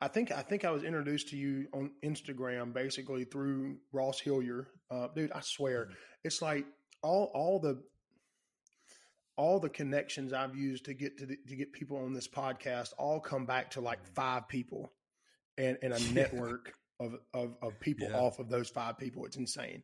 I 0.01 0.07
think 0.07 0.31
I 0.31 0.41
think 0.41 0.65
I 0.65 0.71
was 0.71 0.83
introduced 0.83 1.29
to 1.29 1.37
you 1.37 1.67
on 1.73 1.91
Instagram 2.03 2.73
basically 2.73 3.23
through 3.23 3.77
Ross 3.91 4.19
Hillier. 4.19 4.67
Uh, 4.91 5.07
dude, 5.15 5.31
I 5.31 5.39
swear, 5.41 5.89
it's 6.25 6.41
like 6.41 6.65
all 7.01 7.31
all 7.33 7.59
the 7.59 7.81
all 9.37 9.59
the 9.59 9.69
connections 9.69 10.31
I've 10.33 10.55
used 10.55 10.85
to 10.85 10.93
get 10.93 11.17
to 11.17 11.25
the, 11.25 11.37
to 11.47 11.55
get 11.55 11.73
people 11.73 11.97
on 11.97 12.13
this 12.13 12.27
podcast 12.27 12.93
all 12.97 13.19
come 13.19 13.45
back 13.45 13.69
to 13.71 13.81
like 13.81 14.03
five 14.15 14.47
people, 14.47 14.91
and 15.57 15.77
and 15.81 15.93
a 15.93 15.99
network 16.13 16.73
of 16.99 17.15
of 17.33 17.55
of 17.61 17.79
people 17.79 18.07
Yeah. 18.09 18.17
off 18.19 18.39
of 18.39 18.49
those 18.49 18.69
five 18.69 18.97
people. 18.97 19.25
It's 19.25 19.37
insane. 19.37 19.83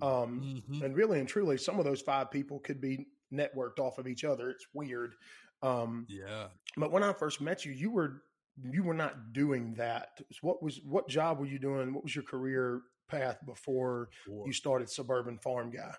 Um, 0.00 0.62
Mhm. 0.70 0.82
and 0.84 0.96
really 0.96 1.18
and 1.20 1.28
truly, 1.28 1.58
some 1.58 1.78
of 1.78 1.84
those 1.84 2.00
five 2.00 2.30
people 2.30 2.58
could 2.60 2.80
be 2.80 3.08
networked 3.32 3.78
off 3.78 3.98
of 3.98 4.06
each 4.06 4.24
other. 4.24 4.50
It's 4.50 4.66
weird. 4.74 5.14
Um, 5.62 6.06
Yeah, 6.08 6.48
but 6.76 6.90
when 6.92 7.02
I 7.02 7.12
first 7.12 7.40
met 7.40 7.64
you, 7.64 7.72
you 7.72 7.90
were 7.90 8.22
you 8.70 8.82
were 8.82 8.94
not 8.94 9.32
doing 9.32 9.74
that. 9.74 10.20
What 10.42 10.62
was 10.62 10.80
what 10.82 11.08
job 11.08 11.38
were 11.38 11.46
you 11.46 11.58
doing? 11.58 11.94
What 11.94 12.04
was 12.04 12.14
your 12.14 12.24
career 12.24 12.82
path 13.12 13.38
before 13.46 14.08
Or- 14.30 14.46
you 14.46 14.52
started 14.52 14.90
Suburban 14.90 15.38
Farm 15.38 15.70
Guy? 15.70 15.94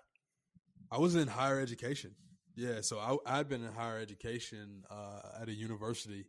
I 0.90 0.98
was 0.98 1.14
in 1.16 1.28
higher 1.28 1.60
education. 1.60 2.14
Yeah, 2.56 2.82
so 2.82 2.98
I, 2.98 3.38
I'd 3.40 3.48
been 3.48 3.64
in 3.64 3.72
higher 3.72 3.98
education 3.98 4.84
uh, 4.90 5.40
at 5.40 5.48
a 5.48 5.52
university 5.52 6.26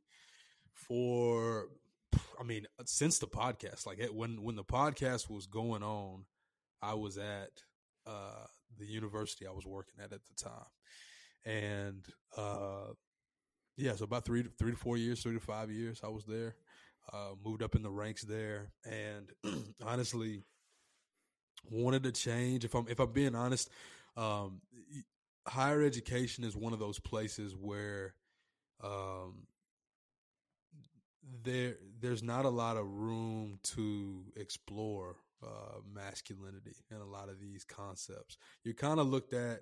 for, 0.74 1.68
I 2.40 2.44
mean, 2.44 2.66
since 2.86 3.20
the 3.20 3.28
podcast. 3.28 3.86
Like 3.86 4.00
it- 4.00 4.14
when 4.16 4.42
when 4.44 4.56
the 4.56 4.64
podcast 4.64 5.30
was 5.30 5.46
going 5.46 5.84
on, 5.84 6.26
I 6.82 6.94
was 6.96 7.18
at 7.18 7.52
uh, 8.08 8.46
the 8.78 8.86
university 8.86 9.46
I 9.48 9.52
was 9.52 9.66
working 9.66 9.96
at 10.04 10.14
at 10.14 10.22
the 10.26 10.34
time, 10.44 10.66
and 11.46 12.06
uh, 12.38 12.94
yeah, 13.78 13.96
so 13.96 14.06
about 14.06 14.26
three 14.26 14.44
to 14.44 14.50
three 14.58 14.72
to 14.72 14.78
four 14.78 14.98
years, 14.98 15.22
three 15.22 15.34
to 15.34 15.40
five 15.40 15.70
years, 15.72 16.02
I 16.04 16.08
was 16.10 16.26
there. 16.26 16.56
Uh, 17.14 17.36
moved 17.44 17.62
up 17.62 17.76
in 17.76 17.84
the 17.84 17.90
ranks 17.92 18.24
there, 18.24 18.72
and 18.84 19.32
honestly, 19.86 20.42
wanted 21.70 22.04
to 22.04 22.12
change. 22.12 22.66
If 22.66 22.76
I'm 22.76 22.88
if 22.88 23.00
I'm 23.00 23.12
being 23.12 23.36
honest, 23.36 23.70
um, 24.18 24.62
higher 25.48 25.82
education 25.82 26.44
is 26.44 26.56
one 26.56 26.74
of 26.74 26.80
those 26.80 27.00
places 27.00 27.56
where 27.56 28.14
um, 28.84 29.48
there 31.44 31.76
there's 32.00 32.24
not 32.24 32.46
a 32.46 32.50
lot 32.50 32.78
of 32.78 32.88
room 32.88 33.60
to 33.64 34.24
explore 34.36 35.16
uh, 35.44 35.80
masculinity 35.94 36.76
and 36.92 37.02
a 37.02 37.06
lot 37.06 37.30
of 37.30 37.40
these 37.40 37.64
concepts. 37.64 38.38
You're 38.64 38.74
kind 38.74 39.00
of 39.00 39.08
looked 39.08 39.34
at 39.34 39.62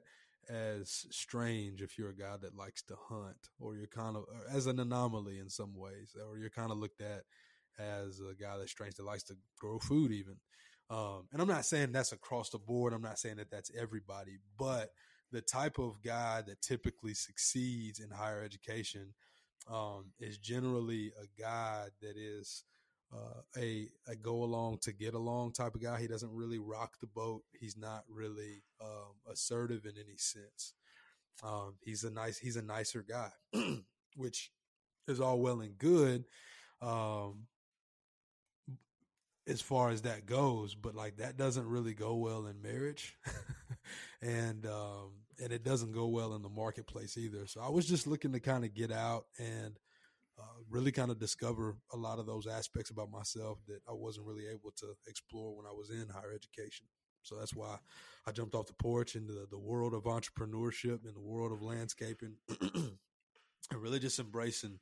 as 0.50 1.06
strange 1.10 1.82
if 1.82 1.98
you're 1.98 2.10
a 2.10 2.16
guy 2.16 2.36
that 2.42 2.56
likes 2.56 2.82
to 2.84 2.96
hunt, 3.10 3.50
or 3.60 3.76
you're 3.76 3.88
kind 3.88 4.18
of 4.18 4.26
as 4.52 4.68
an 4.68 4.80
anomaly 4.80 5.40
in 5.40 5.50
some 5.50 5.76
ways, 5.76 6.16
or 6.30 6.38
you're 6.38 6.50
kind 6.50 6.72
of 6.72 6.78
looked 6.78 7.02
at 7.02 7.24
as 7.80 8.20
a 8.20 8.36
guy 8.36 8.58
that's 8.58 8.72
strange 8.72 8.96
that 8.96 9.06
likes 9.06 9.24
to 9.24 9.36
grow 9.60 9.80
food 9.80 10.12
even. 10.12 10.36
Um, 10.90 11.28
and 11.32 11.42
I'm 11.42 11.48
not 11.48 11.66
saying 11.66 11.92
that's 11.92 12.12
across 12.12 12.50
the 12.50 12.60
board. 12.60 12.94
I'm 12.94 13.02
not 13.02 13.20
saying 13.20 13.38
that 13.38 13.50
that's 13.50 13.72
everybody, 13.78 14.38
but 14.58 14.90
the 15.32 15.42
type 15.42 15.80
of 15.80 16.02
guy 16.04 16.44
that 16.46 16.62
typically 16.62 17.14
succeeds 17.14 18.00
in 18.00 18.10
higher 18.12 18.44
education 18.44 19.14
um, 19.72 20.12
is 20.20 20.38
generally 20.38 21.12
a 21.22 21.42
guy 21.42 21.86
that 22.02 22.18
is 22.18 22.64
uh, 23.14 23.42
a 23.58 23.88
a 24.08 24.16
go 24.16 24.44
along 24.44 24.80
to 24.82 24.92
get 24.92 25.14
along 25.14 25.54
type 25.54 25.76
of 25.76 25.82
guy. 25.82 26.00
He 26.00 26.08
doesn't 26.08 26.32
really 26.32 26.60
rock 26.60 26.96
the 27.00 27.08
boat. 27.08 27.44
He's 27.60 27.78
not 27.78 28.04
really 28.10 28.64
um, 28.82 29.14
assertive 29.32 29.86
in 29.86 29.94
any 29.98 30.18
sense. 30.18 30.74
Um, 31.44 31.76
he's 31.84 32.04
a 32.04 32.12
nice 32.12 32.38
he's 32.38 32.56
a 32.56 32.62
nicer 32.62 33.04
guy, 33.08 33.30
which 34.16 34.52
is 35.08 35.20
all 35.20 35.40
well 35.40 35.62
and 35.62 35.78
good. 35.78 36.26
Um, 36.82 37.48
as 39.48 39.62
far 39.62 39.90
as 39.90 40.04
that 40.04 40.26
goes, 40.26 40.76
but 40.76 40.96
like 40.96 41.18
that 41.18 41.38
doesn't 41.38 41.68
really 41.68 41.94
go 41.94 42.16
well 42.16 42.46
in 42.48 42.62
marriage. 42.62 43.18
and 44.22 44.66
um 44.66 45.12
and 45.42 45.52
it 45.52 45.64
doesn't 45.64 45.94
go 45.94 46.08
well 46.08 46.36
in 46.36 46.42
the 46.42 46.50
marketplace 46.50 47.18
either. 47.18 47.48
So 47.48 47.62
I 47.62 47.70
was 47.70 47.86
just 47.86 48.08
looking 48.08 48.32
to 48.34 48.40
kind 48.40 48.64
of 48.64 48.74
get 48.74 48.92
out 48.92 49.26
and 49.40 49.78
uh, 50.40 50.62
really 50.70 50.92
kind 50.92 51.12
of 51.12 51.20
discover 51.20 51.76
a 51.92 51.98
lot 51.98 52.20
of 52.20 52.26
those 52.26 52.48
aspects 52.48 52.90
about 52.90 53.12
myself 53.12 53.60
that 53.68 53.82
I 53.88 53.94
wasn't 53.94 54.28
really 54.28 54.48
able 54.48 54.72
to 54.78 54.96
explore 55.08 55.56
when 55.56 55.66
I 55.66 55.72
was 55.72 55.90
in 55.90 56.08
higher 56.10 56.34
education. 56.34 56.86
So 57.24 57.36
that's 57.36 57.56
why 57.56 57.78
I 58.28 58.32
jumped 58.32 58.54
off 58.56 58.68
the 58.68 58.74
porch 58.74 59.16
into 59.16 59.34
the, 59.34 59.48
the 59.50 59.60
world 59.60 59.94
of 59.94 60.04
entrepreneurship 60.04 61.06
and 61.06 61.16
the 61.16 61.22
world 61.22 61.52
of 61.52 61.62
landscaping 61.62 62.36
and 62.62 62.92
really 63.72 64.00
just 64.00 64.20
embracing 64.20 64.80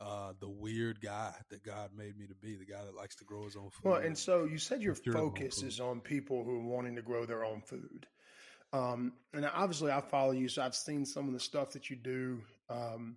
uh, 0.00 0.32
the 0.40 0.48
weird 0.48 1.00
guy 1.00 1.32
that 1.50 1.62
God 1.64 1.90
made 1.96 2.18
me 2.18 2.26
to 2.26 2.34
be, 2.34 2.56
the 2.56 2.66
guy 2.66 2.84
that 2.84 2.94
likes 2.94 3.16
to 3.16 3.24
grow 3.24 3.44
his 3.44 3.56
own 3.56 3.70
food. 3.70 3.90
Well, 3.90 4.00
and 4.00 4.16
so 4.16 4.44
you 4.44 4.58
said 4.58 4.82
your 4.82 4.94
focus 4.94 5.62
is 5.62 5.80
on 5.80 6.00
people 6.00 6.44
who 6.44 6.56
are 6.56 6.64
wanting 6.64 6.96
to 6.96 7.02
grow 7.02 7.24
their 7.24 7.44
own 7.44 7.62
food. 7.62 8.06
Um, 8.72 9.12
and 9.32 9.46
obviously, 9.46 9.90
I 9.90 10.00
follow 10.00 10.32
you, 10.32 10.48
so 10.48 10.62
I've 10.62 10.74
seen 10.74 11.06
some 11.06 11.28
of 11.28 11.32
the 11.32 11.40
stuff 11.40 11.70
that 11.72 11.88
you 11.88 11.96
do. 11.96 12.42
Um, 12.68 13.16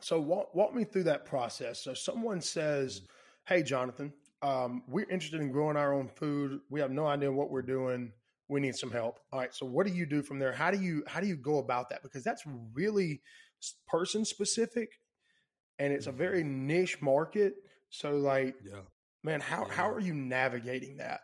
so 0.00 0.20
walk, 0.20 0.54
walk 0.54 0.74
me 0.74 0.84
through 0.84 1.04
that 1.04 1.24
process. 1.24 1.82
So 1.82 1.94
someone 1.94 2.40
says, 2.40 3.02
"Hey, 3.46 3.62
Jonathan, 3.62 4.12
um, 4.42 4.82
we're 4.88 5.08
interested 5.08 5.40
in 5.40 5.52
growing 5.52 5.76
our 5.76 5.92
own 5.94 6.08
food. 6.08 6.60
We 6.68 6.80
have 6.80 6.90
no 6.90 7.06
idea 7.06 7.30
what 7.30 7.50
we're 7.50 7.62
doing. 7.62 8.12
We 8.48 8.60
need 8.60 8.74
some 8.74 8.90
help." 8.90 9.20
All 9.32 9.38
right. 9.38 9.54
So 9.54 9.66
what 9.66 9.86
do 9.86 9.92
you 9.92 10.04
do 10.04 10.22
from 10.22 10.38
there? 10.38 10.52
How 10.52 10.70
do 10.70 10.80
you 10.80 11.04
how 11.06 11.20
do 11.20 11.26
you 11.26 11.36
go 11.36 11.58
about 11.58 11.90
that? 11.90 12.02
Because 12.02 12.24
that's 12.24 12.42
really 12.72 13.22
person 13.86 14.24
specific, 14.24 14.90
and 15.78 15.92
it's 15.92 16.06
a 16.06 16.10
mm-hmm. 16.10 16.18
very 16.18 16.44
niche 16.44 17.00
market. 17.00 17.54
So 17.90 18.16
like, 18.16 18.56
yeah. 18.64 18.80
man, 19.22 19.40
how 19.40 19.66
yeah. 19.66 19.74
how 19.74 19.90
are 19.90 20.00
you 20.00 20.14
navigating 20.14 20.98
that? 20.98 21.20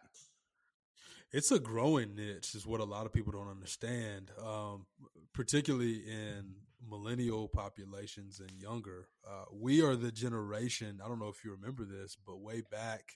It's 1.33 1.53
a 1.53 1.61
growing 1.61 2.17
niche, 2.17 2.57
is 2.57 2.67
what 2.67 2.81
a 2.81 2.85
lot 2.85 3.07
of 3.07 3.13
people 3.13 3.33
don't 3.33 3.49
understand, 3.49 4.33
um, 4.45 4.87
particularly 5.33 6.03
in 6.09 6.55
millennial 6.89 7.47
populations 7.49 8.41
and 8.41 8.51
younger. 8.61 9.07
Uh, 9.29 9.45
we 9.53 9.81
are 9.81 9.95
the 9.95 10.11
generation. 10.11 11.01
I 11.05 11.07
don't 11.07 11.21
know 11.21 11.29
if 11.29 11.45
you 11.45 11.53
remember 11.53 11.85
this, 11.85 12.17
but 12.27 12.41
way 12.41 12.63
back, 12.69 13.13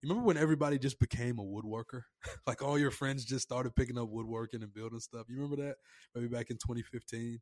you 0.00 0.08
remember 0.08 0.26
when 0.26 0.38
everybody 0.38 0.78
just 0.78 0.98
became 0.98 1.38
a 1.38 1.44
woodworker? 1.44 2.02
like 2.46 2.62
all 2.62 2.78
your 2.78 2.90
friends 2.90 3.26
just 3.26 3.42
started 3.42 3.76
picking 3.76 3.98
up 3.98 4.08
woodworking 4.08 4.62
and 4.62 4.72
building 4.72 5.00
stuff. 5.00 5.26
You 5.28 5.36
remember 5.36 5.62
that? 5.62 5.76
Maybe 6.14 6.28
back 6.28 6.48
in 6.48 6.56
2015. 6.56 7.40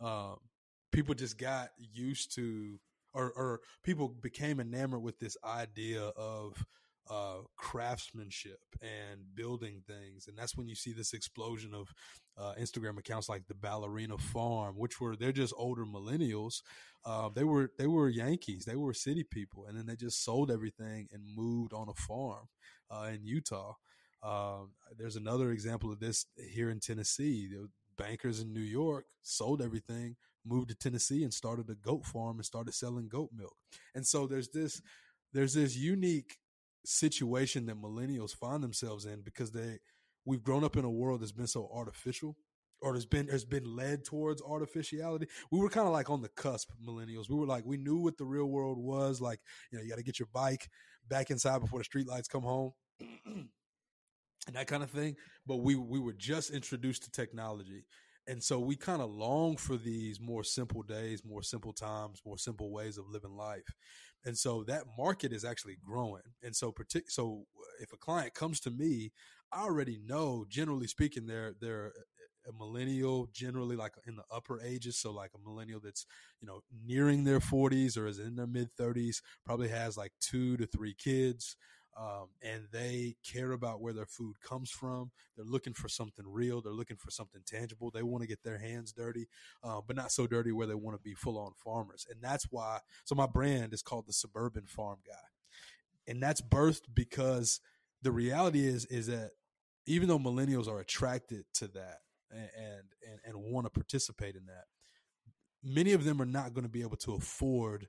Um, 0.00 0.36
people 0.92 1.14
just 1.14 1.38
got 1.38 1.70
used 1.78 2.34
to, 2.34 2.78
or, 3.14 3.32
or 3.32 3.60
people 3.82 4.08
became 4.08 4.60
enamored 4.60 5.02
with 5.02 5.18
this 5.18 5.36
idea 5.44 6.02
of 6.02 6.64
uh, 7.10 7.38
craftsmanship 7.56 8.60
and 8.82 9.34
building 9.34 9.82
things. 9.86 10.28
And 10.28 10.36
that's 10.36 10.56
when 10.56 10.68
you 10.68 10.74
see 10.74 10.92
this 10.92 11.14
explosion 11.14 11.72
of 11.74 11.88
uh, 12.36 12.54
Instagram 12.60 12.98
accounts 12.98 13.28
like 13.28 13.46
the 13.46 13.54
Ballerina 13.54 14.18
Farm, 14.18 14.74
which 14.76 15.00
were 15.00 15.16
they're 15.16 15.32
just 15.32 15.54
older 15.56 15.84
millennials. 15.84 16.62
Uh, 17.04 17.28
they 17.34 17.44
were 17.44 17.70
they 17.78 17.86
were 17.86 18.08
Yankees, 18.08 18.64
they 18.64 18.76
were 18.76 18.92
city 18.92 19.24
people, 19.24 19.66
and 19.66 19.76
then 19.76 19.86
they 19.86 19.96
just 19.96 20.24
sold 20.24 20.50
everything 20.50 21.08
and 21.12 21.22
moved 21.34 21.72
on 21.72 21.88
a 21.88 21.94
farm 21.94 22.46
uh, 22.90 23.08
in 23.12 23.24
Utah. 23.24 23.74
Um, 24.22 24.72
there's 24.96 25.16
another 25.16 25.52
example 25.52 25.92
of 25.92 26.00
this 26.00 26.26
here 26.50 26.70
in 26.70 26.80
Tennessee. 26.80 27.48
The 27.48 27.68
bankers 27.96 28.40
in 28.40 28.52
New 28.52 28.60
York 28.60 29.06
sold 29.22 29.62
everything, 29.62 30.16
moved 30.48 30.68
to 30.70 30.74
Tennessee, 30.74 31.22
and 31.22 31.32
started 31.32 31.68
a 31.70 31.74
goat 31.74 32.04
farm 32.06 32.36
and 32.36 32.44
started 32.44 32.74
selling 32.74 33.08
goat 33.08 33.30
milk. 33.34 33.56
And 33.94 34.06
so 34.06 34.26
there's 34.26 34.50
this 34.50 34.80
there's 35.32 35.54
this 35.54 35.76
unique 35.76 36.36
situation 36.84 37.66
that 37.66 37.80
millennials 37.80 38.34
find 38.34 38.62
themselves 38.62 39.04
in 39.04 39.20
because 39.22 39.52
they 39.52 39.78
we've 40.24 40.42
grown 40.42 40.64
up 40.64 40.76
in 40.76 40.84
a 40.84 40.90
world 40.90 41.20
that's 41.20 41.32
been 41.32 41.46
so 41.46 41.70
artificial 41.72 42.36
or 42.80 42.94
has 42.94 43.06
been 43.06 43.28
has 43.28 43.44
been 43.44 43.64
led 43.64 44.04
towards 44.04 44.42
artificiality. 44.42 45.26
We 45.50 45.58
were 45.58 45.68
kind 45.68 45.86
of 45.86 45.92
like 45.92 46.10
on 46.10 46.22
the 46.22 46.28
cusp, 46.30 46.70
millennials. 46.84 47.28
We 47.28 47.36
were 47.36 47.46
like 47.46 47.64
we 47.64 47.76
knew 47.76 47.98
what 47.98 48.16
the 48.18 48.24
real 48.24 48.46
world 48.46 48.78
was. 48.78 49.20
Like 49.20 49.40
you 49.70 49.78
know, 49.78 49.84
you 49.84 49.90
got 49.90 49.98
to 49.98 50.04
get 50.04 50.18
your 50.18 50.28
bike 50.32 50.68
back 51.08 51.30
inside 51.30 51.60
before 51.60 51.80
the 51.80 51.84
street 51.84 52.06
lights 52.06 52.28
come 52.28 52.42
home, 52.42 52.72
and 53.26 53.48
that 54.52 54.66
kind 54.66 54.82
of 54.82 54.90
thing. 54.90 55.16
But 55.46 55.56
we 55.56 55.74
we 55.74 55.98
were 55.98 56.12
just 56.12 56.50
introduced 56.50 57.04
to 57.04 57.10
technology, 57.10 57.84
and 58.28 58.42
so 58.42 58.60
we 58.60 58.76
kind 58.76 59.02
of 59.02 59.10
long 59.10 59.56
for 59.56 59.76
these 59.76 60.20
more 60.20 60.44
simple 60.44 60.82
days, 60.82 61.24
more 61.24 61.42
simple 61.42 61.72
times, 61.72 62.20
more 62.24 62.38
simple 62.38 62.70
ways 62.70 62.98
of 62.98 63.08
living 63.08 63.36
life. 63.36 63.74
And 64.24 64.36
so 64.36 64.64
that 64.64 64.84
market 64.98 65.32
is 65.32 65.44
actually 65.44 65.76
growing. 65.84 66.22
And 66.42 66.54
so, 66.54 66.72
partic- 66.72 67.10
so 67.10 67.46
uh, 67.58 67.82
if 67.82 67.92
a 67.92 67.96
client 67.96 68.34
comes 68.34 68.60
to 68.60 68.70
me, 68.70 69.12
I 69.52 69.62
already 69.62 69.98
know, 70.04 70.44
generally 70.48 70.86
speaking, 70.88 71.26
they're 71.26 71.54
they're 71.60 71.92
a 72.48 72.52
millennial, 72.52 73.28
generally 73.32 73.76
like 73.76 73.92
in 74.06 74.16
the 74.16 74.24
upper 74.30 74.60
ages. 74.62 74.98
So 74.98 75.12
like 75.12 75.30
a 75.34 75.48
millennial 75.48 75.80
that's 75.80 76.06
you 76.40 76.46
know 76.46 76.60
nearing 76.84 77.24
their 77.24 77.40
40s 77.40 77.96
or 77.96 78.06
is 78.06 78.18
in 78.18 78.36
their 78.36 78.46
mid 78.46 78.68
30s, 78.76 79.22
probably 79.44 79.68
has 79.68 79.96
like 79.96 80.12
two 80.20 80.56
to 80.58 80.66
three 80.66 80.94
kids 80.94 81.56
um, 81.98 82.28
and 82.42 82.64
they 82.70 83.16
care 83.24 83.52
about 83.52 83.80
where 83.80 83.92
their 83.92 84.06
food 84.06 84.40
comes 84.40 84.70
from. 84.70 85.10
They're 85.36 85.44
looking 85.44 85.74
for 85.74 85.88
something 85.88 86.24
real. 86.28 86.60
They're 86.60 86.72
looking 86.72 86.96
for 86.96 87.10
something 87.10 87.42
tangible. 87.44 87.90
They 87.90 88.04
want 88.04 88.22
to 88.22 88.28
get 88.28 88.44
their 88.44 88.58
hands 88.58 88.92
dirty, 88.92 89.26
uh, 89.64 89.80
but 89.84 89.96
not 89.96 90.12
so 90.12 90.26
dirty 90.26 90.52
where 90.52 90.68
they 90.68 90.76
want 90.76 90.96
to 90.96 91.02
be 91.02 91.14
full 91.14 91.38
on 91.38 91.52
farmers. 91.56 92.06
And 92.08 92.22
that's 92.22 92.46
why. 92.50 92.78
So 93.04 93.16
my 93.16 93.26
brand 93.26 93.72
is 93.74 93.82
called 93.82 94.06
the 94.06 94.12
Suburban 94.12 94.66
Farm 94.66 94.98
Guy, 95.04 96.12
and 96.12 96.22
that's 96.22 96.40
birthed 96.40 96.94
because 96.94 97.60
the 98.02 98.12
reality 98.12 98.64
is 98.64 98.84
is 98.86 99.08
that 99.08 99.30
even 99.86 100.06
though 100.06 100.20
millennials 100.20 100.68
are 100.68 100.78
attracted 100.78 101.46
to 101.54 101.66
that 101.68 101.98
and 102.30 102.48
and 102.54 103.18
and 103.24 103.52
want 103.52 103.66
to 103.66 103.70
participate 103.70 104.36
in 104.36 104.46
that, 104.46 104.66
many 105.64 105.94
of 105.94 106.04
them 106.04 106.22
are 106.22 106.26
not 106.26 106.54
going 106.54 106.64
to 106.64 106.70
be 106.70 106.82
able 106.82 106.96
to 106.98 107.14
afford 107.14 107.88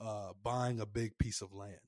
uh, 0.00 0.30
buying 0.42 0.80
a 0.80 0.86
big 0.86 1.16
piece 1.18 1.40
of 1.40 1.54
land 1.54 1.78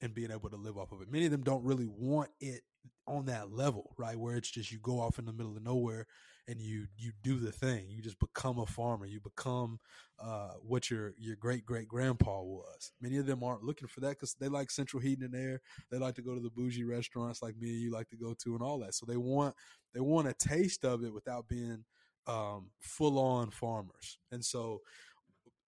and 0.00 0.14
being 0.14 0.30
able 0.30 0.50
to 0.50 0.56
live 0.56 0.78
off 0.78 0.92
of 0.92 1.02
it. 1.02 1.10
Many 1.10 1.26
of 1.26 1.32
them 1.32 1.42
don't 1.42 1.64
really 1.64 1.86
want 1.86 2.30
it 2.40 2.62
on 3.06 3.26
that 3.26 3.52
level, 3.52 3.94
right? 3.98 4.18
Where 4.18 4.36
it's 4.36 4.50
just 4.50 4.70
you 4.70 4.78
go 4.78 5.00
off 5.00 5.18
in 5.18 5.24
the 5.24 5.32
middle 5.32 5.56
of 5.56 5.62
nowhere 5.62 6.06
and 6.46 6.60
you 6.60 6.86
you 6.96 7.12
do 7.22 7.38
the 7.38 7.52
thing. 7.52 7.86
You 7.88 8.02
just 8.02 8.18
become 8.18 8.58
a 8.58 8.66
farmer. 8.66 9.06
You 9.06 9.20
become 9.20 9.78
uh, 10.18 10.52
what 10.62 10.90
your 10.90 11.14
your 11.18 11.36
great 11.36 11.64
great 11.64 11.88
grandpa 11.88 12.42
was. 12.42 12.92
Many 13.00 13.18
of 13.18 13.26
them 13.26 13.42
aren't 13.42 13.64
looking 13.64 13.88
for 13.88 14.00
that 14.00 14.10
because 14.10 14.34
they 14.34 14.48
like 14.48 14.70
central 14.70 15.02
heating 15.02 15.24
and 15.24 15.34
air. 15.34 15.60
They 15.90 15.98
like 15.98 16.14
to 16.16 16.22
go 16.22 16.34
to 16.34 16.40
the 16.40 16.50
bougie 16.50 16.84
restaurants 16.84 17.42
like 17.42 17.56
me 17.56 17.70
and 17.70 17.80
you 17.80 17.90
like 17.90 18.08
to 18.10 18.16
go 18.16 18.34
to 18.44 18.54
and 18.54 18.62
all 18.62 18.78
that. 18.80 18.94
So 18.94 19.04
they 19.06 19.16
want 19.16 19.54
they 19.94 20.00
want 20.00 20.28
a 20.28 20.34
taste 20.34 20.84
of 20.84 21.04
it 21.04 21.12
without 21.12 21.48
being 21.48 21.84
um, 22.26 22.70
full 22.80 23.18
on 23.18 23.50
farmers. 23.50 24.18
And 24.30 24.44
so 24.44 24.80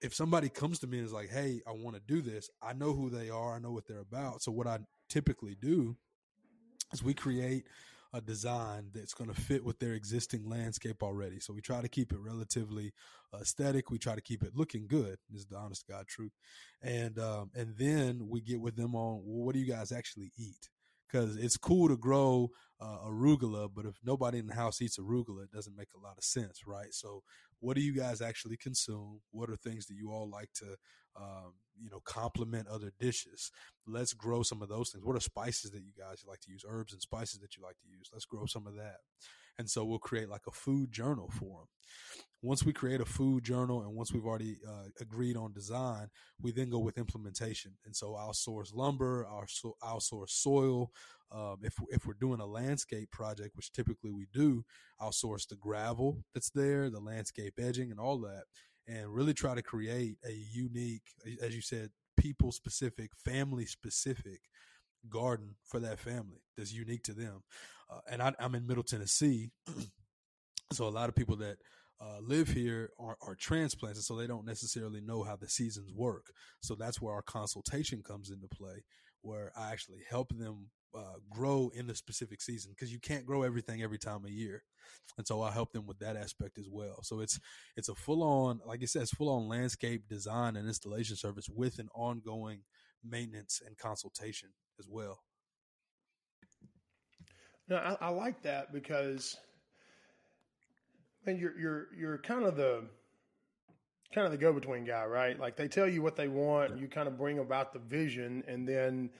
if 0.00 0.14
somebody 0.14 0.48
comes 0.48 0.78
to 0.80 0.86
me 0.86 0.98
and 0.98 1.06
is 1.06 1.12
like, 1.12 1.30
"Hey, 1.30 1.62
I 1.66 1.72
want 1.72 1.96
to 1.96 2.02
do 2.06 2.20
this," 2.20 2.50
I 2.62 2.72
know 2.72 2.92
who 2.92 3.10
they 3.10 3.30
are. 3.30 3.54
I 3.54 3.58
know 3.58 3.72
what 3.72 3.86
they're 3.86 4.00
about. 4.00 4.42
So 4.42 4.52
what 4.52 4.66
I 4.66 4.78
typically 5.08 5.54
do 5.54 5.96
is 6.92 7.02
we 7.02 7.14
create 7.14 7.66
a 8.12 8.20
design 8.20 8.90
that's 8.92 9.14
going 9.14 9.32
to 9.32 9.40
fit 9.40 9.64
with 9.64 9.78
their 9.78 9.92
existing 9.92 10.48
landscape 10.48 11.02
already. 11.02 11.38
So 11.38 11.52
we 11.52 11.60
try 11.60 11.80
to 11.80 11.88
keep 11.88 12.12
it 12.12 12.18
relatively 12.18 12.92
aesthetic. 13.32 13.90
We 13.90 13.98
try 13.98 14.16
to 14.16 14.20
keep 14.20 14.42
it 14.42 14.56
looking 14.56 14.88
good. 14.88 15.18
Is 15.32 15.46
the 15.46 15.56
honest 15.56 15.86
God 15.86 16.06
truth, 16.08 16.32
and 16.82 17.18
um, 17.18 17.50
and 17.54 17.76
then 17.76 18.28
we 18.28 18.40
get 18.40 18.60
with 18.60 18.76
them 18.76 18.94
on 18.94 19.22
well, 19.24 19.44
what 19.44 19.54
do 19.54 19.60
you 19.60 19.66
guys 19.72 19.92
actually 19.92 20.32
eat? 20.36 20.68
because 21.10 21.36
it's 21.36 21.56
cool 21.56 21.88
to 21.88 21.96
grow 21.96 22.50
uh, 22.80 22.98
arugula, 23.06 23.68
but 23.74 23.84
if 23.84 23.96
nobody 24.04 24.38
in 24.38 24.46
the 24.46 24.54
house 24.54 24.80
eats 24.80 24.98
arugula, 24.98 25.44
it 25.44 25.52
doesn't 25.52 25.76
make 25.76 25.88
a 25.94 26.00
lot 26.00 26.16
of 26.16 26.24
sense, 26.24 26.66
right? 26.66 26.92
So, 26.92 27.22
what 27.60 27.76
do 27.76 27.82
you 27.82 27.94
guys 27.94 28.20
actually 28.20 28.56
consume? 28.56 29.20
What 29.30 29.50
are 29.50 29.56
things 29.56 29.86
that 29.86 29.94
you 29.94 30.10
all 30.10 30.28
like 30.28 30.50
to, 30.54 30.76
um, 31.16 31.54
you 31.78 31.90
know, 31.90 32.00
complement 32.04 32.68
other 32.68 32.92
dishes? 32.98 33.50
Let's 33.86 34.12
grow 34.14 34.42
some 34.42 34.62
of 34.62 34.68
those 34.68 34.90
things. 34.90 35.04
What 35.04 35.16
are 35.16 35.20
spices 35.20 35.70
that 35.72 35.82
you 35.82 35.92
guys 35.96 36.24
like 36.26 36.40
to 36.40 36.50
use? 36.50 36.64
Herbs 36.68 36.92
and 36.92 37.02
spices 37.02 37.40
that 37.40 37.56
you 37.56 37.62
like 37.62 37.78
to 37.78 37.88
use? 37.88 38.10
Let's 38.12 38.24
grow 38.24 38.46
some 38.46 38.66
of 38.66 38.74
that. 38.76 38.96
And 39.60 39.68
so 39.68 39.84
we'll 39.84 39.98
create 39.98 40.30
like 40.30 40.46
a 40.48 40.52
food 40.52 40.90
journal 40.90 41.30
for 41.38 41.60
them 41.60 41.68
once 42.42 42.64
we 42.64 42.72
create 42.72 43.00
a 43.00 43.04
food 43.04 43.44
journal 43.44 43.82
and 43.82 43.94
once 43.94 44.12
we've 44.12 44.24
already 44.24 44.56
uh, 44.66 44.88
agreed 45.00 45.36
on 45.36 45.52
design, 45.52 46.08
we 46.40 46.52
then 46.52 46.70
go 46.70 46.78
with 46.78 46.96
implementation. 46.96 47.72
And 47.84 47.94
so 47.94 48.14
I'll 48.14 48.32
source 48.32 48.72
lumber, 48.72 49.26
I'll, 49.30 49.44
so, 49.46 49.76
I'll 49.82 50.00
source 50.00 50.32
soil. 50.32 50.90
Um, 51.30 51.58
if, 51.62 51.74
if 51.90 52.06
we're 52.06 52.14
doing 52.14 52.40
a 52.40 52.46
landscape 52.46 53.10
project, 53.10 53.56
which 53.56 53.72
typically 53.72 54.10
we 54.10 54.26
do, 54.32 54.64
I'll 54.98 55.12
source 55.12 55.44
the 55.44 55.56
gravel 55.56 56.24
that's 56.32 56.50
there, 56.50 56.88
the 56.88 56.98
landscape 56.98 57.54
edging, 57.60 57.90
and 57.90 58.00
all 58.00 58.18
that, 58.20 58.44
and 58.88 59.14
really 59.14 59.34
try 59.34 59.54
to 59.54 59.62
create 59.62 60.16
a 60.26 60.32
unique, 60.32 61.04
as 61.42 61.54
you 61.54 61.62
said, 61.62 61.90
people 62.16 62.52
specific, 62.52 63.10
family 63.14 63.66
specific 63.66 64.40
garden 65.08 65.54
for 65.64 65.80
that 65.80 65.98
family 65.98 66.42
that's 66.56 66.72
unique 66.72 67.02
to 67.04 67.12
them. 67.12 67.42
Uh, 67.90 68.00
and 68.10 68.22
I, 68.22 68.32
I'm 68.38 68.54
in 68.54 68.66
Middle 68.66 68.82
Tennessee. 68.84 69.50
so 70.72 70.86
a 70.86 70.90
lot 70.90 71.08
of 71.08 71.14
people 71.16 71.36
that 71.36 71.56
uh, 72.00 72.18
live 72.22 72.48
here 72.48 72.90
are, 72.98 73.16
are 73.22 73.34
transplants, 73.34 73.98
and 73.98 74.04
so 74.04 74.16
they 74.16 74.26
don't 74.26 74.46
necessarily 74.46 75.00
know 75.00 75.22
how 75.22 75.36
the 75.36 75.48
seasons 75.48 75.92
work. 75.94 76.26
So 76.60 76.74
that's 76.74 77.00
where 77.00 77.14
our 77.14 77.22
consultation 77.22 78.02
comes 78.02 78.30
into 78.30 78.48
play. 78.48 78.84
where 79.22 79.52
I 79.56 79.70
actually 79.72 80.00
help 80.08 80.30
them 80.36 80.68
uh, 80.96 81.18
grow 81.30 81.70
in 81.74 81.86
the 81.86 81.94
specific 81.94 82.40
season 82.40 82.72
because 82.72 82.92
you 82.92 82.98
can't 82.98 83.26
grow 83.26 83.42
everything 83.42 83.82
every 83.82 83.98
time 83.98 84.24
of 84.24 84.30
year, 84.30 84.64
and 85.18 85.26
so 85.26 85.42
I 85.42 85.52
help 85.52 85.72
them 85.72 85.86
with 85.86 85.98
that 86.00 86.16
aspect 86.16 86.58
as 86.58 86.68
well. 86.70 87.02
So 87.02 87.20
it's 87.20 87.38
it's 87.76 87.88
a 87.88 87.94
full 87.94 88.22
on, 88.22 88.60
like 88.64 88.80
I 88.82 88.86
said, 88.86 89.02
it's 89.02 89.14
full 89.14 89.28
on 89.28 89.48
landscape 89.48 90.08
design 90.08 90.56
and 90.56 90.66
installation 90.66 91.16
service 91.16 91.48
with 91.48 91.78
an 91.78 91.88
ongoing 91.94 92.62
maintenance 93.04 93.60
and 93.64 93.76
consultation 93.78 94.50
as 94.78 94.88
well. 94.88 95.20
No, 97.68 97.76
I, 97.76 98.06
I 98.06 98.08
like 98.08 98.42
that 98.42 98.72
because, 98.72 99.36
man, 101.24 101.38
you're 101.38 101.56
you're 101.58 101.86
you're 101.96 102.18
kind 102.18 102.44
of 102.44 102.56
the 102.56 102.84
kind 104.12 104.26
of 104.26 104.32
the 104.32 104.38
go 104.38 104.52
between 104.52 104.84
guy, 104.84 105.04
right? 105.04 105.38
Like 105.38 105.56
they 105.56 105.68
tell 105.68 105.88
you 105.88 106.02
what 106.02 106.16
they 106.16 106.28
want, 106.28 106.78
you 106.78 106.88
kind 106.88 107.06
of 107.06 107.16
bring 107.16 107.38
about 107.38 107.72
the 107.72 107.78
vision, 107.78 108.42
and 108.48 108.66
then 108.66 109.10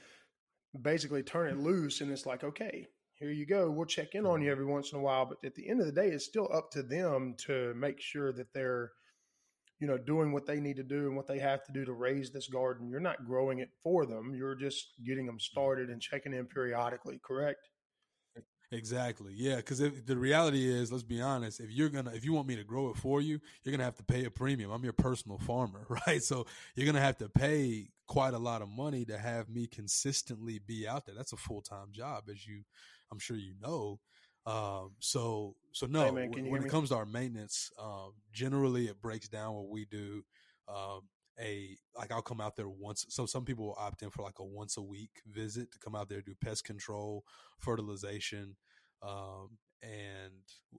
basically 0.83 1.23
turn 1.23 1.49
it 1.49 1.59
loose, 1.59 2.01
and 2.01 2.11
it's 2.11 2.27
like, 2.27 2.43
okay, 2.43 2.87
here 3.15 3.31
you 3.31 3.47
go. 3.47 3.71
We'll 3.71 3.87
check 3.87 4.15
in 4.15 4.27
on 4.27 4.41
you 4.41 4.47
mm-hmm. 4.47 4.53
every 4.53 4.67
once 4.67 4.93
in 4.93 4.99
a 4.99 5.03
while, 5.03 5.27
but 5.27 5.45
at 5.45 5.55
the 5.55 5.69
end 5.69 5.81
of 5.81 5.87
the 5.87 5.93
day, 5.93 6.09
it's 6.09 6.25
still 6.25 6.49
up 6.53 6.71
to 6.73 6.83
them 6.83 7.35
to 7.47 7.73
make 7.75 8.01
sure 8.01 8.33
that 8.33 8.53
they're 8.53 8.91
you 9.81 9.87
know 9.87 9.99
doing 9.99 10.33
what 10.33 10.47
they 10.47 10.61
need 10.61 10.77
to 10.77 10.83
do 10.83 11.07
and 11.09 11.17
what 11.17 11.27
they 11.27 11.39
have 11.39 11.65
to 11.65 11.73
do 11.73 11.85
to 11.85 11.93
raise 11.93 12.31
this 12.31 12.49
garden 12.49 12.89
you're 12.89 13.01
not 13.01 13.27
growing 13.27 13.59
it 13.59 13.71
for 13.83 14.07
them 14.07 14.35
you're 14.35 14.55
just 14.55 14.93
getting 15.05 15.27
them 15.27 15.37
mm-hmm. 15.37 15.57
started 15.57 15.89
and 15.89 16.01
checking 16.01 16.33
in 16.33 16.47
periodically 16.47 17.21
correct 17.25 17.69
Exactly. 18.73 19.33
Yeah, 19.35 19.57
because 19.57 19.79
the 19.79 20.17
reality 20.17 20.71
is, 20.71 20.93
let's 20.93 21.03
be 21.03 21.21
honest. 21.21 21.59
If 21.59 21.73
you're 21.73 21.89
gonna, 21.89 22.13
if 22.15 22.25
you 22.25 22.33
want 22.33 22.47
me 22.47 22.55
to 22.55 22.63
grow 22.63 22.89
it 22.91 22.97
for 22.97 23.21
you, 23.21 23.41
you're 23.63 23.73
gonna 23.73 23.85
have 23.85 23.97
to 23.97 24.05
pay 24.05 24.25
a 24.27 24.31
premium. 24.31 24.71
I'm 24.71 24.85
your 24.85 24.93
personal 24.93 25.39
farmer, 25.39 25.87
right? 26.07 26.23
So 26.23 26.47
you're 26.77 26.87
gonna 26.87 27.01
have 27.01 27.19
to 27.19 27.29
pay 27.29 27.89
quite 28.07 28.33
a 28.33 28.39
lot 28.39 28.63
of 28.63 28.69
money 28.69 29.05
to 29.07 29.19
have 29.19 29.49
me 29.49 29.67
consistently 29.67 30.61
be 30.65 30.87
out 30.87 31.05
there. 31.05 31.17
That's 31.17 31.33
a 31.33 31.37
full 31.37 31.63
time 31.63 31.89
job, 31.91 32.25
as 32.31 32.47
you, 32.47 32.63
I'm 33.11 33.19
sure 33.19 33.37
you 33.37 33.55
know. 33.61 33.99
Um, 34.47 34.93
so, 35.01 35.57
so 35.73 35.87
no. 35.87 36.05
Hey 36.05 36.11
man, 36.11 36.31
when, 36.31 36.51
when 36.51 36.65
it 36.65 36.71
comes 36.71 36.91
to 36.91 36.97
our 36.97 37.07
maintenance, 37.07 37.71
um, 37.79 38.13
generally 38.33 38.87
it 38.87 39.01
breaks 39.01 39.29
down 39.29 39.55
what 39.55 39.69
we 39.69 39.85
do. 39.85 40.25
Um, 40.69 41.03
a 41.41 41.77
like 41.97 42.13
I'll 42.13 42.23
come 42.23 42.41
out 42.41 42.57
there 42.57 42.69
once. 42.69 43.07
So 43.09 43.27
some 43.27 43.45
people 43.45 43.67
will 43.67 43.77
opt 43.79 44.03
in 44.03 44.11
for 44.11 44.23
like 44.23 44.39
a 44.39 44.45
once 44.45 44.77
a 44.77 44.83
week 44.83 45.23
visit 45.27 45.73
to 45.73 45.79
come 45.79 45.95
out 45.95 46.09
there 46.09 46.21
do 46.21 46.35
pest 46.43 46.65
control, 46.65 47.25
fertilization, 47.59 48.57
um, 49.03 49.59
and 49.83 50.33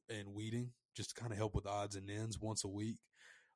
and 0.09 0.33
weeding, 0.33 0.71
just 0.95 1.15
to 1.15 1.21
kind 1.21 1.31
of 1.31 1.37
help 1.37 1.55
with 1.55 1.67
odds 1.67 1.95
and 1.95 2.09
ends 2.09 2.39
once 2.39 2.63
a 2.63 2.69
week. 2.69 2.97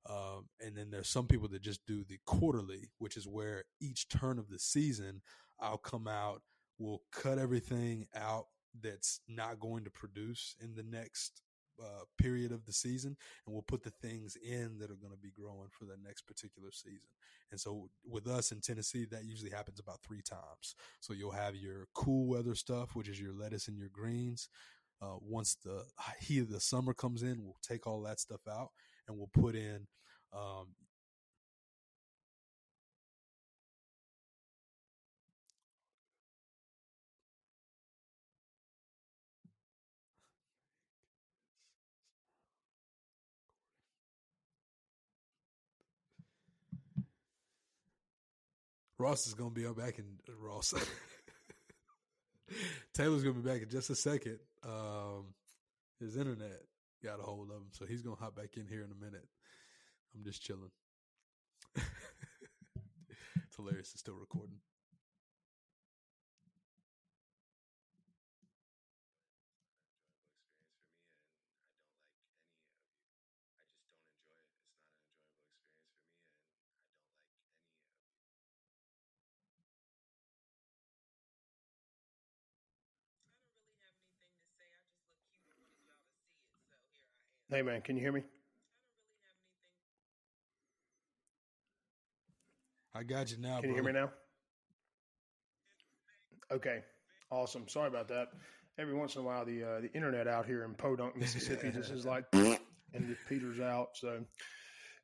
Um, 0.08 0.50
and 0.64 0.78
then 0.78 0.92
there's 0.92 1.10
some 1.10 1.26
people 1.28 1.48
that 1.50 1.64
just 1.64 1.86
do 1.88 2.04
the 2.04 2.20
quarterly, 2.26 2.92
which 3.00 3.18
is 3.18 3.28
where 3.28 3.64
each 3.82 4.08
turn 4.08 4.38
of 4.38 4.50
the 4.50 4.60
season 4.60 5.22
I'll 5.60 5.78
come 5.78 6.08
out, 6.08 6.42
we'll 6.78 7.02
cut 7.12 7.40
everything 7.40 8.08
out 8.16 8.46
that's 8.82 9.22
not 9.28 9.60
going 9.60 9.84
to 9.84 9.90
produce 9.90 10.56
in 10.62 10.76
the 10.76 10.84
next 10.84 11.42
uh, 11.82 12.04
period 12.18 12.52
of 12.52 12.66
the 12.66 12.74
season, 12.74 13.18
and 13.46 13.54
we'll 13.54 13.62
put 13.64 13.84
the 13.84 13.90
things 13.90 14.38
in 14.38 14.78
that 14.80 14.90
are 14.90 14.96
going 14.96 15.12
to 15.12 15.20
be 15.22 15.32
growing 15.32 15.68
for 15.72 15.86
the 15.86 15.98
next 16.04 16.22
particular 16.22 16.72
season. 16.72 17.10
And 17.52 17.60
so, 17.60 17.90
with 18.06 18.28
us 18.28 18.52
in 18.52 18.62
Tennessee, 18.62 19.06
that 19.12 19.26
usually 19.26 19.52
happens 19.52 19.80
about 19.80 20.02
three 20.02 20.22
times. 20.22 20.76
So 21.00 21.14
you'll 21.14 21.32
have 21.32 21.56
your 21.56 21.88
cool 21.94 22.28
weather 22.28 22.56
stuff, 22.56 22.96
which 22.96 23.10
is 23.10 23.20
your 23.20 23.34
lettuce 23.34 23.68
and 23.68 23.78
your 23.78 23.90
greens. 23.92 24.50
Uh, 25.02 25.18
once 25.22 25.56
the 25.64 25.84
heat 26.22 26.40
of 26.40 26.50
the 26.50 26.60
summer 26.60 26.94
comes 26.94 27.22
in, 27.22 27.44
we'll 27.44 27.58
take 27.62 27.86
all 27.86 28.02
that 28.02 28.20
stuff 28.20 28.48
out 28.50 28.70
and 29.08 29.18
we'll 29.18 29.30
put 29.34 29.56
in 29.56 29.88
um, 30.34 30.68
Ross 48.98 49.28
is 49.28 49.34
gonna 49.34 49.50
be 49.50 49.66
up 49.66 49.78
back 49.78 50.00
in 50.00 50.06
Ross. 50.40 50.74
Taylor's 52.94 53.24
gonna 53.24 53.36
be 53.36 53.50
back 53.50 53.62
in 53.62 53.70
just 53.70 53.90
a 53.90 53.96
second. 53.96 54.40
Um, 54.64 55.34
his 56.00 56.16
internet 56.16 56.62
got 57.04 57.20
a 57.20 57.24
hold 57.24 57.50
of 57.50 57.58
him, 57.58 57.68
so 57.72 57.86
he's 57.86 58.02
gonna 58.02 58.16
hop 58.16 58.36
back 58.36 58.58
in 58.58 58.68
here 58.68 58.84
in 58.84 58.92
a 58.92 59.06
minute. 59.06 59.28
I'm 60.16 60.24
just 60.24 60.42
chilling. 60.42 60.72
it's 61.76 63.56
hilarious. 63.56 63.92
It's 63.92 64.00
still 64.00 64.16
recording. 64.16 64.60
Hey, 87.56 87.62
man, 87.62 87.80
can 87.80 87.96
you 87.96 88.02
hear 88.02 88.12
me? 88.12 88.22
I 92.94 93.04
got 93.04 93.32
you 93.32 93.38
now. 93.40 93.62
Can 93.62 93.70
you 93.70 93.76
hear 93.76 93.84
me 93.86 93.94
now? 93.94 94.12
Okay, 96.52 96.80
awesome. 97.32 97.66
Sorry 97.70 97.88
about 97.88 98.10
that. 98.10 98.28
Every 98.78 98.94
once 98.94 99.16
in 99.16 99.22
a 99.22 99.24
while, 99.24 99.46
the 99.46 99.64
uh, 99.64 99.80
the 99.80 99.90
internet 99.94 100.28
out 100.28 100.46
here 100.46 100.66
in 100.66 100.74
Podunk, 100.74 101.16
Mississippi, 101.16 101.72
just 101.72 101.92
is 101.92 102.06
like, 102.06 102.26
and 102.34 102.60
it 102.94 103.18
peters 103.30 103.62
out. 103.62 103.92
So, 103.94 104.26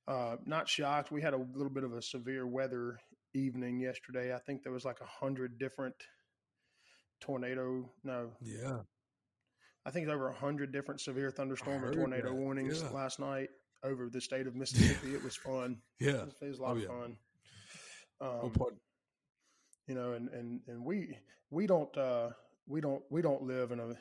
uh, 0.09 0.35
not 0.45 0.67
shocked. 0.67 1.09
We 1.09 1.21
had 1.21 1.33
a 1.33 1.37
little 1.37 1.71
bit 1.71 1.85
of 1.85 1.93
a 1.93 2.01
severe 2.01 2.45
weather 2.45 2.99
evening 3.33 3.79
yesterday. 3.79 4.35
I 4.35 4.39
think 4.39 4.63
there 4.63 4.73
was 4.73 4.83
like 4.83 4.99
a 4.99 5.05
hundred 5.05 5.57
different 5.57 5.95
tornado. 7.21 7.89
No, 8.03 8.31
yeah, 8.41 8.79
I 9.85 9.91
think 9.91 10.07
over 10.07 10.25
100 10.25 10.71
different 10.71 11.01
severe 11.01 11.31
thunderstorm 11.31 11.83
and 11.83 11.93
tornado 11.93 12.29
that. 12.29 12.35
warnings 12.35 12.83
yeah. 12.83 12.89
last 12.89 13.19
night 13.19 13.49
over 13.83 14.09
the 14.09 14.21
state 14.21 14.47
of 14.47 14.55
Mississippi. 14.55 15.15
it 15.15 15.23
was 15.23 15.35
fun. 15.35 15.77
Yeah. 15.99 16.25
It 16.41 16.47
was, 16.47 16.59
a 16.59 16.61
lot 16.61 16.71
oh, 16.71 16.75
of 16.75 16.81
yeah. 16.81 16.87
fun. 16.87 17.17
Um, 18.21 18.53
you 19.87 19.95
know, 19.95 20.13
and, 20.13 20.29
and, 20.29 20.61
and 20.67 20.85
we, 20.85 21.17
we 21.49 21.65
don't, 21.65 21.95
uh, 21.97 22.29
we 22.67 22.79
don't, 22.79 23.01
we 23.09 23.21
don't 23.21 23.41
live 23.41 23.71
in 23.71 23.79
a, 23.79 23.95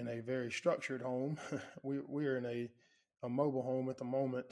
in 0.00 0.08
a 0.08 0.20
very 0.20 0.50
structured 0.50 1.02
home. 1.02 1.36
we, 1.82 1.98
we're 2.06 2.38
in 2.38 2.46
a, 2.46 2.70
a 3.22 3.28
mobile 3.28 3.62
home 3.62 3.90
at 3.90 3.98
the 3.98 4.04
moment. 4.04 4.46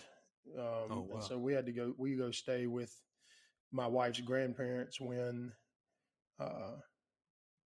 Um, 0.58 0.64
oh, 0.90 1.06
wow. 1.08 1.20
so 1.20 1.38
we 1.38 1.54
had 1.54 1.64
to 1.66 1.72
go, 1.72 1.94
we 1.96 2.16
go 2.16 2.30
stay 2.30 2.66
with 2.66 2.94
my 3.72 3.86
wife's 3.86 4.20
grandparents 4.20 5.00
when, 5.00 5.52
uh, 6.38 6.76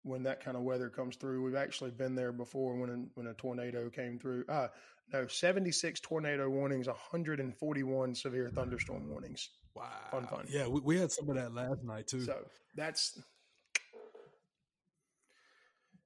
when 0.05 0.21
that 0.23 0.43
kind 0.43 0.55
of 0.55 0.63
weather 0.63 0.87
comes 0.87 1.15
through. 1.15 1.43
We've 1.43 1.55
actually 1.55 1.89
been 1.89 2.13
there 2.13 2.31
before 2.31 2.75
when 2.75 2.89
a, 2.89 3.03
when 3.15 3.27
a 3.27 3.33
tornado 3.33 3.89
came 3.89 4.19
through. 4.19 4.45
Uh, 4.47 4.67
no, 5.11 5.27
76 5.27 5.99
tornado 5.99 6.47
warnings, 6.47 6.87
141 6.87 8.15
severe 8.15 8.49
thunderstorm 8.49 9.09
warnings. 9.09 9.49
Wow. 9.75 9.89
Fun, 10.11 10.27
fun. 10.27 10.45
Yeah, 10.47 10.67
we, 10.67 10.81
we 10.81 10.99
had 10.99 11.11
some 11.11 11.27
of 11.29 11.35
that 11.35 11.53
last 11.53 11.83
night 11.83 12.07
too. 12.07 12.21
So 12.21 12.37
that's, 12.75 13.19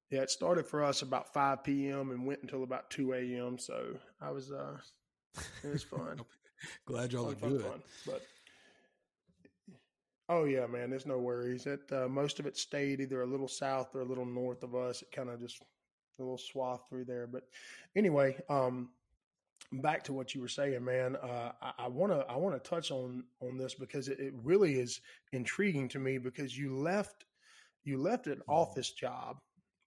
yeah, 0.09 0.21
it 0.21 0.31
started 0.31 0.65
for 0.65 0.83
us 0.83 1.01
about 1.01 1.33
5 1.33 1.63
p.m. 1.63 2.11
and 2.11 2.25
went 2.25 2.41
until 2.41 2.63
about 2.63 2.89
2 2.91 3.13
a.m. 3.13 3.57
So 3.59 3.97
I 4.21 4.31
was, 4.31 4.51
uh, 4.51 4.77
it 5.63 5.73
was 5.73 5.83
fun. 5.83 6.21
Glad 6.85 7.11
y'all 7.11 7.25
fun, 7.25 7.33
are 7.33 7.51
good. 7.51 7.61
Fun, 7.63 7.81
but 8.05 8.21
Oh 10.31 10.45
yeah, 10.45 10.67
man. 10.67 10.91
There's 10.91 11.07
no 11.07 11.17
worries. 11.17 11.65
It 11.65 11.81
uh, 11.91 12.07
most 12.07 12.39
of 12.39 12.45
it 12.45 12.55
stayed 12.55 13.01
either 13.01 13.23
a 13.23 13.27
little 13.27 13.47
south 13.47 13.95
or 13.95 14.01
a 14.01 14.05
little 14.05 14.27
north 14.27 14.61
of 14.61 14.75
us. 14.75 15.01
It 15.01 15.11
kind 15.11 15.27
of 15.27 15.39
just 15.39 15.59
a 16.19 16.21
little 16.21 16.37
swath 16.37 16.81
through 16.87 17.05
there. 17.05 17.25
But 17.25 17.43
anyway, 17.95 18.37
um, 18.47 18.89
back 19.73 20.03
to 20.03 20.13
what 20.13 20.35
you 20.35 20.41
were 20.41 20.47
saying, 20.47 20.85
man. 20.85 21.15
Uh, 21.15 21.51
I 21.79 21.87
want 21.87 22.13
to 22.13 22.19
I 22.29 22.35
want 22.35 22.63
to 22.63 22.69
touch 22.69 22.91
on 22.91 23.23
on 23.41 23.57
this 23.57 23.73
because 23.73 24.07
it, 24.07 24.19
it, 24.19 24.33
really 24.43 24.79
is 24.79 25.01
intriguing 25.33 25.89
to 25.89 25.99
me 25.99 26.19
because 26.19 26.55
you 26.55 26.77
left 26.77 27.25
you 27.83 27.97
left 27.97 28.27
an 28.27 28.41
office 28.47 28.91
job 28.91 29.37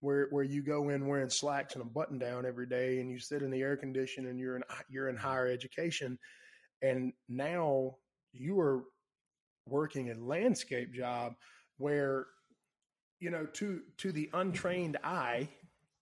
where 0.00 0.26
where 0.30 0.42
you 0.42 0.62
go 0.62 0.88
in 0.88 1.06
wearing 1.06 1.30
slacks 1.30 1.74
and 1.74 1.82
a 1.82 1.88
button 1.88 2.18
down 2.18 2.46
every 2.46 2.66
day 2.66 2.98
and 2.98 3.12
you 3.12 3.20
sit 3.20 3.42
in 3.42 3.50
the 3.52 3.60
air 3.60 3.76
condition 3.76 4.26
and 4.26 4.40
you're 4.40 4.56
in 4.56 4.64
you're 4.88 5.08
in 5.08 5.16
higher 5.16 5.46
education 5.46 6.18
and 6.82 7.12
now 7.28 7.94
you 8.32 8.58
are 8.58 8.82
working 9.66 10.10
a 10.10 10.14
landscape 10.14 10.92
job 10.92 11.34
where 11.78 12.26
you 13.20 13.30
know 13.30 13.46
to 13.46 13.80
to 13.98 14.12
the 14.12 14.28
untrained 14.34 14.96
eye 15.04 15.48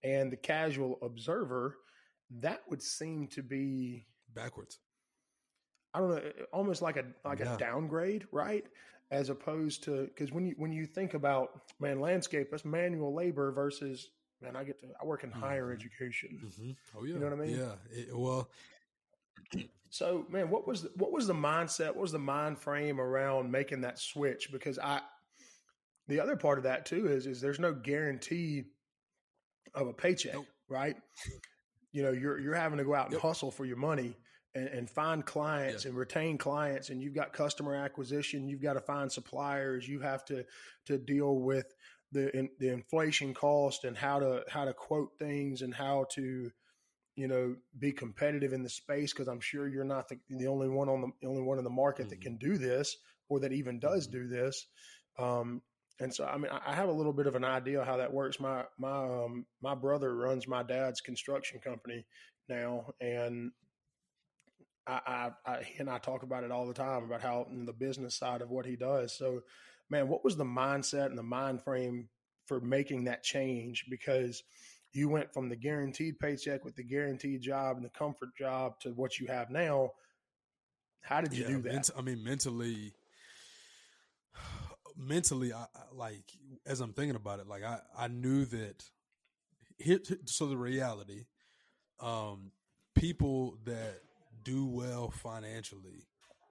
and 0.02 0.32
the 0.32 0.36
casual 0.36 0.98
observer 1.02 1.76
that 2.30 2.62
would 2.68 2.82
seem 2.82 3.26
to 3.26 3.42
be 3.42 4.06
backwards 4.34 4.78
i 5.92 5.98
don't 5.98 6.11
know 6.11 6.22
almost 6.52 6.80
like 6.82 6.96
a 6.96 7.04
like 7.24 7.40
yeah. 7.40 7.54
a 7.54 7.58
downgrade 7.58 8.26
right 8.32 8.64
as 9.11 9.28
opposed 9.28 9.82
to 9.84 10.04
because 10.06 10.30
when 10.32 10.46
you 10.46 10.54
when 10.56 10.72
you 10.72 10.86
think 10.86 11.14
about 11.14 11.62
man 11.80 12.00
landscape, 12.00 12.48
that's 12.50 12.64
manual 12.64 13.12
labor 13.12 13.50
versus 13.50 14.11
man. 14.40 14.54
I 14.56 14.64
get 14.64 14.80
to 14.80 14.86
I 15.00 15.04
work 15.04 15.24
in 15.24 15.30
higher 15.30 15.66
Mhm. 15.66 15.74
education. 15.74 16.40
Mm-hmm. 16.44 16.70
Oh 16.96 17.04
yeah, 17.04 17.14
You 17.14 17.18
know 17.18 17.26
what 17.26 17.32
I 17.32 17.44
mean? 17.44 17.58
Yeah. 17.58 17.74
It, 17.90 18.16
well, 18.16 18.48
So, 19.90 20.24
man, 20.30 20.51
what 20.51 20.66
was 20.68 20.82
the, 20.82 20.90
what 20.96 21.11
was 21.12 21.26
the 21.26 21.34
mindset? 21.34 21.88
What 21.88 21.98
was 22.03 22.12
the 22.12 22.18
mind 22.18 22.59
frame 22.59 23.01
around 23.01 23.51
making 23.51 23.80
that 23.80 23.98
switch? 23.98 24.53
Because 24.53 24.78
I, 24.78 25.01
the 26.07 26.20
other 26.20 26.36
part 26.36 26.59
of 26.59 26.64
that 26.64 26.86
too 26.86 27.09
is 27.09 27.26
is 27.26 27.40
there's 27.40 27.59
no 27.59 27.72
guarantee 27.72 28.64
of 29.74 29.88
a 29.88 29.92
paycheck, 29.92 30.34
Nope. 30.34 30.46
right? 30.68 30.96
You 31.92 32.03
know, 32.05 32.12
you're 32.12 32.38
you're 32.38 32.55
having 32.55 32.78
to 32.78 32.84
go 32.84 32.94
out 32.94 33.07
and 33.07 33.14
Yep. 33.14 33.22
hustle 33.22 33.51
for 33.51 33.64
your 33.64 33.76
money 33.76 34.16
and, 34.55 34.68
and 34.68 34.90
find 34.90 35.24
clients 35.24 35.84
and 35.84 35.96
retain 35.96 36.38
clients, 36.38 36.90
and 36.90 37.03
you've 37.03 37.14
got 37.14 37.32
customer 37.32 37.74
acquisition, 37.74 38.48
you've 38.48 38.62
got 38.62 38.74
to 38.74 38.80
find 38.80 39.11
suppliers, 39.11 39.88
you 39.88 40.01
have 40.01 40.24
to 40.26 40.44
to 40.86 40.98
deal 40.98 41.36
with 41.40 41.74
the 42.12 42.36
in, 42.36 42.48
the 42.59 42.68
inflation 42.68 43.34
cost 43.34 43.84
and 43.84 43.96
how 43.96 44.18
to 44.20 44.44
how 44.48 44.64
to 44.64 44.72
quote 44.72 45.11
things 45.18 45.62
and 45.62 45.74
how 45.74 46.07
to 46.11 46.51
you 47.16 47.28
know 47.28 47.56
be 47.78 47.92
competitive 47.92 48.52
in 48.52 48.62
the 48.62 48.68
space 48.68 49.12
because 49.12 49.28
I'm 49.28 49.40
sure 49.40 49.68
you're 49.68 49.84
not 49.84 50.08
the, 50.08 50.18
the 50.30 50.46
only 50.46 50.68
one 50.68 50.88
on 50.88 51.00
the, 51.02 51.08
the 51.20 51.28
only 51.28 51.42
one 51.42 51.58
in 51.58 51.64
the 51.64 51.70
market 51.70 52.08
that 52.08 52.20
Mhm. 52.20 52.22
can 52.22 52.36
do 52.36 52.58
this 52.58 52.96
or 53.28 53.40
that 53.40 53.52
even 53.52 53.78
does 53.78 54.06
Mhm. 54.06 54.12
do 54.12 54.28
this. 54.28 54.66
Um, 55.18 55.62
and 56.00 56.14
so 56.14 56.24
I 56.24 56.36
mean 56.38 56.50
I 56.50 56.72
I 56.72 56.74
have 56.74 56.88
a 56.88 56.92
little 56.92 57.12
bit 57.12 57.26
of 57.26 57.34
an 57.34 57.44
idea 57.44 57.84
how 57.84 57.96
that 57.98 58.12
works. 58.12 58.40
My 58.40 58.64
my 58.78 59.24
um, 59.24 59.46
my 59.61 59.74
brother 59.74 60.14
runs 60.14 60.48
my 60.48 60.62
dad's 60.62 61.00
construction 61.00 61.61
company 61.61 62.06
now, 62.48 62.92
and 63.00 63.52
I, 64.86 65.30
I, 65.46 65.52
I 65.52 65.62
he 65.62 65.78
and 65.78 65.90
I 65.90 65.98
talk 65.98 66.22
about 66.22 66.44
it 66.44 66.50
all 66.50 66.66
the 66.66 66.74
time 66.74 67.04
about 67.04 67.22
how 67.22 67.46
the 67.50 67.72
business 67.72 68.16
side 68.16 68.42
of 68.42 68.50
what 68.50 68.66
he 68.66 68.76
does. 68.76 69.16
So, 69.16 69.42
man, 69.88 70.08
what 70.08 70.24
was 70.24 70.36
the 70.36 70.44
mindset 70.44 71.06
and 71.06 71.18
the 71.18 71.22
mind 71.22 71.62
frame 71.62 72.08
for 72.46 72.61
making 72.61 73.04
that 73.04 73.22
change? 73.22 73.86
Because 73.90 74.42
you 74.93 75.09
went 75.09 75.32
from 75.32 75.49
the 75.49 75.57
guaranteed 75.57 76.18
paycheck 76.18 76.64
with 76.64 76.76
the 76.76 76.82
guaranteed 76.82 77.41
job 77.41 77.76
and 77.76 77.84
the 77.84 77.91
comfort 77.91 78.30
job 78.36 78.78
to 78.80 78.91
what 78.91 79.18
you 79.18 79.26
have 79.26 79.51
now. 79.51 79.91
How 81.03 81.20
did 81.20 81.32
you 81.32 81.45
do 81.45 81.62
that? 81.62 81.72
ment- 81.72 81.91
I 81.97 82.03
mean, 82.03 82.22
mentally, 82.22 82.93
mentally, 84.97 85.53
I, 85.53 85.62
I 85.62 85.95
like 85.95 86.24
as 86.66 86.80
I'm 86.80 86.93
thinking 86.93 87.16
about 87.16 87.41
it, 87.41 87.47
like 87.47 87.62
I 87.64 87.78
I 87.97 88.09
knew 88.09 88.45
that. 88.47 88.84
Here, 89.78 89.99
so 90.26 90.47
the 90.47 90.59
reality, 90.59 91.24
um, 92.01 92.53
people 92.95 93.57
that 93.64 94.01
do 94.43 94.66
well 94.66 95.11
financially, 95.11 96.07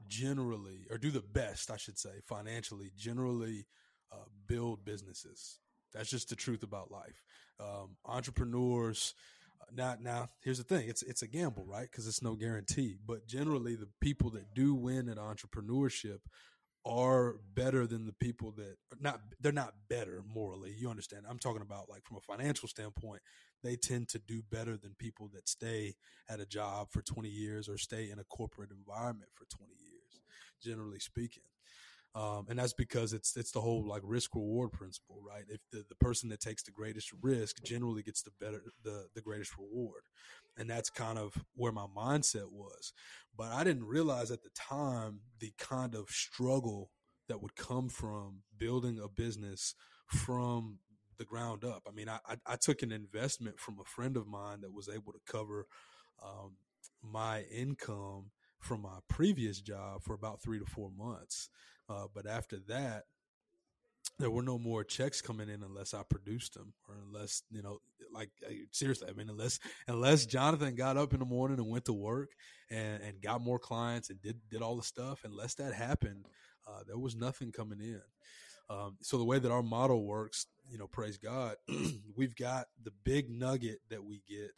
generally, 0.08 0.88
or 0.90 0.98
do 0.98 1.12
the 1.12 1.22
best, 1.22 1.70
I 1.70 1.78
should 1.78 2.00
say, 2.00 2.22
financially, 2.28 2.92
generally, 2.98 3.68
uh, 4.12 4.26
build 4.48 4.84
businesses. 4.84 5.60
That's 5.94 6.10
just 6.10 6.30
the 6.30 6.36
truth 6.36 6.64
about 6.64 6.92
life. 6.92 7.24
Um, 7.60 7.98
entrepreneurs. 8.06 9.14
Now, 9.76 9.96
now, 10.02 10.30
here's 10.44 10.58
the 10.58 10.64
thing: 10.64 10.88
it's 10.90 11.04
it's 11.04 11.22
a 11.22 11.28
gamble, 11.28 11.66
right? 11.66 11.90
Because 11.90 12.08
it's 12.08 12.24
no 12.24 12.36
guarantee. 12.36 12.98
But 13.06 13.28
generally, 13.28 13.76
the 13.76 13.90
people 14.02 14.30
that 14.32 14.54
do 14.54 14.74
win 14.74 15.10
at 15.10 15.18
entrepreneurship 15.18 16.20
are 16.86 17.36
better 17.54 17.86
than 17.86 18.06
the 18.06 18.14
people 18.14 18.52
that 18.54 18.78
not. 19.00 19.22
They're 19.40 19.52
not 19.52 19.74
better 19.90 20.24
morally. 20.34 20.74
You 20.78 20.90
understand? 20.90 21.26
I'm 21.30 21.40
talking 21.40 21.62
about 21.62 21.90
like 21.90 22.04
from 22.06 22.18
a 22.18 22.22
financial 22.22 22.68
standpoint. 22.68 23.22
They 23.62 23.76
tend 23.76 24.08
to 24.10 24.20
do 24.20 24.42
better 24.50 24.78
than 24.78 24.96
people 24.98 25.30
that 25.34 25.50
stay 25.50 25.96
at 26.30 26.40
a 26.40 26.46
job 26.46 26.88
for 26.92 27.02
20 27.02 27.28
years 27.28 27.68
or 27.68 27.78
stay 27.78 28.10
in 28.10 28.18
a 28.18 28.24
corporate 28.24 28.72
environment 28.72 29.32
for 29.36 29.46
20 29.54 29.74
years. 29.74 30.22
Generally 30.64 31.00
speaking. 31.00 31.44
Um, 32.16 32.48
and 32.50 32.58
that's 32.58 32.74
because 32.74 33.14
it's 33.14 33.38
it's 33.38 33.52
the 33.52 33.62
whole 33.62 33.88
like 33.88 34.02
risk 34.04 34.34
reward 34.34 34.72
principle, 34.72 35.22
right? 35.26 35.44
If 35.48 35.62
the, 35.72 35.86
the 35.88 35.96
person 35.96 36.30
that 36.30 36.40
takes 36.40 36.64
the 36.64 36.72
greatest 36.72 37.12
risk 37.22 37.64
generally 37.64 38.02
gets 38.02 38.24
the 38.24 38.32
better 38.40 38.64
the 38.84 39.06
the 39.14 39.22
greatest 39.22 39.56
reward, 39.58 40.02
and 40.58 40.68
that's 40.68 40.90
kind 40.90 41.20
of 41.20 41.34
where 41.56 41.72
my 41.72 41.86
mindset 41.96 42.52
was. 42.52 42.94
But 43.38 43.52
I 43.52 43.64
didn't 43.64 43.86
realize 43.86 44.32
at 44.32 44.42
the 44.42 44.50
time 44.56 45.22
the 45.40 45.54
kind 45.60 45.94
of 45.94 46.10
struggle 46.10 46.90
that 47.28 47.42
would 47.44 47.56
come 47.56 47.90
from 47.90 48.42
building 48.58 49.00
a 49.00 49.08
business 49.08 49.76
from 50.08 50.80
the 51.20 51.26
ground 51.26 51.64
up. 51.64 51.84
I 51.88 51.92
mean, 51.92 52.10
I 52.10 52.18
I, 52.28 52.38
I 52.48 52.56
took 52.56 52.82
an 52.82 52.92
investment 52.92 53.60
from 53.60 53.78
a 53.80 53.86
friend 53.86 54.18
of 54.18 54.26
mine 54.26 54.62
that 54.62 54.74
was 54.74 54.90
able 54.90 55.14
to 55.14 55.20
cover 55.32 55.68
um, 56.24 56.56
my 57.04 57.44
income 57.44 58.32
from 58.60 58.82
my 58.82 58.98
previous 59.08 59.62
job 59.62 60.04
for 60.04 60.14
about 60.14 60.42
three 60.42 60.60
to 60.60 60.66
four 60.66 60.90
months. 60.98 61.50
Uh, 61.90 62.06
but 62.14 62.28
after 62.28 62.58
that, 62.68 63.06
there 64.18 64.30
were 64.30 64.44
no 64.44 64.60
more 64.60 64.84
checks 64.84 65.22
coming 65.22 65.50
in 65.50 65.64
unless 65.64 65.94
I 65.94 66.04
produced 66.04 66.54
them, 66.54 66.74
or 66.88 66.96
unless 67.08 67.44
you 67.52 67.62
know, 67.62 67.80
like 68.14 68.30
seriously, 68.72 69.08
I 69.10 69.14
mean, 69.14 69.30
unless 69.30 69.60
unless 69.88 70.26
Jonathan 70.26 70.76
got 70.76 70.98
up 70.98 71.14
in 71.14 71.20
the 71.20 71.26
morning 71.26 71.58
and 71.58 71.70
went 71.70 71.86
to 71.86 71.94
work 71.94 72.32
and, 72.70 73.02
and 73.02 73.22
got 73.22 73.42
more 73.42 73.60
clients 73.60 74.10
and 74.10 74.22
did 74.22 74.38
did 74.50 74.62
all 74.62 74.76
the 74.76 74.84
stuff, 74.84 75.22
unless 75.24 75.56
that 75.56 75.74
happened, 75.74 76.26
uh, 76.68 76.82
there 76.86 76.98
was 76.98 77.16
nothing 77.16 77.52
coming 77.52 77.80
in. 77.80 78.02
Um, 78.70 78.98
so 79.02 79.18
the 79.18 79.26
way 79.26 79.40
that 79.40 79.52
our 79.52 79.64
model 79.64 80.06
works, 80.06 80.46
you 80.70 80.78
know, 80.78 80.86
praise 80.86 81.18
God, 81.18 81.56
we've 82.16 82.36
got 82.36 82.68
the 82.84 82.92
big 83.04 83.30
nugget 83.30 83.80
that 83.90 84.04
we 84.04 84.22
get, 84.28 84.52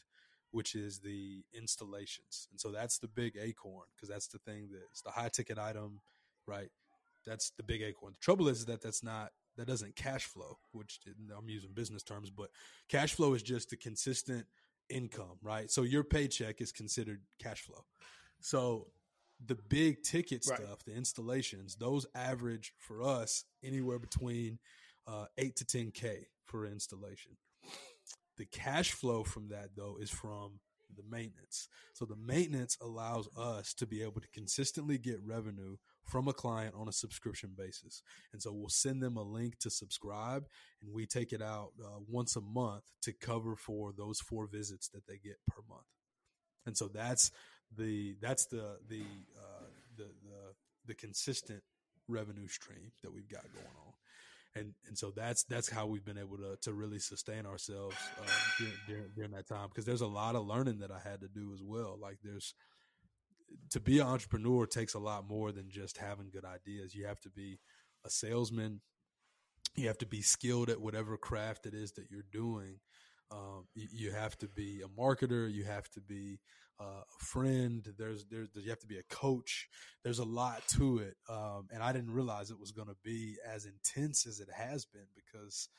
which 0.52 0.76
is 0.76 1.00
the 1.00 1.44
installations, 1.54 2.48
and 2.52 2.60
so 2.60 2.72
that's 2.72 2.98
the 2.98 3.08
big 3.08 3.38
acorn 3.40 3.86
because 3.96 4.10
that's 4.10 4.28
the 4.28 4.40
thing 4.40 4.70
that's 4.74 5.02
the 5.02 5.12
high 5.12 5.30
ticket 5.30 5.60
item, 5.60 6.02
right? 6.48 6.70
That's 7.26 7.52
the 7.58 7.64
big 7.64 7.82
acorn. 7.82 8.14
The 8.14 8.20
trouble 8.20 8.48
is 8.48 8.66
that 8.66 8.82
that's 8.82 9.04
not 9.04 9.32
that 9.58 9.68
doesn't 9.68 9.96
cash 9.96 10.26
flow, 10.26 10.58
which 10.72 11.00
I'm 11.38 11.50
using 11.50 11.74
business 11.74 12.04
terms, 12.04 12.30
but 12.30 12.50
cash 12.90 13.14
flow 13.14 13.34
is 13.34 13.44
just 13.44 13.70
the 13.70 13.78
consistent 13.78 14.46
income, 14.90 15.38
right? 15.42 15.70
So 15.70 15.84
your 15.84 16.04
paycheck 16.04 16.62
is 16.62 16.72
considered 16.72 17.22
cash 17.40 17.62
flow. 17.62 17.86
So 18.40 18.88
the 19.46 19.58
big 19.70 20.04
ticket 20.04 20.46
Right. 20.46 20.60
stuff, 20.60 20.84
the 20.86 20.94
installations, 20.94 21.76
those 21.76 22.06
average 22.16 22.74
for 22.78 23.04
us 23.04 23.44
anywhere 23.64 24.00
between 24.00 24.60
uh, 25.08 25.26
eight 25.38 25.56
to 25.58 25.66
ten 25.66 25.92
k 25.92 26.28
for 26.46 26.66
installation. 26.66 27.38
The 28.38 28.46
cash 28.46 28.92
flow 28.92 29.24
from 29.24 29.50
that 29.50 29.76
though 29.76 29.98
is 30.00 30.10
from 30.10 30.60
the 30.96 31.04
maintenance. 31.10 31.68
So 31.94 32.06
the 32.06 32.16
maintenance 32.16 32.78
allows 32.82 33.28
us 33.38 33.74
to 33.76 33.86
be 33.86 34.02
able 34.02 34.22
to 34.22 34.28
consistently 34.34 34.98
get 34.98 35.22
revenue 35.24 35.78
from 36.06 36.28
a 36.28 36.34
client 36.34 36.76
on 36.78 36.88
a 36.88 36.93
subscription 36.93 37.52
basis. 37.58 38.02
And 38.34 38.41
so 38.41 38.52
we'll 38.52 38.70
send 38.70 39.02
them 39.02 39.18
a 39.18 39.24
link 39.24 39.60
to 39.60 39.70
subscribe 39.70 40.45
and 40.82 40.93
we 40.93 41.06
take 41.06 41.32
it 41.32 41.41
out 41.41 41.72
uh, 41.84 41.99
once 42.08 42.36
a 42.36 42.41
month 42.41 42.84
to 43.04 43.14
cover 43.14 43.56
for 43.56 43.93
those 43.95 44.20
four 44.20 44.47
visits 44.47 44.89
that 44.89 45.08
they 45.08 45.18
get 45.18 45.38
per 45.47 45.62
month. 45.70 45.86
And 46.66 46.78
so 46.78 46.88
that's 46.88 47.32
the 47.76 48.16
that's 48.22 48.45
the 48.45 48.78
the 48.89 49.02
uh, 49.38 49.66
the 49.97 50.04
the 50.04 50.54
the 50.88 50.93
consistent 50.93 51.62
revenue 52.08 52.47
stream 52.47 52.91
that 53.04 53.14
we've 53.14 53.30
got 53.30 53.43
going 53.54 53.66
on. 53.66 53.93
And 54.54 54.74
and 54.88 54.97
so 54.97 55.12
that's 55.16 55.43
that's 55.43 55.70
how 55.70 55.88
we've 55.88 56.04
been 56.04 56.18
able 56.18 56.38
to 56.38 56.58
to 56.64 56.74
really 56.74 56.99
sustain 56.99 57.45
ourselves 57.45 57.95
uh, 58.20 58.30
during, 58.60 58.74
during 58.88 59.04
during 59.16 59.32
that 59.32 59.47
time 59.47 59.70
because 59.70 59.86
there's 59.86 60.02
a 60.02 60.08
lot 60.08 60.36
of 60.36 60.45
learning 60.45 60.80
that 60.80 60.91
I 60.91 60.99
had 60.99 61.22
to 61.22 61.28
do 61.28 61.52
as 61.54 61.62
well. 61.64 61.97
Like 61.99 62.18
there's 62.22 62.54
to 63.72 63.80
be 63.80 63.99
an 63.99 64.08
entrepreneur 64.08 64.66
takes 64.66 64.93
a 64.93 64.99
lot 64.99 65.28
more 65.28 65.52
than 65.52 65.70
just 65.70 65.97
having 65.97 66.30
good 66.30 66.45
ideas. 66.45 66.93
You 66.93 67.06
have 67.06 67.20
to 67.22 67.30
be 67.30 67.60
a 68.06 68.10
salesman. 68.10 68.82
You 69.76 69.88
have 69.88 69.97
to 69.99 70.06
be 70.06 70.22
skilled 70.22 70.70
at 70.70 70.82
whatever 70.82 71.18
craft 71.18 71.66
it 71.66 71.74
is 71.74 71.93
that 71.93 72.08
you're 72.10 72.26
doing. 72.32 72.80
Um, 73.32 73.68
you, 73.74 73.88
you 73.91 74.12
have 74.12 74.38
to 74.39 74.47
be 74.47 74.82
a 74.84 75.02
marketer. 75.02 75.52
You 75.52 75.64
have 75.64 75.89
to 75.91 76.02
be 76.02 76.39
uh, 76.80 77.04
a 77.04 77.24
friend. 77.24 77.88
There's, 77.97 78.26
there's, 78.26 78.49
you 78.56 78.70
have 78.70 78.80
to 78.80 78.88
be 78.88 78.97
a 78.97 79.04
coach. 79.16 79.70
There's 80.04 80.20
a 80.20 80.26
lot 80.26 80.64
to 80.76 80.99
it. 80.99 81.16
Um, 81.30 81.68
and 81.72 81.82
I 81.82 81.93
didn't 81.93 82.12
realize 82.12 82.52
it 82.52 82.60
was 82.60 82.72
going 82.72 82.89
to 82.89 82.97
be 83.04 83.38
as 83.47 83.66
intense 83.66 84.28
as 84.28 84.39
it 84.39 84.49
has 84.54 84.86
been 84.86 85.08
because 85.16 85.70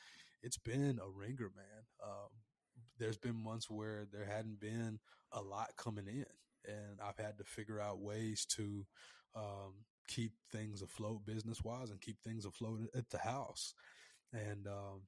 it's 0.42 0.58
been 0.58 0.98
a 1.02 1.08
wringer, 1.08 1.50
man. 1.54 1.84
Um, 2.02 2.30
there's 2.98 3.18
been 3.18 3.36
months 3.36 3.68
where 3.68 4.06
there 4.12 4.24
hadn't 4.24 4.60
been 4.60 4.98
a 5.32 5.42
lot 5.42 5.70
coming 5.76 6.06
in 6.06 6.24
and 6.66 7.00
I've 7.02 7.22
had 7.22 7.38
to 7.38 7.44
figure 7.44 7.80
out 7.80 8.00
ways 8.00 8.46
to 8.56 8.86
um, 9.34 9.84
keep 10.08 10.32
things 10.50 10.82
afloat 10.82 11.24
business 11.24 11.62
wise 11.62 11.90
and 11.90 12.00
keep 12.00 12.20
things 12.22 12.44
afloat 12.44 12.80
at 12.94 13.10
the 13.10 13.18
house. 13.18 13.74
And 14.32 14.66
um, 14.66 15.02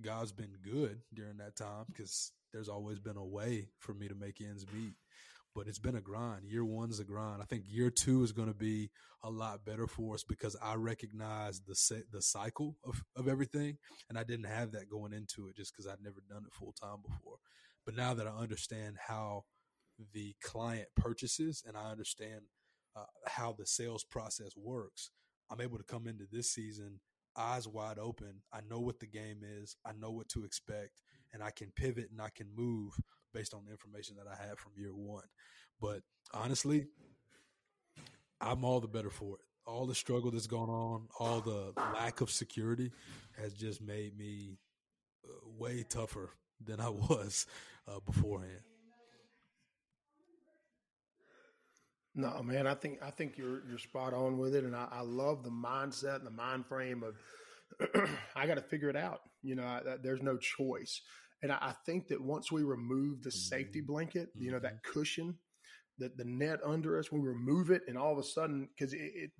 God's 0.00 0.32
been 0.32 0.54
good 0.62 1.00
during 1.14 1.38
that 1.38 1.56
time 1.56 1.84
because 1.88 2.32
there's 2.52 2.68
always 2.68 2.98
been 2.98 3.16
a 3.16 3.24
way 3.24 3.68
for 3.78 3.94
me 3.94 4.08
to 4.08 4.14
make 4.14 4.40
ends 4.40 4.66
meet. 4.72 4.94
But 5.52 5.66
it's 5.66 5.80
been 5.80 5.96
a 5.96 6.00
grind. 6.00 6.44
Year 6.44 6.64
one's 6.64 7.00
a 7.00 7.04
grind. 7.04 7.42
I 7.42 7.44
think 7.44 7.64
year 7.66 7.90
two 7.90 8.22
is 8.22 8.30
going 8.30 8.46
to 8.46 8.54
be 8.54 8.90
a 9.24 9.30
lot 9.30 9.64
better 9.64 9.88
for 9.88 10.14
us 10.14 10.22
because 10.22 10.56
I 10.62 10.76
recognize 10.76 11.60
the 11.60 12.04
the 12.12 12.22
cycle 12.22 12.76
of, 12.84 13.02
of 13.16 13.26
everything, 13.26 13.76
and 14.08 14.16
I 14.16 14.22
didn't 14.22 14.46
have 14.46 14.70
that 14.72 14.88
going 14.88 15.12
into 15.12 15.48
it 15.48 15.56
just 15.56 15.72
because 15.72 15.88
I'd 15.88 16.04
never 16.04 16.22
done 16.28 16.44
it 16.46 16.52
full 16.52 16.72
time 16.80 16.98
before. 17.02 17.38
But 17.84 17.96
now 17.96 18.14
that 18.14 18.28
I 18.28 18.30
understand 18.30 18.96
how 19.08 19.42
the 20.12 20.34
client 20.42 20.88
purchases 20.96 21.62
and 21.66 21.76
I 21.76 21.90
understand 21.90 22.42
uh, 22.96 23.04
how 23.26 23.52
the 23.52 23.66
sales 23.66 24.04
process 24.04 24.52
works, 24.56 25.10
I'm 25.50 25.60
able 25.60 25.78
to 25.78 25.84
come 25.84 26.06
into 26.06 26.26
this 26.30 26.50
season 26.50 27.00
eyes 27.36 27.66
wide 27.66 27.98
open. 27.98 28.42
I 28.52 28.60
know 28.68 28.80
what 28.80 29.00
the 29.00 29.06
game 29.06 29.40
is. 29.42 29.76
I 29.84 29.92
know 29.98 30.10
what 30.10 30.28
to 30.30 30.44
expect, 30.44 31.02
and 31.32 31.42
I 31.42 31.50
can 31.50 31.72
pivot 31.74 32.08
and 32.10 32.20
I 32.20 32.28
can 32.34 32.48
move 32.54 32.92
based 33.32 33.54
on 33.54 33.64
the 33.64 33.70
information 33.70 34.16
that 34.16 34.26
I 34.26 34.40
had 34.40 34.58
from 34.58 34.72
year 34.76 34.94
one. 34.94 35.24
But 35.80 36.02
honestly, 36.34 36.86
I'm 38.40 38.64
all 38.64 38.80
the 38.80 38.88
better 38.88 39.10
for 39.10 39.36
it. 39.36 39.40
All 39.66 39.86
the 39.86 39.94
struggle 39.94 40.30
that's 40.30 40.46
going 40.46 40.70
on, 40.70 41.06
all 41.18 41.40
the 41.40 41.72
lack 41.94 42.20
of 42.20 42.30
security 42.30 42.90
has 43.40 43.54
just 43.54 43.80
made 43.80 44.16
me 44.16 44.58
uh, 45.24 45.48
way 45.58 45.84
tougher 45.88 46.30
than 46.64 46.80
I 46.80 46.88
was 46.88 47.46
uh, 47.86 48.00
beforehand. 48.04 48.60
No, 52.20 52.42
man, 52.42 52.66
I 52.66 52.74
think 52.74 52.98
I 53.02 53.10
think 53.10 53.38
you're 53.38 53.62
you're 53.68 53.78
spot 53.78 54.12
on 54.12 54.36
with 54.36 54.54
it, 54.54 54.64
and 54.64 54.76
I, 54.76 54.86
I 54.92 55.00
love 55.00 55.42
the 55.42 55.50
mindset 55.50 56.16
and 56.16 56.26
the 56.26 56.30
mind 56.30 56.66
frame 56.66 57.02
of 57.02 57.14
I 58.36 58.46
got 58.46 58.56
to 58.56 58.62
figure 58.62 58.90
it 58.90 58.96
out. 58.96 59.20
You 59.42 59.54
know, 59.54 59.64
I, 59.64 59.80
there's 60.02 60.22
no 60.22 60.36
choice, 60.36 61.00
and 61.42 61.50
I, 61.50 61.56
I, 61.60 61.74
think 61.86 62.08
that 62.08 62.20
once 62.20 62.52
we 62.52 62.62
remove 62.62 63.22
the 63.22 63.30
safety 63.30 63.80
mm-hmm. 63.80 63.92
blanket, 63.92 64.28
you 64.36 64.52
know, 64.52 64.58
that 64.58 64.82
mm-hmm. 64.82 64.92
cushion, 64.92 65.34
the 65.98 66.10
the 66.16 66.24
net 66.24 66.60
under 66.62 66.98
us, 66.98 67.10
we 67.10 67.20
remove 67.20 67.70
it, 67.70 67.82
and 67.88 67.96
all 67.96 68.12
of 68.12 68.18
a 68.18 68.22
sudden, 68.22 68.68
because 68.76 68.94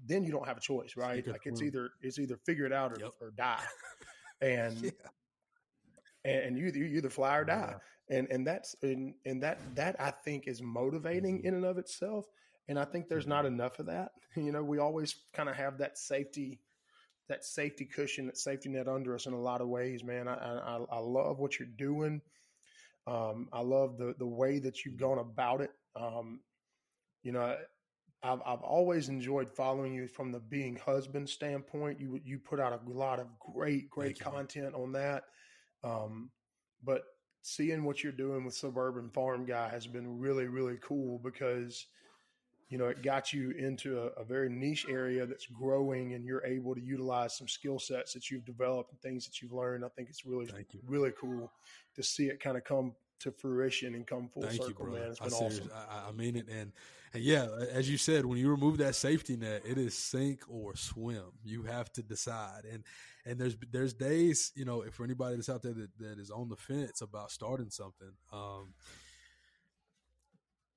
then 0.07 0.25
you 0.25 0.33
don't 0.33 0.49
have 0.49 0.57
a 0.57 0.61
choice, 0.61 0.97
right? 0.97 1.27
Like 1.27 1.43
it's 1.45 1.61
either 1.61 1.91
it's 2.01 2.19
either 2.19 2.39
figure 2.47 2.65
it 2.65 2.73
out 2.73 2.93
or, 2.93 3.01
yep. 3.01 3.11
or 3.21 3.31
die, 3.33 3.63
and 4.41 4.81
yeah. 4.83 6.33
and 6.33 6.57
you 6.57 6.73
you 6.75 6.87
either 6.97 7.11
fly 7.11 7.37
or 7.37 7.45
die, 7.45 7.75
and 8.09 8.27
and 8.31 8.47
that's 8.47 8.75
and 8.83 9.13
and 9.27 9.43
that 9.43 9.59
that 9.75 10.01
I 10.01 10.13
think 10.25 10.49
is 10.49 10.63
motivating 10.63 11.39
mm-hmm. 11.39 11.49
in 11.49 11.55
and 11.57 11.67
of 11.67 11.77
itself 11.77 12.25
and 12.69 12.79
I 12.79 12.85
think 12.85 13.09
there's 13.09 13.27
not 13.27 13.45
mm-hmm. 13.45 13.55
enough 13.55 13.79
of 13.79 13.87
that. 13.87 14.13
You 14.37 14.53
know, 14.53 14.63
we 14.63 14.79
always 14.79 15.17
kind 15.35 15.49
of 15.49 15.57
have 15.57 15.79
that 15.79 15.99
safety, 15.99 16.61
that 17.29 17.45
safety 17.45 17.85
cushion, 17.85 18.27
that 18.27 18.39
safety 18.39 18.69
net 18.69 18.87
under 18.87 19.13
us 19.17 19.27
in 19.27 19.33
a 19.33 19.41
lot 19.41 19.61
of 19.61 19.67
ways, 19.67 20.05
man. 20.05 20.29
I, 20.29 20.35
I, 20.35 20.79
I 20.89 20.99
love 21.01 21.41
what 21.41 21.59
you're 21.59 21.67
doing. 21.67 22.23
Um, 23.09 23.49
I 23.53 23.61
love 23.63 23.99
the, 23.99 24.15
the 24.17 24.29
way 24.29 24.61
that 24.61 24.85
you've 24.85 24.99
gone 24.99 25.19
about 25.19 25.63
it. 25.63 25.73
Um, 25.97 26.43
you 27.25 27.33
know, 27.33 27.57
I've, 28.23 28.41
I've 28.47 28.63
always 28.63 29.09
enjoyed 29.09 29.51
following 29.51 29.93
you 29.93 30.07
from 30.07 30.31
the 30.31 30.39
being 30.39 30.77
husband 30.77 31.29
standpoint. 31.29 32.01
You, 32.01 32.21
you 32.25 32.39
put 32.39 32.61
out 32.61 32.73
a 32.73 32.89
lot 32.89 33.19
of 33.19 33.27
great, 33.41 33.91
great 33.91 34.21
content 34.21 34.77
on 34.77 34.93
that. 34.93 35.25
Um, 35.83 36.31
but 36.85 37.03
seeing 37.43 37.83
what 37.83 38.05
you're 38.05 38.13
doing 38.13 38.45
with 38.45 38.55
Suburban 38.55 39.11
Farm 39.11 39.45
Guy 39.45 39.71
has 39.71 39.89
been 39.89 40.21
really, 40.21 40.47
really 40.47 40.79
cool 40.81 41.19
because– 41.19 41.85
you 42.71 42.79
know, 42.79 42.87
it 42.87 43.03
got 43.03 43.33
you 43.33 43.51
into 43.51 43.99
a, 43.99 44.21
a, 44.21 44.25
very 44.25 44.49
niche 44.49 44.87
area 44.89 45.27
that's 45.27 45.47
growing 45.47 46.15
and 46.15 46.25
you're 46.25 46.45
able 46.47 46.73
to 46.73 46.81
utilize 46.81 47.37
some 47.37 47.49
skill 47.49 47.81
sets 47.81 48.13
that 48.15 48.31
you've 48.31 48.45
developed 48.45 48.93
and 48.93 49.01
things 49.03 49.27
that 49.27 49.43
you've 49.43 49.53
learned. 49.53 49.85
I 49.85 49.89
think 49.89 50.09
it's 50.09 50.25
really, 50.25 50.49
really 50.87 51.13
cool 51.21 51.51
to 51.97 52.03
see 52.03 52.27
it 52.27 52.41
kind 52.41 52.57
of 52.57 52.63
come 52.63 52.95
to 53.19 53.33
fruition 53.33 53.97
and 53.97 54.07
come 54.07 54.29
full 54.33 54.45
Thank 54.45 54.63
circle, 54.63 54.87
you, 54.87 54.95
man. 54.95 55.11
It's 55.11 55.19
been 55.19 55.33
I 55.33 55.37
awesome. 55.37 55.71
I, 55.75 56.09
I, 56.09 56.13
mean 56.13 56.37
it. 56.37 56.47
And, 56.49 56.71
and 57.13 57.25
yeah, 57.25 57.49
as 57.73 57.91
you 57.91 57.99
said, 57.99 58.25
when 58.25 58.39
you 58.39 58.49
remove 58.49 58.79
that 58.79 58.95
safety 58.95 59.37
net, 59.37 59.63
it 59.65 59.77
is 59.77 59.99
sink 59.99 60.43
or 60.49 60.77
swim. 60.77 61.25
You 61.45 61.65
have 61.65 61.93
to 61.95 62.05
decide. 62.05 62.63
And, 62.73 62.85
and 63.27 63.37
there's, 63.37 63.57
there's 63.73 63.95
days, 63.95 64.53
you 64.55 64.65
know, 64.65 64.83
if 64.83 64.95
for 64.95 65.03
anybody 65.03 65.35
that's 65.35 65.49
out 65.49 65.63
there 65.63 65.75
that, 65.75 65.91
that 65.99 66.21
is 66.21 66.31
on 66.31 66.49
the 66.49 66.57
fence 66.57 67.01
about 67.01 67.33
starting 67.33 67.71
something, 67.71 68.13
um, 68.33 68.75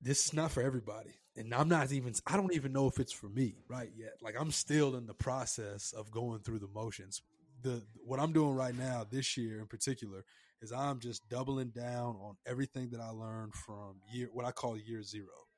this 0.04 0.26
is 0.26 0.32
not 0.34 0.52
for 0.52 0.62
everybody. 0.62 1.14
And 1.36 1.52
I'm 1.52 1.68
not 1.68 1.90
even, 1.90 2.12
I 2.26 2.36
don't 2.36 2.54
even 2.54 2.72
know 2.72 2.86
if 2.86 3.00
it's 3.00 3.12
for 3.12 3.28
me 3.28 3.56
right 3.68 3.90
yet. 3.96 4.12
Like 4.22 4.36
I'm 4.38 4.52
still 4.52 4.96
in 4.96 5.06
the 5.06 5.14
process 5.14 5.92
of 5.92 6.10
going 6.10 6.40
through 6.40 6.60
the 6.60 6.68
motions. 6.68 7.22
The, 7.62 7.82
what 8.04 8.20
I'm 8.20 8.32
doing 8.32 8.54
right 8.54 8.76
now 8.76 9.06
this 9.10 9.36
year 9.36 9.58
in 9.58 9.66
particular 9.66 10.24
is 10.60 10.72
I'm 10.72 11.00
just 11.00 11.28
doubling 11.28 11.70
down 11.70 12.16
on 12.22 12.36
everything 12.46 12.90
that 12.90 13.00
I 13.00 13.08
learned 13.08 13.54
from 13.54 13.96
year, 14.12 14.28
what 14.32 14.44
I 14.44 14.52
call 14.52 14.76
year 14.76 15.02
zero, 15.02 15.48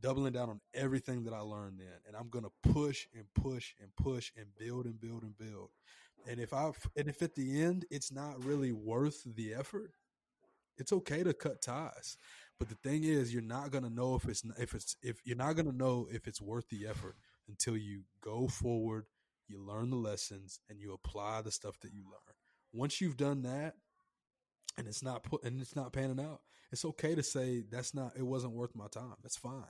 doubling 0.00 0.32
down 0.32 0.48
on 0.48 0.60
everything 0.74 1.24
that 1.24 1.34
I 1.34 1.40
learned 1.40 1.78
then. 1.78 2.00
And 2.08 2.16
I'm 2.16 2.30
going 2.30 2.44
to 2.44 2.72
push 2.72 3.06
and 3.14 3.24
push 3.34 3.74
and 3.80 3.94
push 3.96 4.32
and 4.36 4.46
build 4.58 4.86
and 4.86 4.98
build 4.98 5.22
and 5.22 5.36
build. 5.36 5.68
And 6.26 6.40
if 6.40 6.54
I, 6.54 6.70
and 6.96 7.08
if 7.08 7.20
at 7.22 7.34
the 7.34 7.62
end 7.62 7.84
it's 7.90 8.10
not 8.10 8.42
really 8.44 8.72
worth 8.72 9.22
the 9.36 9.52
effort, 9.54 9.92
it's 10.78 10.92
okay 10.92 11.22
to 11.22 11.34
cut 11.34 11.60
ties 11.60 12.16
but 12.60 12.68
the 12.68 12.76
thing 12.88 13.04
is, 13.04 13.32
you're 13.32 13.42
not 13.42 13.70
gonna 13.70 13.88
know 13.88 14.14
if 14.16 14.28
it's 14.28 14.44
if 14.58 14.74
it's 14.74 14.94
if 15.02 15.16
you're 15.24 15.36
not 15.36 15.56
gonna 15.56 15.72
know 15.72 16.06
if 16.12 16.28
it's 16.28 16.42
worth 16.42 16.68
the 16.68 16.86
effort 16.86 17.16
until 17.48 17.74
you 17.74 18.02
go 18.22 18.48
forward, 18.48 19.06
you 19.48 19.58
learn 19.58 19.88
the 19.88 19.96
lessons, 19.96 20.60
and 20.68 20.78
you 20.78 20.92
apply 20.92 21.40
the 21.40 21.50
stuff 21.50 21.80
that 21.80 21.94
you 21.94 22.02
learn. 22.02 22.34
Once 22.74 23.00
you've 23.00 23.16
done 23.16 23.42
that, 23.42 23.76
and 24.76 24.86
it's 24.86 25.02
not 25.02 25.22
put 25.22 25.42
and 25.42 25.58
it's 25.58 25.74
not 25.74 25.94
panning 25.94 26.20
out, 26.20 26.40
it's 26.70 26.84
okay 26.84 27.14
to 27.14 27.22
say 27.22 27.64
that's 27.70 27.94
not 27.94 28.12
it 28.14 28.26
wasn't 28.26 28.52
worth 28.52 28.76
my 28.76 28.88
time. 28.88 29.14
That's 29.22 29.38
fine, 29.38 29.64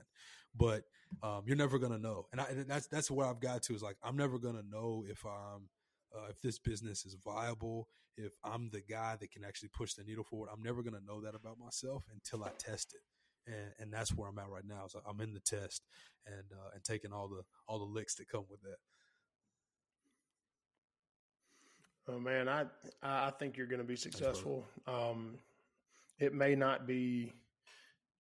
but 0.57 0.83
um, 1.23 1.45
you're 1.47 1.57
never 1.57 1.79
gonna 1.79 1.97
know. 1.97 2.27
And, 2.33 2.41
I, 2.41 2.45
and 2.47 2.69
that's 2.69 2.89
that's 2.89 3.09
where 3.09 3.29
I've 3.29 3.41
got 3.41 3.63
to 3.63 3.75
is 3.75 3.83
like 3.85 3.99
I'm 4.03 4.17
never 4.17 4.37
gonna 4.41 4.65
know 4.69 5.05
if 5.09 5.25
I'm 5.25 5.69
uh, 6.15 6.27
if 6.31 6.41
this 6.41 6.59
business 6.59 7.05
is 7.05 7.17
viable, 7.25 7.89
if 8.17 8.33
I'm 8.45 8.71
the 8.71 8.81
guy 8.81 9.17
that 9.21 9.31
can 9.31 9.45
actually 9.45 9.71
push 9.71 9.95
the 9.95 10.05
needle 10.05 10.25
forward. 10.25 10.51
I'm 10.53 10.63
never 10.63 10.83
going 10.83 10.95
to 10.95 11.05
know 11.05 11.21
that 11.23 11.35
about 11.35 11.59
myself 11.59 12.05
until 12.13 12.45
I 12.45 12.51
test 12.59 12.95
it. 12.95 13.01
And, 13.47 13.73
and 13.79 13.93
that's 13.93 14.15
where 14.15 14.29
I'm 14.29 14.39
at 14.39 14.49
right 14.49 14.67
now. 14.67 14.87
So 14.87 15.01
I'm 15.09 15.21
in 15.21 15.33
the 15.33 15.41
test 15.41 15.83
and 16.27 16.45
uh, 16.53 16.71
and 16.75 16.85
taking 16.85 17.13
all 17.13 17.29
the 17.29 17.43
all 17.67 17.79
the 17.79 17.85
licks 17.85 18.15
that 18.17 18.29
come 18.29 18.45
with 18.51 18.61
that. 18.63 18.77
Oh 22.09 22.19
man, 22.19 22.49
I 22.49 22.67
I 23.03 23.31
think 23.31 23.57
you're 23.57 23.67
going 23.67 23.81
to 23.81 23.87
be 23.87 23.97
successful. 23.97 24.67
Um, 24.87 25.39
it 26.19 26.35
may 26.35 26.55
not 26.55 26.87
be, 26.87 27.33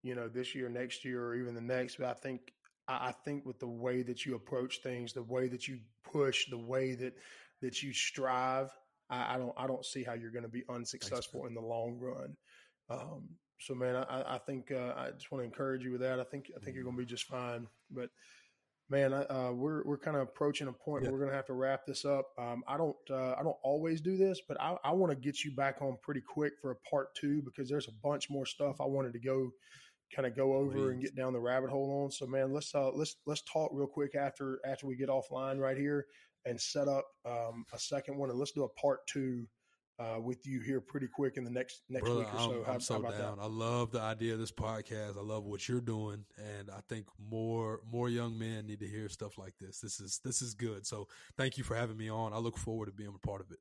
you 0.02 0.14
know, 0.14 0.28
this 0.28 0.54
year, 0.54 0.68
next 0.68 1.04
year, 1.04 1.22
or 1.22 1.34
even 1.34 1.54
the 1.54 1.60
next, 1.60 1.96
but 1.98 2.06
I 2.06 2.14
think 2.14 2.54
I 2.88 3.12
think 3.24 3.44
with 3.44 3.58
the 3.60 3.68
way 3.68 4.02
that 4.02 4.24
you 4.24 4.34
approach 4.34 4.78
things, 4.78 5.12
the 5.12 5.22
way 5.22 5.48
that 5.48 5.68
you 5.68 5.78
push, 6.02 6.48
the 6.48 6.58
way 6.58 6.94
that 6.94 7.14
that 7.62 7.82
you 7.82 7.92
strive, 7.92 8.70
I, 9.10 9.34
I 9.34 9.38
don't 9.38 9.52
I 9.56 9.66
don't 9.66 9.84
see 9.84 10.04
how 10.04 10.14
you're 10.14 10.30
going 10.30 10.44
to 10.44 10.48
be 10.48 10.64
unsuccessful 10.68 11.40
Thanks, 11.40 11.48
in 11.48 11.54
the 11.54 11.68
long 11.68 11.98
run. 11.98 12.36
Um, 12.88 13.28
so 13.58 13.74
man, 13.74 13.96
I, 13.96 14.34
I 14.34 14.38
think 14.38 14.72
uh, 14.72 14.94
I 14.96 15.10
just 15.10 15.30
want 15.30 15.42
to 15.42 15.46
encourage 15.46 15.84
you 15.84 15.92
with 15.92 16.00
that. 16.00 16.18
I 16.18 16.24
think 16.24 16.50
I 16.56 16.64
think 16.64 16.74
you're 16.74 16.84
going 16.84 16.96
to 16.96 17.02
be 17.02 17.06
just 17.06 17.24
fine. 17.24 17.66
But 17.90 18.10
man, 18.88 19.12
uh, 19.12 19.52
we're 19.52 19.82
we're 19.84 19.98
kind 19.98 20.16
of 20.16 20.22
approaching 20.22 20.68
a 20.68 20.72
point 20.72 21.04
yeah. 21.04 21.10
where 21.10 21.18
we're 21.18 21.24
going 21.24 21.32
to 21.32 21.36
have 21.36 21.46
to 21.46 21.54
wrap 21.54 21.86
this 21.86 22.04
up. 22.04 22.26
Um, 22.38 22.62
I 22.66 22.76
don't 22.76 22.96
uh, 23.10 23.34
I 23.38 23.42
don't 23.42 23.56
always 23.62 24.00
do 24.00 24.16
this, 24.16 24.40
but 24.46 24.60
I, 24.60 24.76
I 24.84 24.92
want 24.92 25.12
to 25.12 25.16
get 25.16 25.44
you 25.44 25.54
back 25.54 25.82
on 25.82 25.98
pretty 26.02 26.22
quick 26.22 26.54
for 26.60 26.70
a 26.70 26.76
part 26.88 27.14
two 27.14 27.42
because 27.42 27.68
there's 27.68 27.88
a 27.88 27.92
bunch 28.02 28.30
more 28.30 28.46
stuff 28.46 28.80
I 28.80 28.86
wanted 28.86 29.12
to 29.12 29.20
go 29.20 29.50
kind 30.14 30.26
of 30.26 30.34
go 30.34 30.54
over 30.54 30.72
Please. 30.72 30.90
and 30.90 31.02
get 31.02 31.14
down 31.14 31.32
the 31.32 31.40
rabbit 31.40 31.70
hole 31.70 32.02
on. 32.04 32.10
So 32.10 32.26
man, 32.26 32.52
let's 32.52 32.74
uh, 32.74 32.90
let's 32.90 33.16
let's 33.26 33.42
talk 33.42 33.70
real 33.72 33.86
quick 33.86 34.14
after 34.14 34.60
after 34.64 34.86
we 34.86 34.96
get 34.96 35.08
offline 35.08 35.58
right 35.58 35.76
here 35.76 36.06
and 36.46 36.60
set 36.60 36.88
up 36.88 37.04
um, 37.24 37.64
a 37.72 37.78
second 37.78 38.16
one, 38.16 38.30
and 38.30 38.38
let's 38.38 38.52
do 38.52 38.64
a 38.64 38.68
part 38.68 39.06
two 39.06 39.46
uh, 40.00 40.18
with 40.18 40.46
you 40.46 40.60
here 40.60 40.80
pretty 40.80 41.06
quick 41.06 41.36
in 41.36 41.44
the 41.44 41.50
next 41.50 41.82
next 41.90 42.04
Brother, 42.04 42.20
week 42.20 42.34
or 42.34 42.38
so. 42.38 42.50
I'm, 42.50 42.64
how, 42.64 42.72
I'm 42.72 42.80
so 42.80 43.02
how 43.02 43.10
down. 43.10 43.36
That? 43.36 43.42
I 43.42 43.46
love 43.46 43.92
the 43.92 44.00
idea 44.00 44.32
of 44.32 44.38
this 44.38 44.52
podcast. 44.52 45.18
I 45.18 45.22
love 45.22 45.44
what 45.44 45.68
you're 45.68 45.80
doing, 45.80 46.24
and 46.38 46.70
I 46.70 46.80
think 46.88 47.06
more 47.18 47.80
more 47.90 48.08
young 48.08 48.38
men 48.38 48.66
need 48.66 48.80
to 48.80 48.88
hear 48.88 49.08
stuff 49.08 49.36
like 49.36 49.54
this. 49.60 49.80
This 49.80 50.00
is 50.00 50.20
this 50.24 50.40
is 50.40 50.54
good. 50.54 50.86
So 50.86 51.08
thank 51.36 51.58
you 51.58 51.64
for 51.64 51.74
having 51.76 51.98
me 51.98 52.08
on. 52.08 52.32
I 52.32 52.38
look 52.38 52.56
forward 52.56 52.86
to 52.86 52.92
being 52.92 53.12
a 53.14 53.26
part 53.26 53.42
of 53.42 53.50
it. 53.50 53.58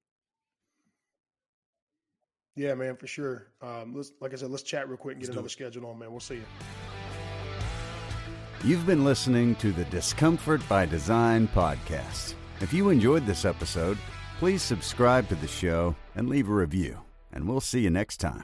Yeah, 2.56 2.74
man, 2.74 2.96
for 2.96 3.08
sure. 3.08 3.48
Um, 3.62 3.94
let's 3.96 4.12
like 4.22 4.34
I 4.34 4.38
said, 4.38 4.50
let's 4.50 4.64
chat 4.64 4.88
real 4.88 4.98
quick 4.98 5.16
and 5.16 5.26
get 5.26 5.32
another 5.34 5.50
schedule 5.50 5.86
on, 5.88 6.00
man. 6.00 6.12
We'll 6.12 6.20
see 6.20 6.36
you. 6.36 6.46
You've 8.64 8.86
been 8.86 9.06
listening 9.06 9.56
to 9.56 9.72
the 9.72 9.86
Discomfort 9.86 10.62
by 10.68 10.86
Design 10.86 11.48
podcast. 11.50 12.34
If 12.62 12.74
you 12.74 12.90
enjoyed 12.90 13.26
this 13.26 13.46
episode, 13.46 13.98
please 14.38 14.62
subscribe 14.62 15.30
to 15.30 15.36
the 15.36 15.48
show 15.48 15.96
and 16.16 16.28
leave 16.28 16.50
a 16.50 16.54
review, 16.54 16.98
and 17.32 17.48
we'll 17.48 17.62
see 17.62 17.80
you 17.80 17.90
next 17.90 18.18
time. 18.18 18.44